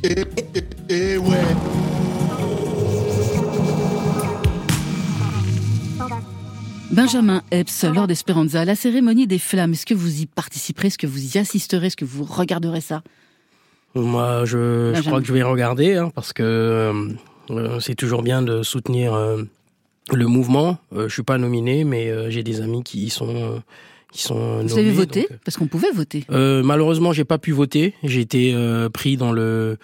Et 0.89 1.17
ouais. 1.17 1.37
Benjamin 6.91 7.41
Epps, 7.49 7.85
lors 7.85 8.05
d'Esperanza, 8.05 8.63
la 8.63 8.75
cérémonie 8.75 9.25
des 9.25 9.39
flammes, 9.39 9.71
est-ce 9.71 9.87
que 9.87 9.95
vous 9.95 10.21
y 10.21 10.27
participerez, 10.27 10.89
est-ce 10.89 10.99
que 10.99 11.07
vous 11.07 11.35
y 11.35 11.39
assisterez, 11.39 11.87
est-ce 11.87 11.97
que 11.97 12.05
vous 12.05 12.23
regarderez 12.23 12.81
ça? 12.81 13.01
Moi, 13.95 14.45
je, 14.45 14.99
crois 15.01 15.19
que 15.19 15.25
je 15.25 15.33
vais 15.33 15.41
regarder 15.41 15.95
hein, 15.95 16.11
parce 16.13 16.31
que 16.31 16.43
euh, 16.43 16.93
euh, 17.49 17.79
c'est 17.79 17.95
toujours 17.95 18.21
bien 18.21 18.43
de 18.43 18.61
soutenir 18.61 19.15
euh, 19.15 19.43
le 20.13 20.27
mouvement. 20.27 20.77
Euh, 20.93 21.07
je 21.07 21.13
suis 21.13 21.23
pas 21.23 21.39
nominé, 21.39 21.85
mais 21.85 22.09
euh, 22.09 22.29
j'ai 22.29 22.43
des 22.43 22.61
amis 22.61 22.83
qui 22.83 23.05
y 23.05 23.09
sont 23.09 23.35
euh, 23.35 23.59
qui 24.11 24.21
sont 24.23 24.57
nommés. 24.57 24.67
Vous 24.67 24.77
avez 24.77 24.91
voté 24.91 25.21
donc, 25.29 25.39
Parce 25.45 25.57
qu'on 25.57 25.67
pouvait 25.67 25.91
voter. 25.91 26.25
euh, 26.31 26.61
malheureusement, 26.63 27.13
j'ai 27.13 27.23
pas 27.25 27.37
pu 27.37 27.51
voter. 27.51 27.93
J'ai 28.03 28.21
été 28.21 28.53
euh, 28.53 28.89
pris 28.89 29.17
dans 29.17 29.31
le 29.31 29.77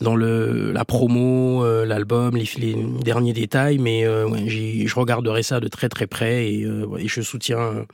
dans 0.00 0.14
le 0.16 0.72
la 0.72 0.84
promo, 0.86 1.62
euh, 1.64 1.84
l'album, 1.84 2.34
les, 2.36 2.48
les 2.58 2.74
derniers 3.04 3.34
détails, 3.34 3.78
mais 3.78 4.04
euh, 4.06 4.26
ouais, 4.26 4.48
je 4.48 4.94
regarderai 4.94 5.42
ça 5.42 5.60
de 5.60 5.68
très 5.68 5.88
très 5.90 6.06
près 6.06 6.52
et, 6.52 6.64
euh, 6.64 6.86
ouais, 6.86 7.04
et 7.04 7.08
je 7.08 7.20
soutiens 7.20 7.84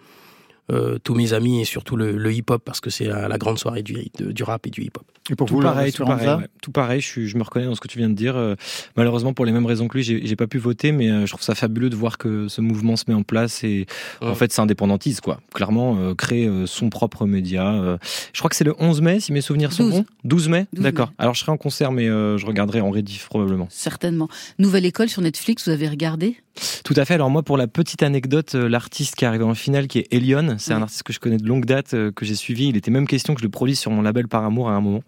euh, 0.70 0.98
tous 1.02 1.14
mes 1.14 1.32
amis 1.32 1.60
et 1.60 1.64
surtout 1.64 1.96
le, 1.96 2.12
le 2.16 2.32
hip-hop 2.32 2.62
parce 2.64 2.80
que 2.80 2.90
c'est 2.90 3.04
la, 3.06 3.28
la 3.28 3.38
grande 3.38 3.58
soirée 3.58 3.82
du, 3.82 3.94
de- 4.18 4.32
du 4.32 4.42
rap 4.42 4.66
et 4.66 4.70
du 4.70 4.82
hip-hop. 4.82 5.04
Et 5.30 5.34
pour 5.34 5.48
Tout 5.48 5.56
vous, 5.56 5.62
pareil, 5.62 5.92
tout 5.92 6.04
pareil, 6.04 6.28
ouais. 6.28 6.46
tout 6.62 6.70
pareil. 6.70 7.00
Je, 7.00 7.06
suis, 7.06 7.28
je 7.28 7.36
me 7.36 7.42
reconnais 7.42 7.66
dans 7.66 7.74
ce 7.74 7.80
que 7.80 7.88
tu 7.88 7.98
viens 7.98 8.08
de 8.08 8.14
dire. 8.14 8.36
Euh, 8.36 8.54
malheureusement, 8.96 9.32
pour 9.32 9.44
les 9.44 9.50
mêmes 9.52 9.66
raisons 9.66 9.88
que 9.88 9.96
lui, 9.96 10.04
j'ai 10.04 10.24
j'ai 10.26 10.36
pas 10.36 10.46
pu 10.46 10.58
voter, 10.58 10.92
mais 10.92 11.10
euh, 11.10 11.26
je 11.26 11.30
trouve 11.32 11.42
ça 11.42 11.54
fabuleux 11.56 11.90
de 11.90 11.96
voir 11.96 12.16
que 12.18 12.46
ce 12.48 12.60
mouvement 12.60 12.94
se 12.96 13.04
met 13.08 13.14
en 13.14 13.22
place 13.24 13.64
et 13.64 13.86
en 14.20 14.34
fait, 14.34 14.52
c'est 14.52 14.60
indépendantise 14.60 15.20
quoi. 15.20 15.40
Clairement, 15.54 15.96
euh, 15.98 16.14
créer 16.14 16.46
euh, 16.46 16.66
son 16.66 16.90
propre 16.90 17.26
média. 17.26 17.74
euh, 17.74 17.98
je 18.32 18.38
crois 18.38 18.48
que 18.50 18.56
c'est 18.56 18.64
le 18.64 18.74
11 18.78 19.00
mai, 19.02 19.18
si 19.20 19.32
mes 19.32 19.40
souvenirs 19.40 19.72
sont 19.72 19.84
12. 19.84 19.92
bons. 19.94 20.04
12 20.24 20.48
mai, 20.48 20.66
12 20.72 20.82
d'accord. 20.84 21.12
Alors, 21.18 21.34
je 21.34 21.40
serai 21.40 21.50
en 21.52 21.56
concert, 21.56 21.90
mais 21.92 22.08
euh, 22.08 22.38
je 22.38 22.46
regarderai 22.46 22.80
en 22.80 22.90
rediff 22.90 23.26
probablement. 23.26 23.66
Certainement. 23.70 24.28
Nouvelle 24.58 24.86
école 24.86 25.08
sur 25.08 25.22
Netflix, 25.22 25.66
vous 25.66 25.72
avez 25.74 25.88
regardé? 25.88 26.36
Tout 26.84 26.94
à 26.96 27.04
fait. 27.04 27.14
Alors 27.14 27.30
moi, 27.30 27.42
pour 27.42 27.56
la 27.56 27.66
petite 27.66 28.02
anecdote, 28.02 28.54
euh, 28.54 28.68
l'artiste 28.68 29.14
qui 29.16 29.24
est 29.24 29.28
arrivé 29.28 29.44
en 29.44 29.54
finale, 29.54 29.86
qui 29.88 29.98
est 30.00 30.06
Elion, 30.12 30.56
c'est 30.58 30.72
un 30.72 30.82
artiste 30.82 31.02
que 31.02 31.12
je 31.12 31.20
connais 31.20 31.36
de 31.36 31.46
longue 31.46 31.64
date, 31.66 31.94
euh, 31.94 32.10
que 32.12 32.24
j'ai 32.24 32.34
suivi. 32.34 32.68
Il 32.68 32.76
était 32.76 32.90
même 32.90 33.06
question 33.06 33.34
que 33.34 33.40
je 33.40 33.44
le 33.46 33.50
produise 33.50 33.78
sur 33.78 33.90
mon 33.90 34.02
label 34.02 34.28
Par 34.28 34.44
Amour 34.44 34.68
à 34.70 34.72
un 34.72 34.80
moment. 34.80 35.02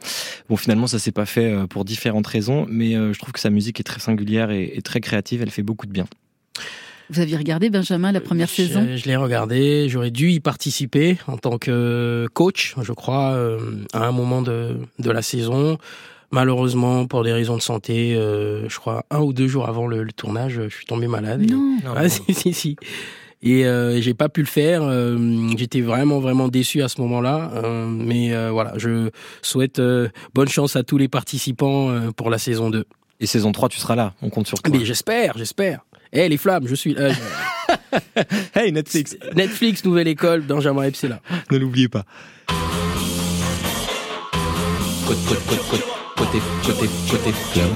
Bon, 0.49 0.57
finalement, 0.57 0.87
ça 0.87 0.99
s'est 0.99 1.13
pas 1.13 1.27
fait 1.27 1.53
euh, 1.53 1.67
pour 1.67 1.85
différentes 1.85 2.27
raisons, 2.27 2.67
mais 2.69 2.93
je 2.93 3.19
trouve 3.19 3.33
que 3.33 3.41
sa 3.41 3.51
musique 3.51 3.81
est 3.81 3.85
très 3.85 4.01
singulière 4.01 4.51
et, 4.51 4.73
et 4.75 4.83
très 4.83 5.01
créative. 5.01 5.43
Elle 5.43 5.51
fait 5.51 5.63
beaucoup 5.63 5.87
de 5.87 5.93
bien. 5.93 6.07
Vous 7.11 7.21
aviez 7.21 7.37
regardé, 7.39 7.71
Benjamin, 7.71 8.13
la 8.13 8.21
première 8.21 8.49
Je- 8.49 8.55
saison? 8.55 8.87
Je 8.95 9.07
l'ai 9.07 9.17
regardé, 9.17 9.89
j'aurais 9.89 10.11
dû 10.11 10.31
y 10.31 10.41
participer 10.41 11.17
en 11.27 11.39
tant 11.39 11.57
que 11.57 12.27
coach, 12.35 12.75
je 12.83 12.93
crois, 12.93 13.33
euh, 13.33 13.59
à 13.95 14.05
un 14.07 14.13
moment 14.13 14.43
de, 14.43 14.77
de 14.99 15.11
la 15.11 15.23
saison. 15.23 15.79
Malheureusement, 16.31 17.07
pour 17.07 17.25
des 17.25 17.33
raisons 17.33 17.57
de 17.57 17.63
santé, 17.63 18.15
euh, 18.15 18.69
je 18.69 18.77
crois 18.79 19.05
un 19.11 19.21
ou 19.21 19.33
deux 19.33 19.49
jours 19.49 19.67
avant 19.69 19.87
le, 19.87 20.03
le 20.03 20.13
tournage, 20.13 20.61
je 20.69 20.75
suis 20.75 20.85
tombé 20.87 21.07
malade. 21.07 21.43
Et- 21.43 21.47
Non. 21.53 21.79
Ah, 21.97 22.09
si, 22.09 22.23
si, 22.35 22.53
si. 22.53 22.77
Et 23.41 23.65
euh, 23.67 24.01
j'ai 24.01 24.15
pas 24.15 24.29
pu 24.29 24.41
le 24.41 24.47
faire. 24.47 24.83
Euh, 24.83 25.17
J'étais 25.57 25.81
vraiment 25.81 26.19
vraiment 26.19 26.49
déçu 26.49 26.83
à 26.83 26.89
ce 26.89 27.01
moment-là. 27.01 27.51
Euh, 27.55 27.87
mais 27.87 28.35
euh, 28.35 28.51
voilà, 28.51 28.73
je 28.77 29.11
souhaite 29.43 29.79
euh, 29.79 30.09
bonne 30.35 30.49
chance 30.49 30.75
à 30.77 30.83
tous 30.83 30.99
les 30.99 31.09
participants 31.09 31.89
euh, 31.91 32.11
pour 32.11 32.31
la 32.31 32.39
saison 32.39 32.69
2. 32.69 32.85
Et 33.21 33.27
saison 33.27 33.53
3, 33.53 33.69
tu 33.69 33.79
seras 33.79 33.95
là. 33.97 34.13
On 34.23 34.29
compte 34.29 34.49
sur 34.49 34.61
toi. 34.61 34.77
Mais 34.77 34.85
j'espère, 34.85 35.39
j'espère. 35.39 35.81
Eh 36.13 36.29
les 36.29 36.37
flammes, 36.37 36.67
je 36.67 36.75
suis 36.75 36.95
là. 36.95 37.11
hey 38.55 38.73
Netflix. 38.73 39.17
Netflix, 39.37 39.85
nouvelle 39.85 40.09
école, 40.09 40.41
Benjamin 40.43 40.91
là. 41.05 41.21
ne 41.51 41.57
l'oubliez 41.59 41.89
pas. 41.89 42.05
Côté, 46.19 46.39
côté, 46.65 46.89
côté 47.11 47.33
club. 47.53 47.71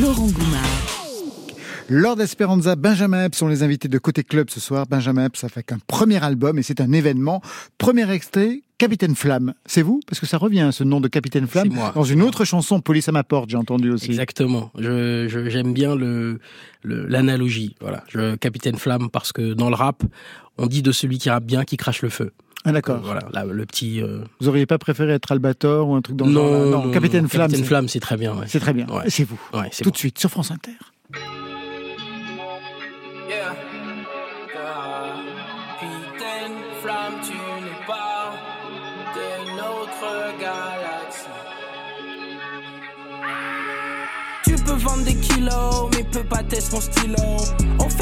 Laurent 0.00 0.26
Goumard. 0.28 0.62
Lord 1.90 2.20
Esperanza, 2.20 2.76
Benjamin 2.76 3.24
Epps 3.24 3.38
sont 3.38 3.48
les 3.48 3.62
invités 3.62 3.88
de 3.88 3.98
Côté 3.98 4.22
Club 4.22 4.50
ce 4.50 4.60
soir. 4.60 4.86
Benjamin 4.86 5.24
Epps 5.26 5.42
a 5.42 5.48
fait 5.48 5.72
un 5.72 5.78
premier 5.86 6.22
album 6.22 6.58
et 6.58 6.62
c'est 6.62 6.80
un 6.82 6.92
événement. 6.92 7.40
Premier 7.78 8.10
extrait, 8.12 8.60
Capitaine 8.76 9.14
Flamme. 9.16 9.54
C'est 9.64 9.80
vous? 9.82 10.00
Parce 10.06 10.20
que 10.20 10.26
ça 10.26 10.36
revient, 10.36 10.68
ce 10.70 10.84
nom 10.84 11.00
de 11.00 11.08
Capitaine 11.08 11.46
Flamme, 11.46 11.68
C'est 11.70 11.74
moi. 11.74 11.92
dans 11.94 12.04
une 12.04 12.22
autre 12.22 12.44
chanson, 12.44 12.80
Police 12.80 13.08
à 13.08 13.12
ma 13.12 13.24
porte, 13.24 13.48
j'ai 13.50 13.56
entendu 13.56 13.90
aussi. 13.90 14.06
Exactement. 14.10 14.70
Je 14.78 15.26
je- 15.28 15.48
j'aime 15.48 15.72
bien 15.72 15.96
le 15.96 16.40
le- 16.82 17.06
l'analogie. 17.06 17.74
Voilà, 17.80 18.04
je 18.08 18.36
Capitaine 18.36 18.76
Flamme 18.76 19.08
parce 19.10 19.32
que 19.32 19.54
dans 19.54 19.70
le 19.70 19.74
rap, 19.74 20.02
on 20.58 20.66
dit 20.66 20.82
de 20.82 20.92
celui 20.92 21.16
qui 21.18 21.30
rappe 21.30 21.44
bien 21.44 21.64
qui 21.64 21.76
crache 21.78 22.02
le 22.02 22.10
feu. 22.10 22.32
Ah 22.64 22.72
d'accord. 22.72 23.00
Voilà, 23.02 23.20
là, 23.32 23.44
le 23.44 23.64
petit. 23.66 24.02
euh, 24.02 24.20
Vous 24.40 24.48
auriez 24.48 24.66
pas 24.66 24.78
préféré 24.78 25.12
être 25.12 25.30
Albator 25.32 25.88
ou 25.88 25.94
un 25.94 26.02
truc 26.02 26.16
dans 26.16 26.26
le 26.26 26.32
non, 26.32 26.42
genre 26.42 26.80
là 26.80 26.86
non, 26.86 26.90
Capitaine 26.92 27.22
non, 27.22 27.28
Flamme. 27.28 27.46
Capitaine 27.50 27.64
Flamme, 27.66 27.88
c'est 27.88 28.00
très 28.00 28.16
bien. 28.16 28.34
ouais. 28.34 28.44
C'est 28.48 28.60
très 28.60 28.72
bien. 28.74 28.86
Ouais. 28.88 29.04
C'est 29.08 29.24
vous. 29.24 29.40
Ouais, 29.54 29.68
c'est 29.72 29.84
Tout 29.84 29.90
bon. 29.90 29.94
de 29.94 29.98
suite 29.98 30.18
sur 30.18 30.30
France 30.30 30.50
Inter. 30.50 30.72
Yeah. 33.28 33.54
Capitaine 35.80 36.58
Flamme, 36.82 37.14
tu 37.22 37.32
n'es 37.32 37.86
pas 37.86 38.32
de 39.14 39.50
notre 39.56 40.40
galaxie. 40.40 41.28
Tu 44.44 44.54
peux 44.64 44.72
vendre 44.72 45.04
des 45.04 45.14
kilos, 45.14 45.88
mais 45.96 46.04
peux 46.04 46.24
pas 46.24 46.42
tester 46.42 46.74
mon 46.74 46.80
stylo. 46.80 47.16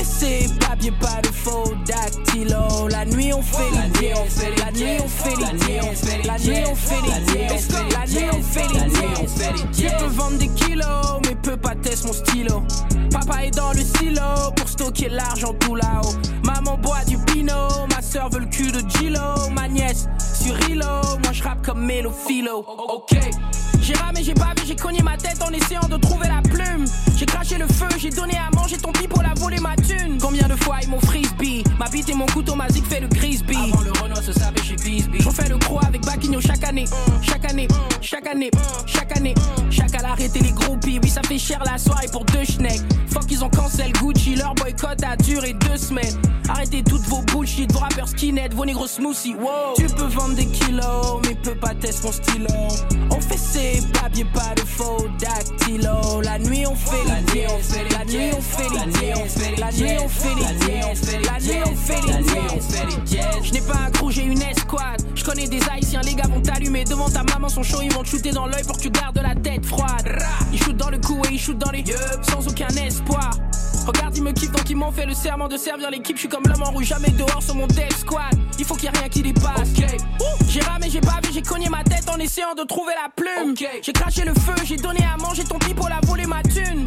Ses 0.02 0.48
papiers, 0.60 0.92
pas 0.92 1.20
de 1.22 1.28
faux 1.28 1.74
dactylo. 1.86 2.88
La 2.88 3.04
nuit 3.04 3.32
on 3.32 3.42
fait 3.42 3.70
les 3.70 4.00
nuit 4.00 4.14
on 4.16 4.28
fait 4.28 4.54
la 4.58 4.72
nuit 4.72 4.98
on 5.02 5.08
fait 5.08 5.36
les 5.36 5.42
la 5.42 5.52
nuit 5.52 5.84
on 5.90 5.94
fait 5.94 6.22
les 6.22 6.28
la 6.28 6.38
nuit 6.38 8.24
on 8.32 8.44
fait 9.26 9.52
les 9.52 9.88
Tu 9.88 9.96
peux 9.96 10.06
vendre 10.06 10.38
des 10.38 10.48
kilos, 10.48 11.20
mais 11.24 11.34
peux 11.34 11.56
pas 11.56 11.74
tester 11.74 12.06
mon 12.06 12.12
stylo. 12.12 12.62
Papa 13.10 13.44
est 13.44 13.50
dans 13.50 13.72
le 13.72 13.80
silo 13.80 14.52
pour 14.56 14.68
stocker 14.68 15.08
l'argent 15.08 15.54
tout 15.60 15.74
là-haut. 15.74 16.14
Maman 16.44 16.76
boit 16.78 17.04
du 17.06 17.18
pinot, 17.18 17.86
ma 17.94 18.02
soeur 18.02 18.28
veut 18.30 18.40
le 18.40 18.46
cul 18.46 18.72
de 18.72 18.82
Gilo. 18.88 19.50
Ma 19.52 19.68
nièce 19.68 20.06
sur 20.18 20.58
Hilo, 20.68 20.86
moi 21.22 21.32
je 21.32 21.42
rappe 21.42 21.64
comme 21.64 21.84
Melo 21.84 22.10
Philo. 22.10 22.64
Ok. 22.88 23.16
J'ai 23.80 23.94
ramé, 23.94 24.22
j'ai 24.24 24.34
bavé, 24.34 24.62
j'ai 24.66 24.74
cogné 24.74 25.00
ma 25.02 25.16
tête 25.16 25.40
en 25.42 25.52
essayant 25.52 25.88
de 25.88 25.96
trouver 25.96 26.26
la 26.28 26.42
plume. 26.42 26.84
J'ai 27.16 27.26
craché 27.26 27.56
le 27.56 27.68
feu, 27.68 27.86
j'ai 27.98 28.10
donné 28.10 28.36
à 28.36 28.50
manger 28.54 28.76
ton 28.76 28.90
pipe 28.90 29.10
pour 29.10 29.22
la 29.22 29.32
voler 29.34 29.60
ma 29.60 29.76
Combien 30.20 30.48
de 30.48 30.56
fois 30.56 30.78
ils 30.82 30.88
m'ont 30.88 31.00
frisbee 31.00 31.62
Ma 31.78 31.88
bite 31.88 32.08
et 32.08 32.14
mon 32.14 32.26
couteau, 32.26 32.54
ma 32.54 32.68
zig 32.68 32.84
fait 32.84 33.00
le 33.00 33.08
Grisby. 33.08 33.56
Avant 33.56 33.82
le 33.82 33.92
Renault 34.02 34.22
se 34.22 34.32
savait 34.32 34.62
chez 34.62 34.76
Bisbee. 34.76 35.20
J'en 35.20 35.30
fais 35.30 35.48
le 35.48 35.58
croix 35.58 35.84
avec 35.86 36.04
Baquigno 36.04 36.40
chaque 36.40 36.64
année. 36.64 36.84
Chaque 37.22 37.44
année, 37.44 37.68
chaque 38.00 38.26
année, 38.26 38.50
chaque 38.86 39.16
année. 39.16 39.34
Chaque 39.70 39.94
à 39.94 40.02
l'arrêter 40.02 40.40
les 40.40 40.52
groupies. 40.52 40.98
Oui, 41.02 41.08
ça 41.08 41.22
fait 41.22 41.38
cher 41.38 41.62
la 41.64 41.78
soirée 41.78 42.08
pour 42.10 42.24
deux 42.24 42.44
schnecks. 42.44 42.82
Fuck, 43.08 43.30
ils 43.30 43.44
ont 43.44 43.50
cancel 43.50 43.92
Gucci. 43.92 44.34
Leur 44.36 44.54
boycott 44.54 45.02
a 45.04 45.16
duré 45.16 45.52
deux 45.52 45.76
semaines. 45.76 46.20
Arrêtez 46.48 46.82
toutes 46.82 47.02
vos 47.02 47.22
bullshit, 47.22 47.72
vos 47.72 47.80
rappeurs 47.80 48.08
skinhead, 48.08 48.54
vos 48.54 48.64
négros 48.64 48.86
smoothies. 48.86 49.34
Wow. 49.34 49.74
Tu 49.76 49.86
peux 49.86 50.06
vendre 50.06 50.34
des 50.34 50.46
kilos, 50.46 51.20
mais 51.24 51.34
peux 51.34 51.56
pas 51.56 51.74
tester 51.74 52.06
mon 52.06 52.12
stylo. 52.12 52.46
On 53.10 53.20
fait 53.20 53.38
ses 53.38 53.80
papiers, 53.92 54.26
pas 54.32 54.54
de 54.54 54.62
faux 54.62 55.06
dactylo. 55.18 56.22
La 56.22 56.38
nuit 56.38 56.66
on 56.66 56.74
fait 56.74 57.04
la 57.08 57.20
nuit, 57.22 57.46
on 57.48 57.58
fait 57.58 57.88
la 57.90 58.04
nuit, 58.04 58.30
on 58.36 58.40
fait 58.40 58.66
on 58.66 58.70
fait 58.70 58.76
la 58.76 58.86
nuit, 58.86 59.12
on 59.14 59.26
fait 59.26 59.26
on 59.26 59.28
fait 59.28 59.60
la 59.60 59.70
nuit, 59.80 59.96
on 60.02 60.08
fait 60.08 60.34
les 60.34 60.66
nuits, 60.66 60.82
on 60.90 60.94
fait 60.94 62.00
les 62.06 63.42
Je 63.42 63.52
n'ai 63.52 63.60
pas 63.60 63.78
un 63.86 63.90
crew, 63.90 64.10
j'ai 64.10 64.24
une 64.24 64.42
escouade. 64.42 65.02
Je 65.14 65.24
connais 65.24 65.46
des 65.48 65.60
haïtiens, 65.70 66.00
les 66.02 66.14
gars 66.14 66.28
vont 66.28 66.40
t'allumer 66.40 66.84
devant 66.84 67.08
ta 67.08 67.22
maman, 67.22 67.48
son 67.48 67.62
show, 67.62 67.78
ils 67.82 67.92
vont 67.92 68.02
te 68.02 68.08
shooter 68.08 68.32
dans 68.32 68.46
l'œil 68.46 68.64
pour 68.64 68.76
que 68.76 68.82
tu 68.82 68.90
gardes 68.90 69.20
la 69.20 69.34
tête 69.34 69.64
froide. 69.64 70.18
Ils 70.52 70.62
shootent 70.62 70.76
dans 70.76 70.90
le 70.90 70.98
cou 70.98 71.22
et 71.28 71.34
ils 71.34 71.38
shootent 71.38 71.58
dans 71.58 71.70
les 71.70 71.80
yeux, 71.80 71.96
sans 72.22 72.46
aucun 72.46 72.68
espoir. 72.68 73.30
Regarde, 73.86 74.16
ils 74.16 74.22
me 74.22 74.32
kiffent 74.32 74.52
donc 74.52 74.68
ils 74.68 74.76
m'ont 74.76 74.90
fait 74.90 75.06
le 75.06 75.14
serment 75.14 75.48
de 75.48 75.56
servir 75.56 75.90
l'équipe. 75.90 76.16
Je 76.16 76.20
suis 76.20 76.28
comme 76.28 76.42
l'homme 76.44 76.62
en 76.62 76.70
rouge, 76.70 76.86
jamais 76.86 77.10
dehors 77.10 77.42
sur 77.42 77.54
mon 77.54 77.66
death 77.68 77.96
squad. 77.98 78.34
Il 78.58 78.64
faut 78.64 78.74
qu'il 78.74 78.84
y 78.84 78.86
ait 78.88 78.98
rien 78.98 79.08
qui 79.08 79.22
dépasse. 79.22 79.70
J'ai 80.48 80.60
ramé, 80.60 80.88
j'ai 80.90 81.00
bavé, 81.00 81.28
j'ai 81.32 81.42
cogné 81.42 81.68
ma 81.68 81.84
tête 81.84 82.08
en 82.08 82.18
essayant 82.18 82.54
de 82.54 82.64
trouver 82.64 82.92
la 82.94 83.08
plume. 83.10 83.54
J'ai 83.56 83.92
craché 83.92 84.24
le 84.24 84.34
feu, 84.34 84.54
j'ai 84.64 84.76
donné 84.76 85.00
à 85.04 85.16
manger 85.16 85.44
ton 85.44 85.58
pipe 85.58 85.76
pour 85.76 85.88
la 85.88 86.00
voler 86.02 86.26
ma 86.26 86.42
thune. 86.42 86.84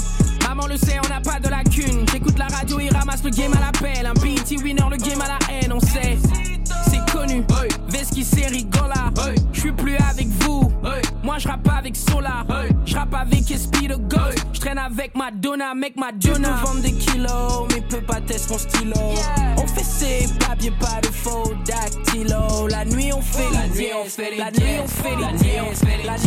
Maman 0.48 0.68
le 0.68 0.78
sait, 0.78 0.98
on 1.06 1.10
n'a 1.10 1.22
pas 1.22 1.40
de 1.40 1.48
lacune. 1.48 2.06
J'écoute 2.12 2.38
la 2.38 2.48
radio, 2.48 2.80
il 2.80 2.94
ramasse 2.94 3.24
le 3.24 3.30
game 3.30 3.54
à 3.54 3.60
l'appel. 3.60 4.06
Un 4.06 4.14
BT 4.14 4.62
winner, 4.64 4.84
le 4.90 4.98
game 4.98 5.22
à 5.22 5.28
la 5.28 5.54
haine, 5.54 5.72
on 5.72 5.80
sait. 5.80 6.18
C'est 6.90 7.12
connu. 7.12 7.44
Veski, 7.88 8.24
c'est 8.24 8.48
rigola. 8.48 9.12
Je 9.54 9.60
suis 9.60 9.72
plus 9.72 9.96
avec 9.98 10.28
vous. 10.28 10.69
Je 11.40 11.48
rappe 11.48 11.70
avec 11.70 11.96
Solar. 11.96 12.46
Je 12.86 12.96
rappe 12.96 13.16
avec 13.16 13.50
Esprit 13.50 13.88
de 13.88 13.96
God. 13.96 14.36
Je 14.52 14.60
traîne 14.60 14.78
avec 14.78 15.16
Madonna, 15.16 15.74
mec 15.74 15.96
Madonna. 15.96 16.50
Peux 16.50 16.68
vendre 16.68 16.82
des 16.82 16.92
kilos, 16.92 17.66
mais 17.74 17.82
peux 17.82 18.02
pas 18.02 18.20
tester 18.20 18.52
mon 18.52 18.60
stylo. 18.60 18.94
On 19.58 19.66
fait 19.66 19.84
ses 19.84 20.34
papiers, 20.40 20.72
pas 20.72 21.00
de 21.02 21.08
faux 21.08 21.54
dactylo. 21.66 22.68
La 22.68 22.84
nuit, 22.84 23.14
on 23.14 23.22
fait 23.22 23.50
la 23.54 23.68
nuit, 23.68 23.88
on 23.96 24.06
fait 24.06 24.36
la 24.38 24.52
nuit, 24.52 24.80
on 24.84 24.88
fait 24.88 25.10
fait 25.10 25.16
la 25.16 25.32
nuit, 25.32 25.60
on 25.64 25.68
fait 25.68 25.88
fait 25.88 26.06
la 26.06 26.18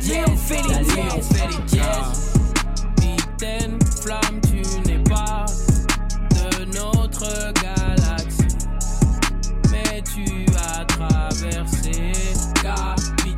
nuit, 0.00 0.20
on 0.26 0.36
fait 0.36 0.62
les 0.68 0.80
nuits, 0.84 1.08
on 1.16 1.22
fait 1.22 1.76
jazz. 1.76 2.32
Capitaine 2.96 3.78
Flamme, 4.02 4.40
tu 4.48 4.88
n'es 4.88 4.98
pas 5.04 5.46
de 6.30 6.64
notre 6.74 7.52
galaxie, 7.62 8.56
mais 9.70 10.02
tu 10.02 10.46
as 10.56 10.84
traversé. 10.86 12.14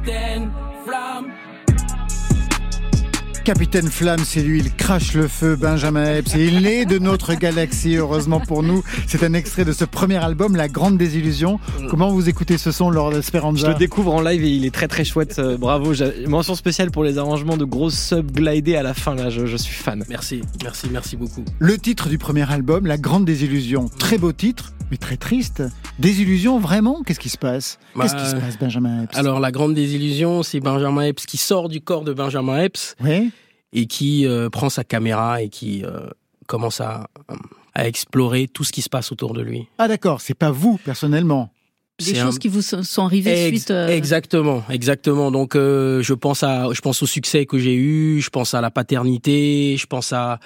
Capitaine 0.07 0.53
Flamme. 0.85 1.46
Capitaine 3.47 3.87
Flamme, 3.89 4.25
c'est 4.25 4.43
lui, 4.43 4.59
il 4.59 4.75
crache 4.75 5.15
le 5.15 5.29
feu, 5.29 5.55
Benjamin 5.55 6.17
Epps, 6.17 6.35
et 6.35 6.47
il 6.47 6.67
est 6.67 6.85
de 6.85 6.99
notre 6.99 7.35
galaxie, 7.35 7.95
heureusement 7.95 8.41
pour 8.41 8.65
nous. 8.65 8.83
C'est 9.07 9.23
un 9.23 9.35
extrait 9.35 9.65
de 9.65 9.71
ce 9.71 9.85
premier 9.85 10.17
album, 10.17 10.57
La 10.57 10.67
Grande 10.67 10.99
Désillusion. 10.99 11.61
Comment 11.89 12.09
vous 12.11 12.29
écoutez 12.29 12.59
ce 12.59 12.73
son, 12.73 12.91
Lord 12.91 13.13
Je 13.13 13.19
Esperanza 13.19 13.69
le 13.69 13.75
découvre 13.77 14.13
en 14.13 14.21
live 14.21 14.43
et 14.43 14.51
il 14.51 14.65
est 14.67 14.75
très 14.75 14.89
très 14.89 15.05
chouette. 15.05 15.39
euh, 15.39 15.57
bravo. 15.57 15.93
Mention 16.27 16.57
spéciale 16.57 16.91
pour 16.91 17.05
les 17.05 17.19
arrangements 17.19 17.57
de 17.57 17.65
grosses 17.65 17.97
sub 18.09 18.37
à 18.37 18.83
la 18.83 18.95
fin. 18.95 19.15
Là, 19.15 19.31
je, 19.31 19.47
je 19.47 19.57
suis 19.57 19.77
fan. 19.77 20.03
Merci, 20.09 20.43
merci, 20.65 20.89
merci 20.91 21.17
beaucoup. 21.17 21.45
Le 21.61 21.79
titre 21.79 22.09
du 22.09 22.19
premier 22.19 22.51
album, 22.51 22.85
La 22.85 22.99
Grande 22.99 23.27
Désillusion. 23.27 23.89
Très 23.97 24.19
beau 24.19 24.33
titre, 24.33 24.73
mais 24.91 24.97
très 24.97 25.17
triste. 25.17 25.63
Désillusion, 26.01 26.59
vraiment? 26.59 27.03
Qu'est-ce 27.07 27.21
qui 27.21 27.31
se 27.31 27.39
passe? 27.39 27.79
Qu'est-ce 27.99 28.15
Bah, 28.15 28.23
qui 28.23 28.29
se 28.31 28.37
passe, 28.37 28.59
Benjamin 28.59 29.05
Epps? 29.05 29.17
Alors, 29.17 29.41
la 29.41 29.51
grande 29.51 29.75
désillusion, 29.75 30.43
c'est 30.43 30.61
Benjamin 30.61 31.03
Epps 31.03 31.25
qui 31.27 31.39
sort 31.39 31.69
du 31.69 31.81
corps 31.81 32.05
de 32.05 32.13
Benjamin 32.13 32.59
Epps 32.65 32.95
Oui 33.03 33.31
et 33.73 33.87
qui 33.87 34.27
euh, 34.27 34.49
prend 34.51 34.69
sa 34.71 34.85
caméra 34.85 35.43
et 35.43 35.49
qui 35.49 35.85
euh, 35.85 36.07
commence 36.47 36.81
à, 36.81 37.09
à 37.75 37.87
explorer 37.89 38.47
tout 38.49 38.65
ce 38.65 38.73
qui 38.73 38.83
se 38.83 38.89
passe 38.89 39.13
autour 39.13 39.35
de 39.35 39.43
lui. 39.43 39.67
Ah 39.79 39.89
d'accord, 39.89 40.21
c'est 40.21 40.35
pas 40.35 40.51
vous, 40.51 40.79
personnellement. 40.85 41.51
Des 41.99 42.15
choses 42.15 42.37
un- 42.37 42.39
qui 42.39 42.49
vous 42.49 42.61
sont 42.61 43.05
arrivées 43.07 43.47
Ex- 43.49 43.57
suite. 43.57 43.71
euh, 43.71 43.89
Exactement, 43.89 44.63
exactement. 44.69 45.31
Donc 45.31 45.57
euh, 45.57 46.03
je 46.03 46.13
pense 46.13 46.43
à, 46.43 46.69
je 46.73 46.81
pense 46.83 47.03
au 47.03 47.07
succès 47.07 47.47
que 47.47 47.59
j'ai 47.59 47.75
eu, 47.75 48.21
je 48.21 48.29
pense 48.29 48.53
à 48.53 48.61
la 48.61 48.71
paternité, 48.71 49.77
je 49.79 49.87
pense 49.87 50.13
à 50.13 50.39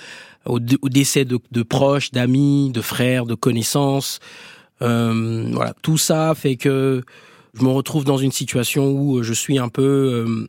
au, 0.47 0.61
au 0.83 0.89
décès 0.89 1.25
de, 1.25 1.39
de 1.51 1.63
proches, 1.65 2.13
d'amis, 2.13 2.71
de 2.73 2.81
frères, 2.81 3.27
de 3.27 3.35
connaissances. 3.35 4.21
Euh, 4.81 5.49
voilà, 5.53 5.75
tout 5.83 5.99
ça 5.99 6.35
fait 6.37 6.55
que 6.57 7.03
je 7.59 7.63
me 7.65 7.69
retrouve 7.71 8.05
dans 8.05 8.17
une 8.17 8.33
situation 8.33 8.93
où 8.93 9.23
je 9.25 9.33
suis 9.33 9.59
un 9.59 9.69
peu 9.69 9.83
euh, 9.83 10.47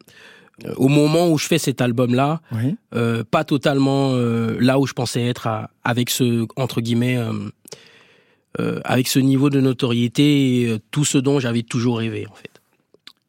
au 0.77 0.87
moment 0.87 1.29
où 1.29 1.37
je 1.37 1.47
fais 1.47 1.57
cet 1.57 1.81
album-là, 1.81 2.41
Oui. 2.51 2.75
euh, 2.95 3.23
pas 3.29 3.43
totalement 3.43 4.11
euh, 4.13 4.57
là 4.59 4.79
où 4.79 4.85
je 4.87 4.93
pensais 4.93 5.23
être 5.25 5.47
à- 5.47 5.69
avec 5.83 6.09
ce 6.09 6.45
entre 6.55 6.81
guillemets 6.81 7.17
euh, 8.59 8.79
avec 8.83 9.07
ce 9.07 9.19
niveau 9.19 9.49
de 9.49 9.61
notoriété 9.61 10.61
et 10.63 10.77
tout 10.91 11.05
ce 11.05 11.17
dont 11.17 11.39
j'avais 11.39 11.63
toujours 11.63 11.99
rêvé 11.99 12.27
en 12.29 12.33
fait. 12.35 12.49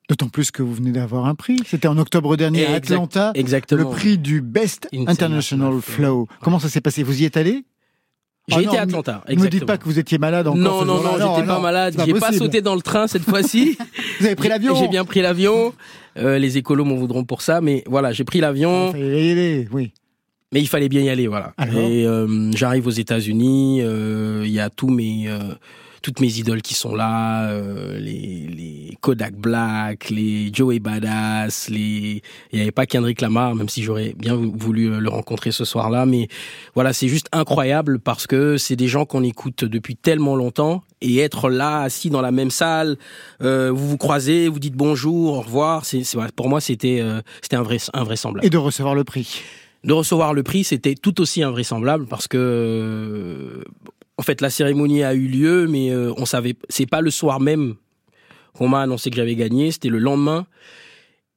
D'autant 0.08 0.28
plus 0.28 0.50
que 0.50 0.62
vous 0.62 0.74
venez 0.74 0.90
d'avoir 0.90 1.26
un 1.26 1.34
prix. 1.34 1.58
C'était 1.64 1.86
en 1.88 1.96
octobre 1.96 2.36
dernier 2.36 2.66
à 2.66 2.76
Exact- 2.76 2.94
Atlanta. 2.96 3.30
exactement. 3.34 3.88
Le 3.90 3.96
prix 3.96 4.18
du 4.18 4.40
Best 4.42 4.88
International 4.92 5.38
International 5.70 5.80
Flow. 5.80 6.28
Comment 6.42 6.58
ça 6.58 6.68
s'est 6.68 6.80
passé? 6.80 7.02
Vous 7.02 7.22
y 7.22 7.24
êtes 7.24 7.36
allé? 7.36 7.64
J'ai 8.48 8.56
Ah 8.56 8.60
été 8.60 8.66
non, 8.72 8.74
à 8.78 8.80
Atlanta. 8.82 9.24
Ne 9.28 9.36
me 9.36 9.48
dites 9.48 9.64
pas 9.64 9.78
que 9.78 9.84
vous 9.84 9.98
étiez 10.00 10.18
malade 10.18 10.48
encore. 10.48 10.58
Non, 10.60 10.84
non, 10.84 11.00
non, 11.00 11.12
j'étais 11.36 11.46
pas 11.46 11.60
malade. 11.60 11.94
c'est 11.96 12.04
J'ai 12.06 12.14
pas 12.14 12.32
sauté 12.32 12.60
dans 12.60 12.74
le 12.74 12.80
train 12.82 13.06
cette 13.06 13.22
fois-ci. 13.22 13.78
Vous 14.20 14.26
avez 14.26 14.34
pris 14.34 14.48
l'avion 14.48 14.74
J'ai 14.74 14.88
bien 14.88 15.04
pris 15.04 15.20
l'avion. 15.22 15.72
Euh, 16.18 16.38
les 16.38 16.58
écolos 16.58 16.84
m'en 16.84 16.96
voudront 16.96 17.24
pour 17.24 17.40
ça, 17.40 17.60
mais 17.60 17.84
voilà, 17.86 18.12
j'ai 18.12 18.24
pris 18.24 18.40
l'avion. 18.40 18.92
Oui. 18.92 19.92
Mais 20.52 20.60
il 20.60 20.68
fallait 20.68 20.88
bien 20.90 21.00
y 21.02 21.08
aller, 21.08 21.28
voilà. 21.28 21.54
Alors 21.56 21.78
et 21.78 22.04
euh, 22.04 22.50
j'arrive 22.52 22.86
aux 22.86 22.90
États-Unis. 22.90 23.78
euh, 23.80 24.42
Il 24.44 24.50
y 24.52 24.60
a 24.60 24.68
tous 24.68 24.88
mes, 24.90 25.24
euh, 25.28 25.38
toutes 26.02 26.20
mes 26.20 26.38
idoles 26.38 26.60
qui 26.62 26.74
sont 26.74 26.94
là. 26.94 27.48
euh, 27.50 27.98
les, 27.98 28.46
les 28.48 28.98
Kodak 29.00 29.34
Black, 29.34 30.10
les 30.10 30.52
Joey 30.52 30.78
Badass, 30.80 31.68
les. 31.70 32.22
Il 32.52 32.56
n'y 32.56 32.60
avait 32.62 32.70
pas 32.72 32.86
Kendrick 32.86 33.20
Lamar, 33.20 33.54
même 33.54 33.68
si 33.68 33.82
j'aurais 33.82 34.14
bien 34.18 34.34
vou- 34.34 34.52
voulu 34.54 34.92
euh, 34.92 34.98
le 35.00 35.08
rencontrer 35.08 35.52
ce 35.52 35.64
soir-là. 35.64 36.04
Mais 36.06 36.28
voilà, 36.74 36.92
c'est 36.92 37.08
juste 37.08 37.28
incroyable 37.32 37.98
parce 38.00 38.26
que 38.26 38.56
c'est 38.58 38.76
des 38.76 38.88
gens 38.88 39.04
qu'on 39.04 39.22
écoute 39.22 39.64
depuis 39.64 39.96
tellement 39.96 40.36
longtemps 40.36 40.82
et 41.00 41.18
être 41.18 41.48
là, 41.50 41.80
assis 41.82 42.10
dans 42.10 42.20
la 42.20 42.30
même 42.30 42.50
salle, 42.50 42.96
euh, 43.42 43.70
vous 43.72 43.88
vous 43.88 43.96
croisez, 43.96 44.48
vous 44.48 44.58
dites 44.60 44.74
bonjour, 44.76 45.32
au 45.38 45.40
revoir. 45.40 45.84
C'est, 45.84 46.02
pour 46.36 46.48
moi, 46.48 46.60
c'était, 46.60 46.98
euh, 47.00 47.20
c'était 47.40 47.56
invrais- 47.56 47.78
invraisemblable 47.94 48.46
Et 48.46 48.50
de 48.50 48.58
recevoir 48.58 48.94
le 48.94 49.04
prix? 49.04 49.40
de 49.84 49.92
recevoir 49.92 50.32
le 50.32 50.44
prix, 50.44 50.62
c'était 50.62 50.94
tout 50.94 51.20
aussi 51.20 51.42
invraisemblable 51.42 52.06
parce 52.06 52.28
que 52.28 53.64
en 54.22 54.24
fait 54.24 54.40
la 54.40 54.50
cérémonie 54.50 55.02
a 55.02 55.14
eu 55.14 55.26
lieu, 55.26 55.66
mais 55.66 55.90
euh, 55.90 56.12
on 56.16 56.26
savait, 56.26 56.54
c'est 56.68 56.86
pas 56.86 57.00
le 57.00 57.10
soir 57.10 57.40
même 57.40 57.74
qu'on 58.56 58.68
m'a 58.68 58.82
annoncé 58.82 59.10
que 59.10 59.16
j'avais 59.16 59.34
gagné, 59.34 59.72
c'était 59.72 59.88
le 59.88 59.98
lendemain. 59.98 60.46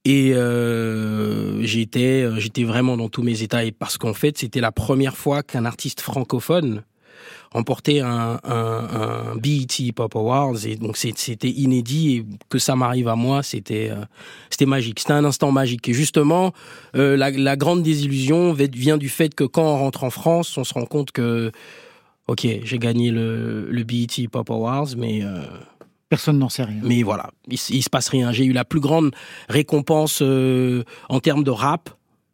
Et 0.06 0.36
euh, 0.36 1.64
j'étais, 1.64 2.22
euh, 2.22 2.40
j'étais 2.40 2.64
vraiment 2.64 2.96
dans 2.96 3.10
tous 3.10 3.24
mes 3.24 3.42
états. 3.42 3.62
Parce 3.80 3.98
qu'en 3.98 4.14
fait 4.14 4.38
c'était 4.38 4.62
la 4.62 4.72
première 4.72 5.18
fois 5.18 5.42
qu'un 5.42 5.66
artiste 5.66 6.00
francophone 6.00 6.84
remportait 7.52 8.02
un, 8.02 8.40
un, 8.44 9.32
un 9.34 9.36
BET 9.36 9.92
Pop 9.96 10.16
Awards. 10.16 10.64
Et 10.68 10.76
donc 10.76 10.96
c'était 10.96 11.50
inédit. 11.50 12.18
Et 12.18 12.26
que 12.50 12.60
ça 12.60 12.76
m'arrive 12.76 13.08
à 13.08 13.16
moi 13.16 13.42
c'était 13.42 13.90
magique. 14.68 15.00
C'était 15.00 15.14
un 15.14 15.26
instant 15.26 15.52
magique. 15.52 15.90
Et 15.90 15.94
justement 15.94 16.54
la, 16.94 17.56
grande 17.56 17.82
désillusion 17.82 18.54
vient 18.54 19.00
du 19.00 19.10
fait 19.10 19.34
que 19.34 19.44
quand 19.44 19.64
on 19.64 19.78
rentre 19.80 20.04
en 20.04 20.12
France 20.12 20.56
on 20.60 20.64
se 20.64 20.76
rend 20.76 20.86
compte 20.86 21.12
que 21.12 21.52
ok 22.28 22.48
j'ai 22.64 22.80
gagné 22.80 23.12
le, 23.12 23.68
le 23.70 23.84
BET 23.84 24.28
Pop 24.32 24.50
Awards 24.50 24.96
mais 24.98 25.24
euh, 25.24 25.42
Personne 26.10 26.38
n'en 26.38 26.50
sait 26.50 26.64
rien. 26.64 26.82
mais 26.84 27.02
voilà, 27.04 27.32
il, 27.48 27.54
il 27.70 27.82
se 27.84 27.90
passe 27.90 28.10
rien. 28.10 28.32
J'ai 28.32 28.46
eu 28.46 28.54
la 28.54 28.64
plus 28.64 28.80
grande 28.80 29.12
récompense 29.50 30.20
euh, 30.22 30.84
en 31.10 31.20
termes 31.20 31.44
de 31.44 31.50
rap 31.52 31.90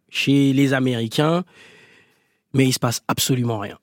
chez 0.09 0.51
les 0.51 0.73
Américains, 0.73 1.45
mais 2.53 2.65
il 2.67 2.73
se 2.73 2.79
passe 2.79 3.01
absolument 3.07 3.59
rien. 3.59 3.77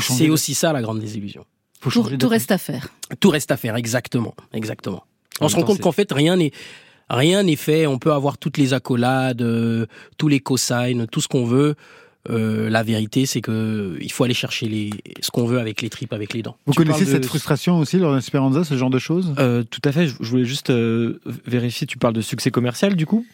C'est 0.00 0.26
de- 0.26 0.30
aussi 0.32 0.54
ça 0.54 0.72
la 0.72 0.82
grande 0.82 0.98
désillusion. 0.98 1.44
Faut 1.80 1.90
Tout, 1.90 2.16
tout 2.16 2.28
reste 2.28 2.50
à 2.50 2.58
faire. 2.58 2.88
Tout 3.20 3.30
reste 3.30 3.50
à 3.52 3.56
faire, 3.56 3.76
exactement, 3.76 4.34
exactement. 4.52 5.04
En 5.40 5.46
On 5.46 5.48
se 5.48 5.56
rend 5.56 5.62
compte 5.62 5.80
qu'en 5.80 5.92
fait 5.92 6.12
rien 6.12 6.36
n'est 6.36 6.50
rien 7.08 7.42
n'est 7.44 7.56
fait. 7.56 7.86
On 7.86 7.98
peut 7.98 8.12
avoir 8.12 8.36
toutes 8.36 8.58
les 8.58 8.72
accolades, 8.74 9.42
euh, 9.42 9.86
tous 10.18 10.28
les 10.28 10.40
cosignes, 10.40 11.06
tout 11.06 11.20
ce 11.20 11.28
qu'on 11.28 11.44
veut. 11.44 11.76
Euh, 12.28 12.68
la 12.68 12.82
vérité, 12.82 13.24
c'est 13.24 13.40
que 13.40 13.96
il 14.00 14.12
faut 14.12 14.24
aller 14.24 14.34
chercher 14.34 14.68
les, 14.68 14.90
ce 15.22 15.30
qu'on 15.30 15.46
veut 15.46 15.58
avec 15.58 15.80
les 15.80 15.88
tripes, 15.88 16.12
avec 16.12 16.34
les 16.34 16.42
dents. 16.42 16.56
Vous 16.66 16.74
Tu 16.74 16.78
connaissez 16.78 17.06
de- 17.06 17.10
cette 17.10 17.24
frustration 17.24 17.78
aussi 17.78 17.98
lors 17.98 18.14
d'Esperanza, 18.14 18.62
ce 18.62 18.76
genre 18.76 18.90
de 18.90 18.98
choses? 18.98 19.32
Euh, 19.38 19.62
tout 19.62 19.80
à 19.84 19.92
fait. 19.92 20.06
Je 20.06 20.14
je 20.20 20.28
voulais 20.28 20.44
juste 20.44 20.68
euh, 20.68 21.18
vérifier. 21.46 21.86
Tu 21.86 21.96
parles 21.96 22.12
de 22.14 22.20
succès 22.20 22.50
commercial 22.50 22.94
du 22.94 23.06
coup? 23.06 23.24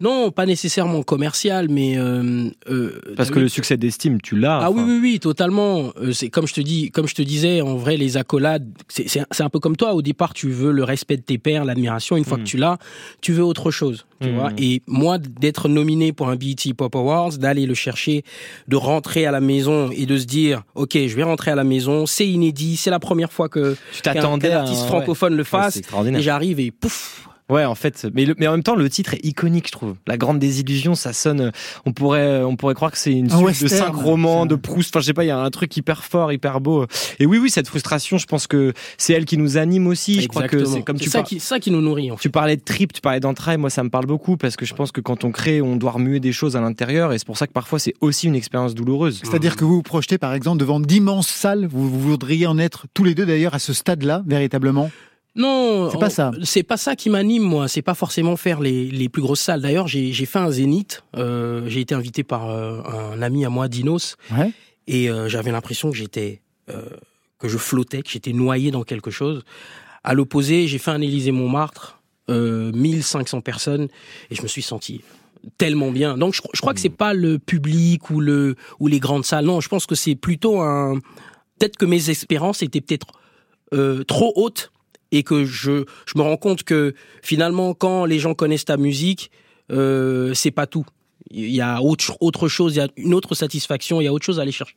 Non, 0.00 0.32
pas 0.32 0.46
nécessairement 0.46 1.02
commercial, 1.04 1.68
mais 1.68 1.96
euh, 1.96 2.48
euh, 2.68 3.00
Parce 3.16 3.30
que 3.30 3.38
le 3.38 3.48
succès 3.48 3.76
d'estime, 3.76 4.20
tu 4.20 4.36
l'as. 4.36 4.58
Ah 4.64 4.70
oui, 4.72 4.80
enfin. 4.80 4.90
oui, 4.90 4.98
oui, 5.00 5.20
totalement. 5.20 5.92
Euh, 6.02 6.12
c'est 6.12 6.28
comme 6.28 6.48
je 6.48 6.54
te 6.54 6.60
dis, 6.60 6.90
comme 6.90 7.06
je 7.06 7.14
te 7.14 7.22
disais, 7.22 7.60
en 7.60 7.76
vrai, 7.76 7.96
les 7.96 8.16
accolades, 8.16 8.66
c'est 8.88 9.20
un- 9.40 9.48
peu 9.48 9.60
comme 9.60 9.76
toi. 9.76 9.94
Au 9.94 10.02
départ, 10.02 10.34
tu 10.34 10.48
veux 10.50 10.72
le 10.72 10.82
respect 10.82 11.18
de 11.18 11.22
tes 11.22 11.38
pairs, 11.38 11.64
l'admiration. 11.64 12.16
Une 12.16 12.24
fois 12.24 12.36
Mm. 12.38 12.40
que 12.42 12.46
tu 12.48 12.56
l'as, 12.56 12.78
tu 13.20 13.32
veux 13.32 13.44
autre 13.44 13.70
chose. 13.70 14.04
Tu 14.20 14.28
Mm. 14.30 14.34
vois. 14.34 14.50
Et 14.58 14.82
moi, 14.88 15.18
d'être 15.18 15.68
nominé 15.68 16.12
pour 16.12 16.30
un 16.30 16.36
BET 16.36 16.74
Pop 16.76 16.96
Awards, 16.96 17.38
d'aller 17.38 17.66
le 17.66 17.74
chercher, 17.74 18.24
de 18.66 18.74
rentrer 18.76 19.26
à 19.26 19.30
la 19.30 19.40
maison 19.40 19.90
et 19.92 20.06
de 20.06 20.16
se 20.16 20.24
dire, 20.24 20.64
ok, 20.74 20.94
je 21.06 21.14
vais 21.14 21.22
rentrer 21.22 21.52
à 21.52 21.54
la 21.54 21.64
maison, 21.64 22.06
c'est 22.06 22.26
inédit, 22.26 22.76
c'est 22.76 22.90
la 22.90 22.98
première 22.98 23.30
fois 23.32 23.48
que 23.48 23.76
Tu 23.92 24.02
t'attendais 24.02 24.50
à 24.50 24.62
artiste 24.62 24.82
un- 24.82 24.86
francophone 24.86 25.34
le 25.34 25.42
Ouais, 25.42 25.44
fasse. 25.44 25.74
c'est 25.74 25.78
extraordinaire. 25.80 26.18
et 26.20 26.22
j'arrive 26.24 26.58
et 26.58 26.70
pouf. 26.72 27.28
Ouais, 27.52 27.64
en 27.64 27.74
fait, 27.74 28.06
mais, 28.14 28.24
le- 28.24 28.34
mais 28.38 28.46
en 28.46 28.52
même 28.52 28.62
temps, 28.62 28.74
le 28.74 28.88
titre 28.88 29.14
est 29.14 29.24
iconique, 29.24 29.66
je 29.66 29.72
trouve. 29.72 29.94
La 30.06 30.16
grande 30.16 30.38
désillusion, 30.38 30.94
ça 30.94 31.12
sonne. 31.12 31.52
On 31.86 31.92
pourrait, 31.92 32.42
on 32.42 32.56
pourrait 32.56 32.74
croire 32.74 32.90
que 32.90 32.98
c'est 32.98 33.12
une 33.12 33.30
Un 33.30 33.36
suite 33.52 33.62
de 33.64 33.68
cinq 33.68 33.94
romans 33.94 34.46
de 34.46 34.54
Proust. 34.54 34.90
Enfin, 34.94 35.00
je 35.00 35.06
sais 35.06 35.12
pas, 35.12 35.24
il 35.24 35.28
y 35.28 35.30
a 35.30 35.38
un 35.38 35.50
truc 35.50 35.76
hyper 35.76 36.02
fort, 36.04 36.32
hyper 36.32 36.60
beau. 36.60 36.86
Et 37.18 37.26
oui, 37.26 37.38
oui, 37.38 37.50
cette 37.50 37.68
frustration, 37.68 38.16
je 38.18 38.26
pense 38.26 38.46
que 38.46 38.72
c'est 38.96 39.12
elle 39.12 39.24
qui 39.26 39.36
nous 39.36 39.56
anime 39.58 39.86
aussi. 39.86 40.20
Je 40.22 40.28
crois 40.28 40.48
que 40.48 40.64
c'est 40.64 40.82
comme 40.82 40.96
C'est 40.98 41.04
tu 41.04 41.10
ça 41.10 41.18
par- 41.20 41.28
qui, 41.28 41.40
ça 41.40 41.58
qui 41.60 41.70
nous 41.70 41.80
nourrit. 41.82 42.10
En 42.10 42.16
fait. 42.16 42.22
Tu 42.22 42.30
parlais 42.30 42.56
de 42.56 42.62
trip, 42.62 42.92
tu 42.92 43.00
parlais 43.00 43.20
d'entrailles, 43.20 43.58
moi 43.58 43.70
ça 43.70 43.82
me 43.84 43.90
parle 43.90 44.06
beaucoup 44.06 44.36
parce 44.36 44.56
que 44.56 44.64
je 44.64 44.74
pense 44.74 44.90
que 44.92 45.00
quand 45.00 45.24
on 45.24 45.30
crée, 45.30 45.60
on 45.60 45.76
doit 45.76 45.90
remuer 45.92 46.20
des 46.20 46.32
choses 46.32 46.56
à 46.56 46.60
l'intérieur 46.60 47.12
et 47.12 47.18
c'est 47.18 47.26
pour 47.26 47.36
ça 47.36 47.46
que 47.46 47.52
parfois 47.52 47.78
c'est 47.78 47.94
aussi 48.00 48.26
une 48.28 48.34
expérience 48.34 48.74
douloureuse. 48.74 49.20
C'est-à-dire 49.24 49.56
que 49.56 49.64
vous 49.64 49.74
vous 49.74 49.82
projetez 49.82 50.16
par 50.18 50.32
exemple 50.32 50.58
devant 50.58 50.80
d'immenses 50.80 51.28
salles, 51.28 51.66
vous, 51.66 51.88
vous 51.90 52.00
voudriez 52.00 52.46
en 52.46 52.58
être 52.58 52.86
tous 52.94 53.04
les 53.04 53.14
deux 53.14 53.26
d'ailleurs 53.26 53.54
à 53.54 53.58
ce 53.58 53.72
stade-là, 53.72 54.22
véritablement? 54.26 54.90
Non, 55.34 55.90
C'est 55.90 55.98
pas 55.98 56.10
ça. 56.10 56.30
C'est 56.42 56.62
pas 56.62 56.76
ça 56.76 56.94
qui 56.94 57.08
m'anime, 57.08 57.42
moi. 57.42 57.66
C'est 57.68 57.80
pas 57.82 57.94
forcément 57.94 58.36
faire 58.36 58.60
les, 58.60 58.90
les 58.90 59.08
plus 59.08 59.22
grosses 59.22 59.40
salles. 59.40 59.62
D'ailleurs, 59.62 59.88
j'ai 59.88 60.12
j'ai 60.12 60.26
fait 60.26 60.38
un 60.38 60.50
zénith. 60.50 61.02
Euh, 61.16 61.62
j'ai 61.68 61.80
été 61.80 61.94
invité 61.94 62.22
par 62.22 62.50
euh, 62.50 62.82
un 63.14 63.22
ami 63.22 63.44
à 63.44 63.48
moi, 63.50 63.68
Dinos, 63.68 64.16
Ouais. 64.36 64.52
et 64.86 65.08
euh, 65.10 65.28
j'avais 65.28 65.50
l'impression 65.50 65.90
que 65.90 65.96
j'étais, 65.96 66.42
euh, 66.68 66.82
que 67.38 67.48
je 67.48 67.56
flottais, 67.56 68.02
que 68.02 68.10
j'étais 68.10 68.32
noyé 68.34 68.70
dans 68.70 68.82
quelque 68.82 69.10
chose. 69.10 69.42
À 70.04 70.12
l'opposé, 70.14 70.66
j'ai 70.66 70.78
fait 70.78 70.90
un 70.90 71.00
Élysée 71.00 71.32
Montmartre, 71.32 72.00
euh, 72.28 72.70
1500 72.72 73.40
personnes, 73.40 73.88
et 74.30 74.34
je 74.34 74.42
me 74.42 74.48
suis 74.48 74.62
senti 74.62 75.00
tellement 75.58 75.90
bien. 75.92 76.18
Donc, 76.18 76.34
je, 76.34 76.42
je 76.52 76.60
crois 76.60 76.74
que 76.74 76.80
c'est 76.80 76.88
pas 76.88 77.14
le 77.14 77.38
public 77.38 78.10
ou 78.10 78.20
le 78.20 78.54
ou 78.80 78.86
les 78.88 78.98
grandes 79.00 79.24
salles. 79.24 79.44
Non, 79.46 79.60
je 79.60 79.68
pense 79.68 79.86
que 79.86 79.94
c'est 79.94 80.14
plutôt 80.14 80.60
un. 80.60 80.98
Peut-être 81.58 81.76
que 81.78 81.86
mes 81.86 82.10
espérances 82.10 82.62
étaient 82.62 82.80
peut-être 82.80 83.06
euh, 83.72 84.02
trop 84.04 84.32
hautes 84.36 84.71
et 85.12 85.22
que 85.22 85.44
je, 85.44 85.84
je 86.06 86.18
me 86.18 86.22
rends 86.22 86.36
compte 86.36 86.64
que 86.64 86.94
finalement, 87.22 87.74
quand 87.74 88.04
les 88.04 88.18
gens 88.18 88.34
connaissent 88.34 88.64
ta 88.64 88.76
musique, 88.76 89.30
euh, 89.70 90.34
c'est 90.34 90.50
pas 90.50 90.66
tout. 90.66 90.86
Il 91.30 91.50
y 91.50 91.60
a 91.60 91.80
autre, 91.80 92.16
autre 92.20 92.48
chose, 92.48 92.74
il 92.74 92.78
y 92.78 92.82
a 92.82 92.88
une 92.96 93.14
autre 93.14 93.34
satisfaction, 93.34 94.00
il 94.00 94.04
y 94.04 94.06
a 94.08 94.12
autre 94.12 94.24
chose 94.24 94.38
à 94.38 94.42
aller 94.42 94.52
chercher. 94.52 94.76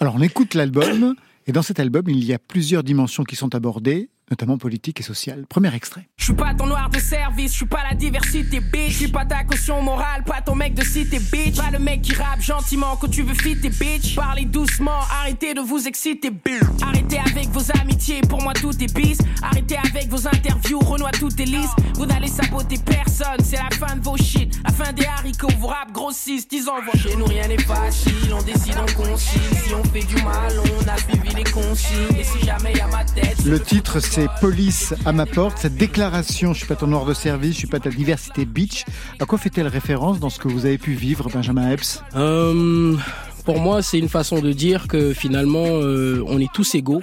Alors 0.00 0.16
on 0.16 0.22
écoute 0.22 0.54
l'album, 0.54 1.14
et 1.46 1.52
dans 1.52 1.62
cet 1.62 1.78
album, 1.78 2.04
il 2.08 2.24
y 2.24 2.32
a 2.32 2.38
plusieurs 2.38 2.82
dimensions 2.82 3.24
qui 3.24 3.36
sont 3.36 3.54
abordées, 3.54 4.10
notamment 4.32 4.58
politiques 4.58 5.00
et 5.00 5.02
sociales. 5.02 5.44
Premier 5.48 5.74
extrait. 5.74 6.08
Je 6.16 6.24
suis 6.24 6.34
pas 6.34 6.54
ton 6.54 6.66
noir 6.66 6.88
de 6.88 6.98
service, 6.98 7.52
je 7.52 7.56
suis 7.58 7.66
pas 7.66 7.82
la 7.88 7.94
diversité, 7.94 8.60
bitch. 8.60 8.92
Je 8.92 8.96
suis 8.96 9.08
pas 9.08 9.24
ta 9.26 9.44
caution 9.44 9.82
morale, 9.82 10.24
pas 10.24 10.40
ton 10.40 10.54
mec 10.54 10.74
de 10.74 10.82
cité, 10.82 11.18
bitch. 11.18 11.56
Pas 11.56 11.70
le 11.70 11.78
mec 11.78 12.02
qui 12.02 12.14
rappe 12.14 12.40
gentiment 12.40 12.96
quand 12.96 13.08
tu 13.08 13.22
veux 13.22 13.34
fitter, 13.34 13.68
bitch. 13.68 14.16
Parlez 14.16 14.46
doucement, 14.46 15.00
arrêtez 15.20 15.52
de 15.54 15.60
vous 15.60 15.86
exciter, 15.86 16.30
bitch. 16.30 16.62
Arrêtez 16.82 17.18
avec 17.18 17.48
vos 17.50 17.70
amitiés, 17.80 18.22
pour 18.22 18.42
moi 18.42 18.54
tout 18.54 18.72
est 18.82 18.94
bis. 18.94 19.18
Arrêtez 19.42 19.76
avec 19.76 20.08
vos 20.08 20.26
interviews, 20.26 20.80
Renoir 20.80 21.12
tout 21.12 21.40
est 21.40 21.44
lisse. 21.44 21.70
Vous 21.94 22.06
n'allez 22.06 22.28
saboter 22.28 22.76
personne, 22.84 23.40
c'est 23.44 23.56
la 23.56 23.70
fin 23.70 23.96
de 23.96 24.02
vos 24.02 24.16
shit. 24.16 24.58
La 24.64 24.72
fin 24.72 24.92
des 24.92 25.04
haricots, 25.04 25.48
vos 25.58 25.68
rap 25.68 25.92
grossissent, 25.92 26.48
disons 26.48 26.80
vos 26.86 26.98
Chez 26.98 27.16
nous 27.16 27.26
rien 27.26 27.48
n'est 27.48 27.62
facile, 27.62 28.32
on 28.32 28.42
décide 28.42 28.78
en 28.78 28.86
concile. 28.96 29.40
Si 29.62 29.74
on 29.74 29.84
fait 29.84 30.04
du 30.04 30.16
mal, 30.22 30.52
on 30.58 30.88
a 30.88 30.96
suivi 30.96 31.34
les 31.36 31.44
consignes. 31.44 32.16
Et 32.18 32.24
si 32.24 32.44
jamais 32.46 32.72
y 32.72 32.80
a 32.80 32.86
ma 32.86 33.04
tête, 33.04 33.44
Le 33.44 33.60
titre, 33.60 34.00
c'est 34.00 34.21
Police 34.40 34.94
à 35.04 35.12
ma 35.12 35.26
porte. 35.26 35.58
Cette 35.58 35.76
déclaration, 35.76 36.52
je 36.52 36.58
suis 36.58 36.66
pas 36.66 36.76
ton 36.76 36.86
noir 36.86 37.04
de 37.04 37.14
service, 37.14 37.52
je 37.54 37.58
suis 37.58 37.66
pas 37.66 37.80
ta 37.80 37.90
diversité 37.90 38.44
bitch. 38.44 38.84
À 39.20 39.26
quoi 39.26 39.38
fait-elle 39.38 39.66
référence 39.66 40.20
dans 40.20 40.30
ce 40.30 40.38
que 40.38 40.48
vous 40.48 40.66
avez 40.66 40.78
pu 40.78 40.92
vivre, 40.92 41.28
Benjamin 41.32 41.70
Epps 41.70 42.02
Euh, 42.14 42.96
pour 43.44 43.58
moi, 43.60 43.82
c'est 43.82 43.98
une 43.98 44.08
façon 44.08 44.40
de 44.40 44.52
dire 44.52 44.88
que 44.88 45.12
finalement, 45.12 45.66
euh, 45.66 46.22
on 46.26 46.38
est 46.38 46.52
tous 46.52 46.74
égaux. 46.74 47.02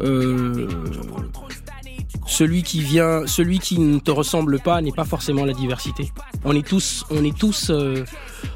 Euh, 0.00 0.68
celui 2.30 2.62
qui 2.62 2.80
vient, 2.80 3.26
celui 3.26 3.58
qui 3.58 3.78
ne 3.78 3.98
te 3.98 4.10
ressemble 4.10 4.60
pas 4.60 4.80
n'est 4.80 4.92
pas 4.92 5.04
forcément 5.04 5.44
la 5.44 5.52
diversité. 5.52 6.10
On 6.44 6.54
est 6.54 6.66
tous, 6.66 7.04
on 7.10 7.24
est 7.24 7.36
tous, 7.36 7.70
euh, 7.70 8.04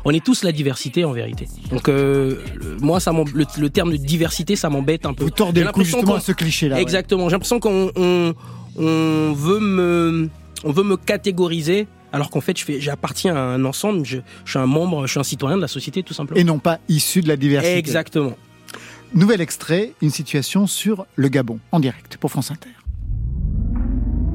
on 0.05 0.13
est 0.13 0.25
tous 0.25 0.45
la 0.45 0.53
diversité 0.53 1.05
en 1.05 1.13
vérité. 1.13 1.49
Donc 1.71 1.89
euh, 1.89 2.37
moi, 2.81 3.01
ça 3.01 3.13
le, 3.13 3.45
le 3.59 3.71
terme 3.71 3.91
de 3.93 3.97
diversité, 3.97 4.55
ça 4.57 4.71
m'embête 4.71 5.07
un 5.07 5.13
peu. 5.13 5.25
Vous 5.25 5.31
tordez 5.31 5.61
le 5.61 5.67
cou 5.73 5.81
l'impression 5.81 5.99
justement 5.99 6.15
à 6.15 6.21
ce 6.21 6.33
cliché-là. 6.33 6.77
ouais. 6.77 6.83
Exactement. 6.83 7.29
J'ai 7.29 7.33
l'impression 7.35 7.59
qu'on 7.59 7.91
on, 7.97 8.35
on 8.77 9.33
veut 9.33 9.61
me 9.61 10.29
on 10.63 10.71
veut 10.71 10.85
me 10.85 10.97
catégoriser 10.97 11.87
alors 12.13 12.31
qu'en 12.31 12.41
fait 12.41 12.57
je 12.59 12.65
fais 12.65 12.81
j'appartiens 12.81 13.35
à 13.35 13.41
un 13.41 13.65
ensemble. 13.65 14.05
Je, 14.07 14.19
je 14.45 14.51
suis 14.51 14.59
un 14.59 14.67
membre, 14.67 15.07
je 15.07 15.11
suis 15.11 15.21
un 15.21 15.25
citoyen 15.25 15.57
de 15.57 15.63
la 15.63 15.69
société 15.69 16.05
tout 16.05 16.15
simplement. 16.15 16.41
Et 16.41 16.45
non 16.45 16.61
pas 16.61 16.79
issu 16.89 17.23
de 17.23 17.29
la 17.29 17.37
diversité. 17.37 17.77
Exactement. 17.77 18.37
Nouvel 19.15 19.41
extrait, 19.41 19.93
une 20.01 20.11
situation 20.11 20.67
sur 20.67 21.07
le 21.17 21.29
Gabon, 21.29 21.59
en 21.73 21.81
direct 21.81 22.17
pour 22.17 22.31
France 22.31 22.51
Inter. 22.51 22.69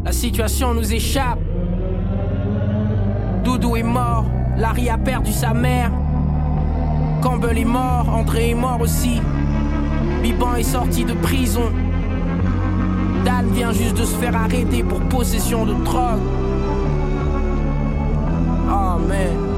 La 0.10 0.14
situation 0.14 0.74
nous 0.74 0.92
échappe. 0.92 1.38
Doudou 3.44 3.76
est 3.76 3.84
mort, 3.84 4.26
Larry 4.58 4.90
a 4.90 4.98
perdu 4.98 5.32
sa 5.32 5.54
mère. 5.54 5.92
Campbell 7.22 7.60
est 7.60 7.64
mort, 7.64 8.10
André 8.10 8.50
est 8.50 8.56
mort 8.56 8.82
aussi. 8.82 9.22
Biban 10.24 10.56
est 10.56 10.64
sorti 10.64 11.06
de 11.06 11.14
prison. 11.14 11.72
Dan 13.24 13.52
vient 13.54 13.72
juste 13.72 14.00
de 14.00 14.04
se 14.04 14.16
faire 14.16 14.36
arrêter 14.36 14.82
pour 14.82 15.00
possession 15.02 15.68
de 15.68 15.74
drogue. 15.74 16.18
Oh. 18.72 19.49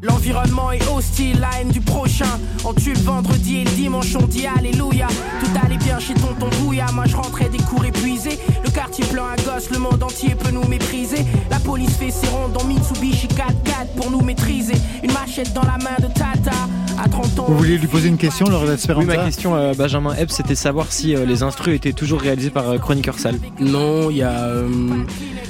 L'environnement 0.00 0.70
est 0.70 0.86
hostile, 0.88 1.40
la 1.40 1.50
haine 1.60 1.70
du 1.70 1.80
prochain. 1.80 2.38
On 2.64 2.72
tue 2.72 2.92
le 2.92 3.00
vendredi 3.00 3.58
et 3.58 3.64
le 3.64 3.70
dimanche, 3.70 4.14
on 4.14 4.26
dit 4.26 4.46
Alléluia. 4.46 5.08
Tout 5.40 5.50
allait 5.64 5.76
bien 5.78 5.98
chez 5.98 6.14
tonton 6.14 6.48
Bouya. 6.60 6.86
Moi 6.94 7.04
je 7.06 7.16
rentrais 7.16 7.48
des 7.48 7.58
cours 7.58 7.84
épuisés. 7.84 8.38
Le 8.64 8.70
quartier 8.70 9.04
plein 9.06 9.24
à 9.24 9.36
gosse, 9.36 9.70
le 9.70 9.78
monde 9.78 10.00
entier 10.02 10.36
peut 10.36 10.52
nous 10.52 10.64
mépriser. 10.68 11.24
La 11.50 11.58
police 11.58 11.96
fait 11.96 12.10
ses 12.12 12.28
rondes 12.28 12.56
en 12.60 12.64
Mitsubishi 12.64 13.26
4x4 13.26 13.96
pour 13.96 14.10
nous 14.12 14.20
maîtriser. 14.22 14.74
Une 15.02 15.12
machette 15.12 15.52
dans 15.52 15.62
la 15.62 15.78
main 15.78 15.96
de 15.98 16.06
Tata. 16.14 16.56
À 17.02 17.08
30 17.08 17.38
ans. 17.40 17.44
Vous 17.48 17.56
vouliez 17.58 17.78
lui 17.78 17.86
poser 17.86 18.08
une 18.08 18.16
question, 18.18 18.46
Esperanza 18.72 19.00
Oui, 19.08 19.16
ma 19.16 19.24
question, 19.24 19.54
euh, 19.54 19.72
Benjamin 19.72 20.14
Ebb, 20.16 20.30
c'était 20.30 20.56
savoir 20.56 20.86
si 20.90 21.14
euh, 21.14 21.24
les 21.26 21.44
instrus 21.44 21.76
étaient 21.76 21.92
toujours 21.92 22.20
réalisés 22.20 22.50
par 22.50 22.68
euh, 22.68 22.78
Chroniqueur 22.78 23.18
Sale. 23.20 23.38
Non, 23.60 24.10
il 24.10 24.16
y 24.16 24.22
a. 24.24 24.32
euh, 24.32 24.68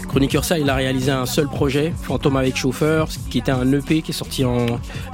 Chroniqueur 0.08 0.44
ça, 0.44 0.58
il 0.58 0.68
a 0.70 0.74
réalisé 0.74 1.10
un 1.10 1.26
seul 1.26 1.46
projet, 1.48 1.92
Fantôme 2.02 2.36
avec 2.36 2.56
chauffeur, 2.56 3.08
qui 3.30 3.38
était 3.38 3.50
un 3.52 3.70
EP 3.72 4.02
qui 4.02 4.10
est 4.10 4.14
sorti 4.14 4.44
en 4.44 4.66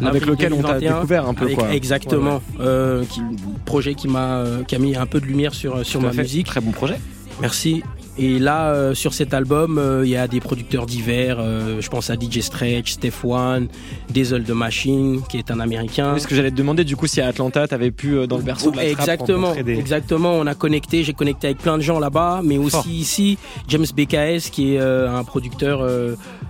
Avec 0.05 0.25
lequel 0.25 0.53
on 0.53 0.63
t'a 0.63 0.75
2021. 0.79 0.95
découvert 0.95 1.27
un 1.29 1.35
peu, 1.35 1.45
Avec- 1.47 1.59
quoi. 1.59 1.75
Exactement. 1.75 2.37
Ouais, 2.37 2.41
Euh, 2.61 3.05
qui, 3.05 3.21
projet 3.65 3.95
qui 3.95 4.09
m'a 4.09 4.37
euh, 4.39 4.63
qui 4.63 4.75
a 4.75 4.79
mis 4.79 4.97
un 4.97 5.07
peu 5.07 5.21
de 5.21 5.27
lumière 5.27 5.53
sur 5.53 5.85
sur 5.85 6.01
Tout 6.01 6.07
à 6.07 6.13
ma 6.13 6.23
musique. 6.23 6.47
Très 6.47 6.61
bon 6.61 6.71
projet. 6.71 6.97
Merci. 7.41 7.83
Et 8.17 8.39
là, 8.39 8.71
euh, 8.73 8.95
sur 8.95 9.12
cet 9.12 9.35
album, 9.35 9.77
euh, 9.77 10.03
il 10.05 10.11
y 10.11 10.17
a 10.17 10.29
des 10.29 10.39
producteurs 10.41 10.87
divers. 10.87 11.39
euh, 11.41 11.81
je 11.81 11.89
pense 11.91 12.11
à 12.11 12.15
DJ 12.15 12.41
Stretch, 12.41 12.93
Steph 12.93 13.25
One, 13.25 13.67
Diesel 14.09 14.45
the 14.45 14.51
Machine, 14.51 15.21
qui 15.29 15.39
est 15.39 15.51
un 15.51 15.59
Américain. 15.59 16.12
Oui, 16.15 16.21
ce 16.21 16.29
que 16.29 16.35
j'allais 16.37 16.53
te 16.53 16.57
demander, 16.57 16.85
du 16.85 16.95
coup, 16.95 17.09
si 17.09 17.21
à 17.21 17.27
Atlanta, 17.27 17.67
t'avais 17.67 17.91
pu, 17.91 18.15
euh, 18.17 18.27
dans 18.29 18.37
le 18.37 18.45
berceau 18.45 18.71
de 18.71 18.77
la 18.77 18.87
Exactement, 18.89 19.53
des- 19.55 19.73
exactement. 19.79 20.33
On 20.35 20.47
a 20.47 20.55
connecté, 20.55 21.03
j'ai 21.03 21.12
connecté 21.12 21.49
avec 21.49 21.59
plein 21.59 21.77
de 21.77 21.83
gens 21.83 21.99
là-bas, 21.99 22.41
mais 22.45 22.57
aussi 22.57 22.71
Fort. 22.71 22.87
ici, 22.87 23.39
James 23.67 23.87
BKS, 23.97 24.49
qui 24.51 24.75
est 24.75 24.81
euh, 24.81 25.11
un 25.12 25.25
producteur 25.25 25.81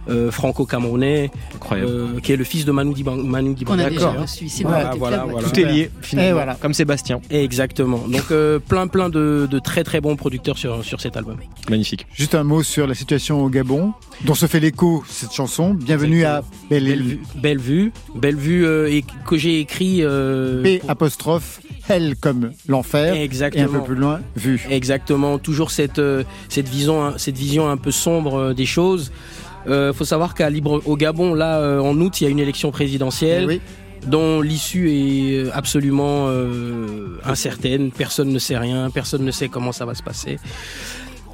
euh, 0.08 0.30
franco-camerounais, 0.30 1.30
euh, 1.72 2.20
qui 2.20 2.32
est 2.32 2.36
le 2.36 2.44
fils 2.44 2.64
de 2.64 2.72
Manu 2.72 2.92
Diban- 2.94 3.16
Manu 3.22 3.54
Qu'on 3.64 3.78
a 3.78 3.88
Dibango. 3.88 3.90
déjà 3.90 4.10
reçu 4.12 4.44
ici 4.44 4.62
dans 4.62 4.70
Voilà, 4.70 4.94
voilà, 4.96 5.24
voilà. 5.28 5.48
Tout 5.48 5.58
est 5.60 5.64
lié, 5.64 5.90
finalement. 6.00 6.30
Et 6.30 6.32
voilà. 6.32 6.54
Comme 6.60 6.74
Sébastien. 6.74 7.20
Exactement. 7.30 7.98
Donc 8.08 8.30
euh, 8.30 8.58
plein, 8.58 8.86
plein 8.86 9.08
de, 9.08 9.46
de 9.50 9.58
très, 9.58 9.84
très 9.84 10.00
bons 10.00 10.16
producteurs 10.16 10.58
sur, 10.58 10.84
sur 10.84 11.00
cet 11.00 11.16
album. 11.16 11.36
Magnifique. 11.70 12.06
Juste 12.14 12.34
un 12.34 12.44
mot 12.44 12.62
sur 12.62 12.86
la 12.86 12.94
situation 12.94 13.42
au 13.42 13.48
Gabon, 13.48 13.92
dont 14.24 14.34
se 14.34 14.46
fait 14.46 14.60
l'écho 14.60 15.04
cette 15.08 15.32
chanson. 15.32 15.74
Bienvenue 15.74 16.24
à 16.24 16.42
Belle 16.70 17.18
Belle 17.36 17.58
vue, 17.58 17.92
belle 18.14 18.36
vue 18.36 18.66
euh, 18.66 18.90
et 18.90 19.04
que 19.26 19.36
j'ai 19.36 19.60
écrit. 19.60 19.98
euh, 20.02 20.62
P 20.62 20.82
apostrophe 20.88 21.60
L 21.88 22.14
comme 22.20 22.52
l'enfer. 22.68 23.14
Exactement. 23.14 23.62
Et 23.64 23.66
un 23.66 23.78
peu 23.80 23.84
plus 23.84 23.94
loin, 23.94 24.20
vue. 24.36 24.64
Exactement. 24.70 25.38
Toujours 25.38 25.70
cette 25.70 25.98
euh, 25.98 26.24
cette 26.48 26.68
vision 26.68 27.14
cette 27.18 27.36
vision 27.36 27.68
un 27.68 27.76
peu 27.76 27.90
sombre 27.90 28.52
des 28.54 28.66
choses. 28.66 29.12
Euh, 29.66 29.92
faut 29.92 30.04
savoir 30.04 30.34
qu'à 30.34 30.50
Libre 30.50 30.82
au 30.84 30.96
Gabon, 30.96 31.34
là 31.34 31.58
euh, 31.58 31.80
en 31.80 31.98
août, 32.00 32.20
il 32.20 32.24
y 32.24 32.26
a 32.26 32.30
une 32.30 32.38
élection 32.40 32.70
présidentielle. 32.70 33.60
dont 34.06 34.42
l'issue 34.42 34.90
est 34.90 35.50
absolument 35.52 36.26
euh, 36.28 37.18
incertaine. 37.24 37.90
Personne 37.90 38.28
ne 38.30 38.38
sait 38.38 38.58
rien, 38.58 38.90
personne 38.90 39.24
ne 39.24 39.30
sait 39.30 39.48
comment 39.48 39.72
ça 39.72 39.86
va 39.86 39.94
se 39.94 40.02
passer. 40.02 40.38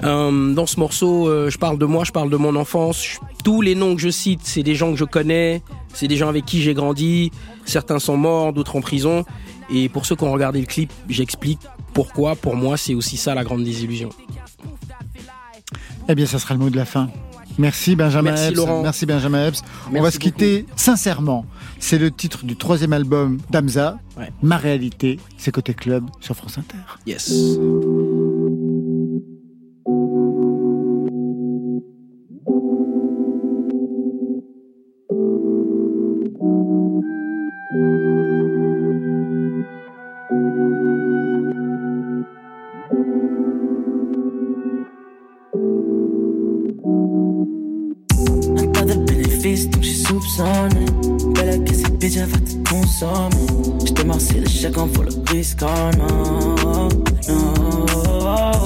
Euh, 0.05 0.55
dans 0.55 0.67
ce 0.67 0.79
morceau, 0.79 1.29
euh, 1.29 1.51
je 1.51 1.59
parle 1.59 1.79
de 1.79 1.85
moi, 1.85 2.05
je 2.05 2.13
parle 2.13 2.31
de 2.31 2.37
mon 2.37 2.55
enfance. 2.55 3.03
Je- 3.05 3.19
tous 3.43 3.61
les 3.61 3.75
noms 3.75 3.97
que 3.97 4.01
je 4.01 4.09
cite, 4.09 4.41
c'est 4.45 4.63
des 4.63 4.77
gens 4.77 4.93
que 4.93 4.97
je 4.99 5.05
connais, 5.05 5.63
c'est 5.93 6.07
des 6.07 6.17
gens 6.17 6.29
avec 6.29 6.45
qui 6.47 6.63
j'ai 6.63 6.73
grandi. 6.75 7.33
Certains 7.67 7.99
sont 7.99 8.17
morts, 8.17 8.53
d'autres 8.53 8.77
en 8.77 8.81
prison. 8.81 9.25
Et 9.75 9.89
pour 9.89 10.07
ceux 10.07 10.15
qui 10.15 10.23
ont 10.23 10.33
regardé 10.33 10.61
le 10.61 10.67
clip, 10.67 10.93
j'explique 11.09 11.59
pourquoi. 11.93 12.37
Pour 12.37 12.55
moi, 12.55 12.77
c'est 12.77 12.95
aussi 12.95 13.17
ça 13.17 13.35
la 13.35 13.43
grande 13.43 13.65
désillusion. 13.65 14.11
Eh 16.09 16.15
bien, 16.15 16.27
ça 16.27 16.39
sera 16.39 16.55
le 16.55 16.61
mot 16.61 16.71
de 16.71 16.77
la 16.77 16.85
fin. 16.85 17.09
Merci 17.59 17.97
Benjamin 17.97 18.31
Merci, 18.31 18.49
Epps. 18.49 18.57
Laurent. 18.57 18.83
Merci 18.83 19.07
Benjamin 19.07 19.47
Epps. 19.49 19.63
On 19.95 20.03
va 20.03 20.11
se 20.11 20.19
quitter 20.19 20.67
sincèrement. 20.77 21.45
C'est 21.79 21.99
le 21.99 22.11
titre 22.11 22.45
du 22.45 22.57
troisième 22.57 22.93
album 22.93 23.39
d'Amza. 23.51 23.99
Ouais. 24.19 24.31
Ma 24.43 24.57
réalité, 24.57 25.19
c'est 25.39 25.51
Côté 25.51 25.75
Club 25.75 26.05
sur 26.21 26.37
France 26.37 26.59
Inter. 26.59 26.79
Yes. 27.07 27.33
J'te 53.01 54.05
marcie 54.05 54.41
le 54.41 54.47
chèque 54.47 54.77
en 54.77 54.85
vaut 54.87 55.05
le 55.05 55.11
risque, 55.31 55.61
oh 55.63 55.91
non, 55.97 56.55
non. 56.63 56.89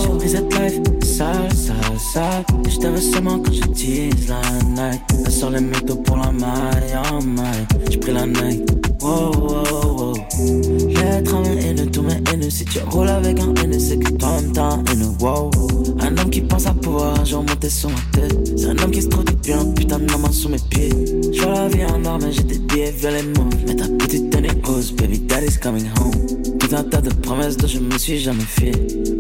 J'ai 0.00 0.08
pris 0.18 0.28
cette 0.28 0.52
life 0.58 0.80
sale, 1.04 1.52
sale, 1.54 1.98
sale. 2.12 2.44
J'te 2.68 2.86
veux 2.86 3.00
seulement 3.00 3.38
quand 3.38 3.52
j'utilise 3.52 4.28
la 4.28 4.40
night. 4.62 5.02
Elle 5.24 5.30
sort 5.30 5.50
les 5.50 5.60
métaux 5.60 5.83
la 21.64 21.76
vie 21.76 21.84
en 21.84 22.04
or, 22.04 22.18
mais 22.20 22.32
j'ai 22.32 22.42
des 22.42 22.58
billets 22.58 22.90
violets 22.90 23.22
mauves. 23.22 23.54
Mais 23.66 23.74
ta 23.74 23.88
petite 23.88 24.30
tenue 24.30 24.48
rose, 24.64 24.92
baby 24.92 25.18
daddy's 25.18 25.58
coming 25.58 25.86
home. 25.98 26.58
Tout 26.58 26.74
un 26.74 26.84
tas 26.84 27.00
de 27.00 27.10
promesses 27.10 27.56
dont 27.56 27.66
je 27.66 27.78
me 27.78 27.96
suis 27.98 28.18
jamais 28.18 28.44
fié. 28.44 28.72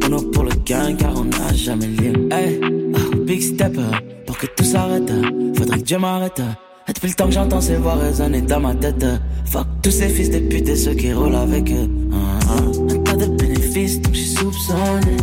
On 0.06 0.12
a 0.12 0.22
pour 0.32 0.44
le 0.44 0.50
gain 0.64 0.94
car 0.94 1.12
on 1.16 1.24
n'a 1.24 1.52
jamais 1.54 1.86
lié. 1.86 2.12
Hey, 2.30 2.60
ah, 2.94 3.16
big 3.26 3.40
step, 3.40 3.78
pour 4.26 4.36
que 4.36 4.46
tout 4.46 4.64
s'arrête. 4.64 5.10
Faudrait 5.56 5.78
que 5.78 5.84
Dieu 5.84 5.98
m'arrête. 5.98 6.40
Et 6.86 6.92
depuis 6.92 7.08
le 7.08 7.14
temps 7.14 7.26
que 7.26 7.32
j'entends 7.32 7.62
ces 7.62 7.76
voix 7.76 7.94
résonner 7.94 8.42
dans 8.42 8.60
ma 8.60 8.74
tête. 8.74 9.06
Fuck 9.46 9.66
tous 9.82 9.90
ces 9.90 10.08
fils 10.08 10.30
de 10.30 10.40
pute 10.40 10.68
et 10.68 10.76
ceux 10.76 10.94
qui 10.94 11.12
roulent 11.12 11.34
avec 11.34 11.70
eux. 11.70 11.88
Ah, 12.12 12.16
ah. 12.50 12.92
Un 12.92 12.98
tas 12.98 13.16
de 13.16 13.26
bénéfices, 13.26 14.00
donc 14.02 14.14
j'suis 14.14 14.34
soupçonné. 14.34 15.16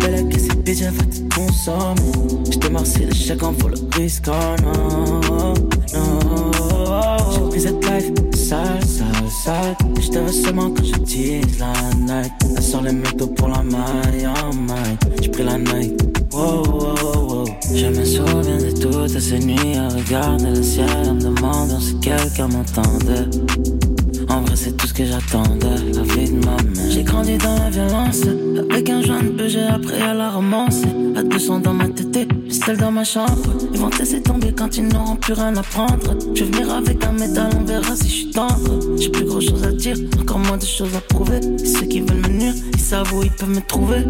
Belle 0.00 0.28
que 0.28 0.38
cette 0.38 0.62
bitch, 0.62 0.82
elle 0.82 0.92
va 0.92 1.04
te 1.04 1.34
consommer. 1.34 2.50
J'te 2.52 2.70
marcie 2.70 3.12
chèque 3.12 3.42
en 3.42 3.52
vaut 3.52 3.68
le 3.68 3.78
risque, 3.96 4.28
oh 4.28 4.62
non. 4.62 5.54
Cette 7.58 7.84
life 7.84 8.12
sale, 8.36 8.84
sale, 8.86 9.30
sale. 9.44 9.76
Et 9.96 10.00
j'te 10.00 10.16
veux 10.18 10.32
seulement 10.32 10.70
quand 10.70 10.84
j'utilise 10.84 11.58
la 11.58 11.72
night. 11.98 12.32
Elle 12.56 12.62
sort 12.62 12.82
les 12.82 12.92
métaux 12.92 13.26
pour 13.26 13.48
la 13.48 13.64
maille, 13.64 14.28
oh 14.28 14.54
maille. 14.54 14.96
J'ai 15.20 15.28
pris 15.28 15.42
la 15.42 15.58
night, 15.58 16.00
wow, 16.32 16.62
wow, 16.62 17.28
wow. 17.28 17.44
Je 17.74 17.86
me 17.86 18.04
souviens 18.04 18.58
de 18.58 18.70
toutes 18.80 19.18
ces 19.18 19.40
nuits 19.40 19.76
à 19.76 19.88
regarder 19.88 20.50
le 20.50 20.62
ciel 20.62 20.88
en 21.08 21.14
me 21.14 21.20
demandant 21.20 21.80
si 21.80 21.98
quelqu'un 21.98 22.46
m'entendait. 22.46 23.26
En 24.38 24.44
c'est 24.54 24.76
tout 24.76 24.86
ce 24.86 24.94
que 24.94 25.04
j'attendais, 25.04 25.66
la 25.92 26.02
vie 26.02 26.30
de 26.30 26.44
ma 26.46 26.56
mère. 26.62 26.90
J'ai 26.90 27.02
grandi 27.02 27.36
dans 27.38 27.58
la 27.58 27.70
violence, 27.70 28.22
avec 28.70 28.88
un 28.88 29.00
de 29.00 29.30
peu, 29.30 29.48
j'ai 29.48 29.62
appris 29.62 30.00
à 30.00 30.14
la 30.14 30.30
romance. 30.30 30.82
À 31.16 31.24
200 31.24 31.58
dans 31.58 31.74
ma 31.74 31.88
tête, 31.88 32.28
seul 32.48 32.76
dans 32.76 32.92
ma 32.92 33.02
chambre. 33.02 33.50
Ils 33.72 33.80
vont 33.80 33.90
te 33.90 33.98
laisser 33.98 34.22
quand 34.56 34.76
ils 34.76 34.86
n'auront 34.86 35.16
plus 35.16 35.32
rien 35.32 35.56
à 35.56 35.62
prendre. 35.62 36.16
Je 36.36 36.44
vais 36.44 36.50
venir 36.52 36.72
avec 36.72 37.04
un 37.04 37.12
métal, 37.12 37.50
on 37.58 37.64
verra 37.64 37.96
si 37.96 38.08
je 38.08 38.14
suis 38.14 38.30
tendre. 38.30 38.78
J'ai 38.96 39.08
plus 39.08 39.24
grand 39.24 39.40
chose 39.40 39.64
à 39.64 39.72
dire, 39.72 39.96
encore 40.20 40.38
moins 40.38 40.56
de 40.56 40.64
choses 40.64 40.94
à 40.94 41.00
prouver. 41.00 41.40
Et 41.60 41.66
ceux 41.66 41.86
qui 41.86 42.00
veulent 42.00 42.18
me 42.18 42.28
nuire, 42.28 42.54
ils 42.74 42.80
savent 42.80 43.12
où 43.12 43.24
ils 43.24 43.32
peuvent 43.32 43.50
me 43.50 43.60
trouver. 43.66 44.04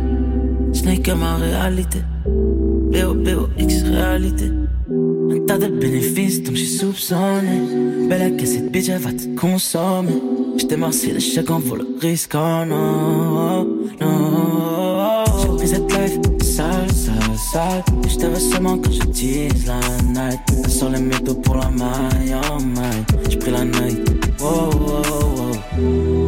Ce 0.75 0.83
n'est 0.83 0.99
que 0.99 1.13
ma 1.13 1.37
réalité. 1.37 2.01
B-O-B-O-X 2.93 3.83
réalité. 3.85 4.51
Un 5.51 5.59
tas 5.59 5.67
de 5.67 5.69
bénéfices, 5.69 6.43
donc 6.43 6.57
j'suis 6.57 6.77
soupçonné. 6.77 8.07
Belle 8.07 8.37
que 8.37 8.45
cette 8.45 8.71
bitch, 8.71 8.91
elle 8.91 9.01
va 9.01 9.13
te 9.13 9.25
consommer. 9.35 10.21
J't'ai 10.59 10.77
marci 10.77 11.11
le 11.11 11.21
chèque 11.21 11.51
en 11.51 11.59
le 11.59 11.87
risque, 12.03 12.35
oh 12.35 12.67
non, 12.67 13.67
non. 13.99 15.25
J'ai 15.41 15.49
pris 15.57 15.69
cette 15.69 15.91
life 15.91 16.19
sale, 16.43 16.93
sale, 16.93 17.17
sale. 17.51 17.83
Et 18.05 18.27
veux 18.27 18.35
seulement 18.39 18.77
quand 18.77 18.93
j'utilise 18.93 19.67
la 19.67 19.81
night. 20.03 20.41
Elle 20.65 20.71
sort 20.71 20.91
les 20.91 21.01
métaux 21.01 21.37
pour 21.37 21.57
la 21.57 21.71
maille, 21.71 22.35
oh 22.35 22.63
maille. 22.63 23.05
J'ai 23.31 23.39
pris 23.39 23.51
la 23.51 23.65
night, 23.65 24.07
wow, 24.41 24.71
wow, 24.71 25.03
wow. 25.79 26.28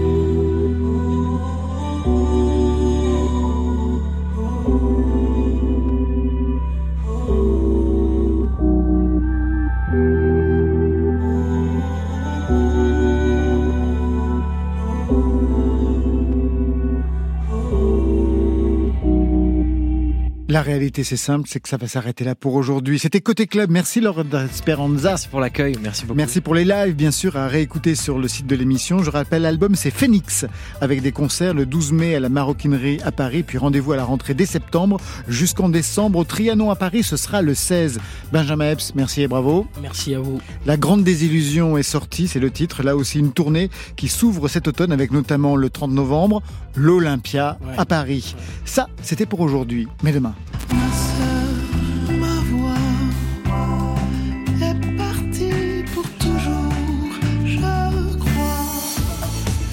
La 20.51 20.63
réalité, 20.63 21.05
c'est 21.05 21.17
simple, 21.17 21.49
c'est 21.49 21.61
que 21.61 21.69
ça 21.69 21.77
va 21.77 21.87
s'arrêter 21.87 22.25
là 22.25 22.35
pour 22.35 22.57
aujourd'hui. 22.57 22.99
C'était 22.99 23.21
Côté 23.21 23.47
Club. 23.47 23.71
Merci 23.71 24.01
Laure 24.01 24.25
d'Esperanza. 24.25 25.11
Merci 25.11 25.29
pour 25.29 25.39
l'accueil, 25.39 25.77
merci 25.81 26.07
beaucoup. 26.07 26.17
Merci 26.17 26.41
pour 26.41 26.57
les 26.57 26.65
lives, 26.65 26.97
bien 26.97 27.13
sûr, 27.13 27.37
à 27.37 27.47
réécouter 27.47 27.95
sur 27.95 28.19
le 28.19 28.27
site 28.27 28.49
de 28.49 28.57
l'émission. 28.57 29.01
Je 29.01 29.11
rappelle, 29.11 29.43
l'album, 29.43 29.77
c'est 29.77 29.93
Phoenix, 29.93 30.47
avec 30.81 31.03
des 31.03 31.13
concerts 31.13 31.55
le 31.55 31.67
12 31.67 31.93
mai 31.93 32.17
à 32.17 32.21
la 32.21 32.29
Maroquinerie 32.29 32.99
à 33.05 33.13
Paris, 33.13 33.45
puis 33.45 33.59
rendez-vous 33.59 33.93
à 33.93 33.97
la 33.97 34.03
rentrée 34.03 34.35
dès 34.35 34.45
septembre 34.45 34.97
jusqu'en 35.29 35.69
décembre. 35.69 36.19
Au 36.19 36.25
Trianon 36.25 36.73
à 36.73 36.75
Paris, 36.75 37.05
ce 37.05 37.17
sera 37.17 37.43
le 37.43 37.55
16. 37.55 38.01
Benjamin 38.33 38.73
Epps, 38.73 38.97
merci 38.97 39.23
et 39.23 39.29
bravo. 39.29 39.69
Merci 39.81 40.17
à 40.17 40.19
vous. 40.19 40.41
La 40.67 40.77
Grande 40.77 41.05
Désillusion 41.05 41.79
est 41.79 41.85
sortie, 41.85 42.27
c'est 42.27 42.41
le 42.41 42.51
titre. 42.51 42.83
Là 42.83 42.97
aussi, 42.97 43.21
une 43.21 43.33
tournée 43.33 43.71
qui 43.95 44.09
s'ouvre 44.09 44.49
cet 44.49 44.67
automne 44.67 44.91
avec 44.91 45.13
notamment 45.13 45.55
le 45.55 45.71
30 45.71 45.93
novembre, 45.93 46.43
l'Olympia 46.75 47.57
à 47.77 47.85
Paris. 47.85 48.35
Ça, 48.65 48.89
c'était 49.01 49.27
pour 49.27 49.39
aujourd'hui. 49.39 49.87
Mais 50.03 50.11
demain. 50.11 50.35
Mm-hmm. 50.41 50.80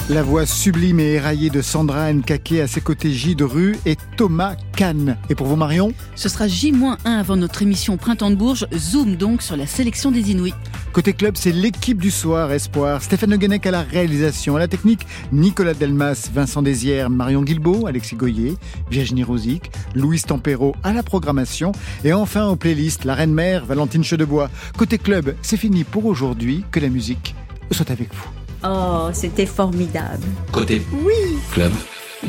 La 0.09 0.23
voix 0.23 0.45
sublime 0.45 1.01
et 1.01 1.15
éraillée 1.15 1.49
de 1.49 1.61
Sandra 1.61 2.13
Nkake 2.13 2.53
à 2.63 2.67
ses 2.67 2.79
côtés 2.79 3.11
J 3.11 3.35
de 3.35 3.43
rue 3.43 3.75
et 3.85 3.97
Thomas 4.15 4.55
Kahn. 4.77 5.17
Et 5.29 5.35
pour 5.35 5.47
vous 5.47 5.57
Marion 5.57 5.91
Ce 6.15 6.29
sera 6.29 6.47
J-1 6.47 6.95
avant 7.03 7.35
notre 7.35 7.61
émission 7.61 7.97
Printemps 7.97 8.29
de 8.29 8.35
Bourges. 8.37 8.67
Zoom 8.73 9.17
donc 9.17 9.41
sur 9.41 9.57
la 9.57 9.67
sélection 9.67 10.09
des 10.09 10.31
Inuits. 10.31 10.53
Côté 10.93 11.11
club, 11.11 11.35
c'est 11.35 11.51
l'équipe 11.51 12.01
du 12.01 12.09
soir 12.09 12.53
Espoir. 12.53 13.03
Stéphane 13.03 13.35
Guenec 13.35 13.65
à 13.65 13.71
la 13.71 13.81
réalisation, 13.81 14.55
à 14.55 14.59
la 14.59 14.69
technique, 14.69 15.05
Nicolas 15.33 15.73
Delmas, 15.73 16.29
Vincent 16.33 16.61
Désières, 16.61 17.09
Marion 17.09 17.43
Guilbeault, 17.43 17.85
Alexis 17.85 18.15
Goyer, 18.15 18.55
Virginie 18.89 19.25
Rosic, 19.25 19.71
Louise 19.93 20.23
Tempero 20.23 20.73
à 20.83 20.93
la 20.93 21.03
programmation. 21.03 21.73
Et 22.05 22.13
enfin 22.13 22.47
aux 22.47 22.55
playlists, 22.55 23.03
la 23.03 23.13
Reine 23.13 23.33
Mère, 23.33 23.65
Valentine 23.65 24.05
Chedebois. 24.05 24.49
Côté 24.77 24.99
club, 24.99 25.35
c'est 25.41 25.57
fini 25.57 25.83
pour 25.83 26.05
aujourd'hui. 26.05 26.63
Que 26.71 26.79
la 26.79 26.87
musique 26.87 27.35
soit 27.73 27.91
avec 27.91 28.13
vous. 28.13 28.46
Oh, 28.63 29.09
c'était 29.13 29.45
formidable. 29.45 30.25
Côté 30.51 30.81
Oui. 31.03 31.37
club. 31.51 31.71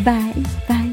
Bye, 0.05 0.43
bye. 0.69 0.88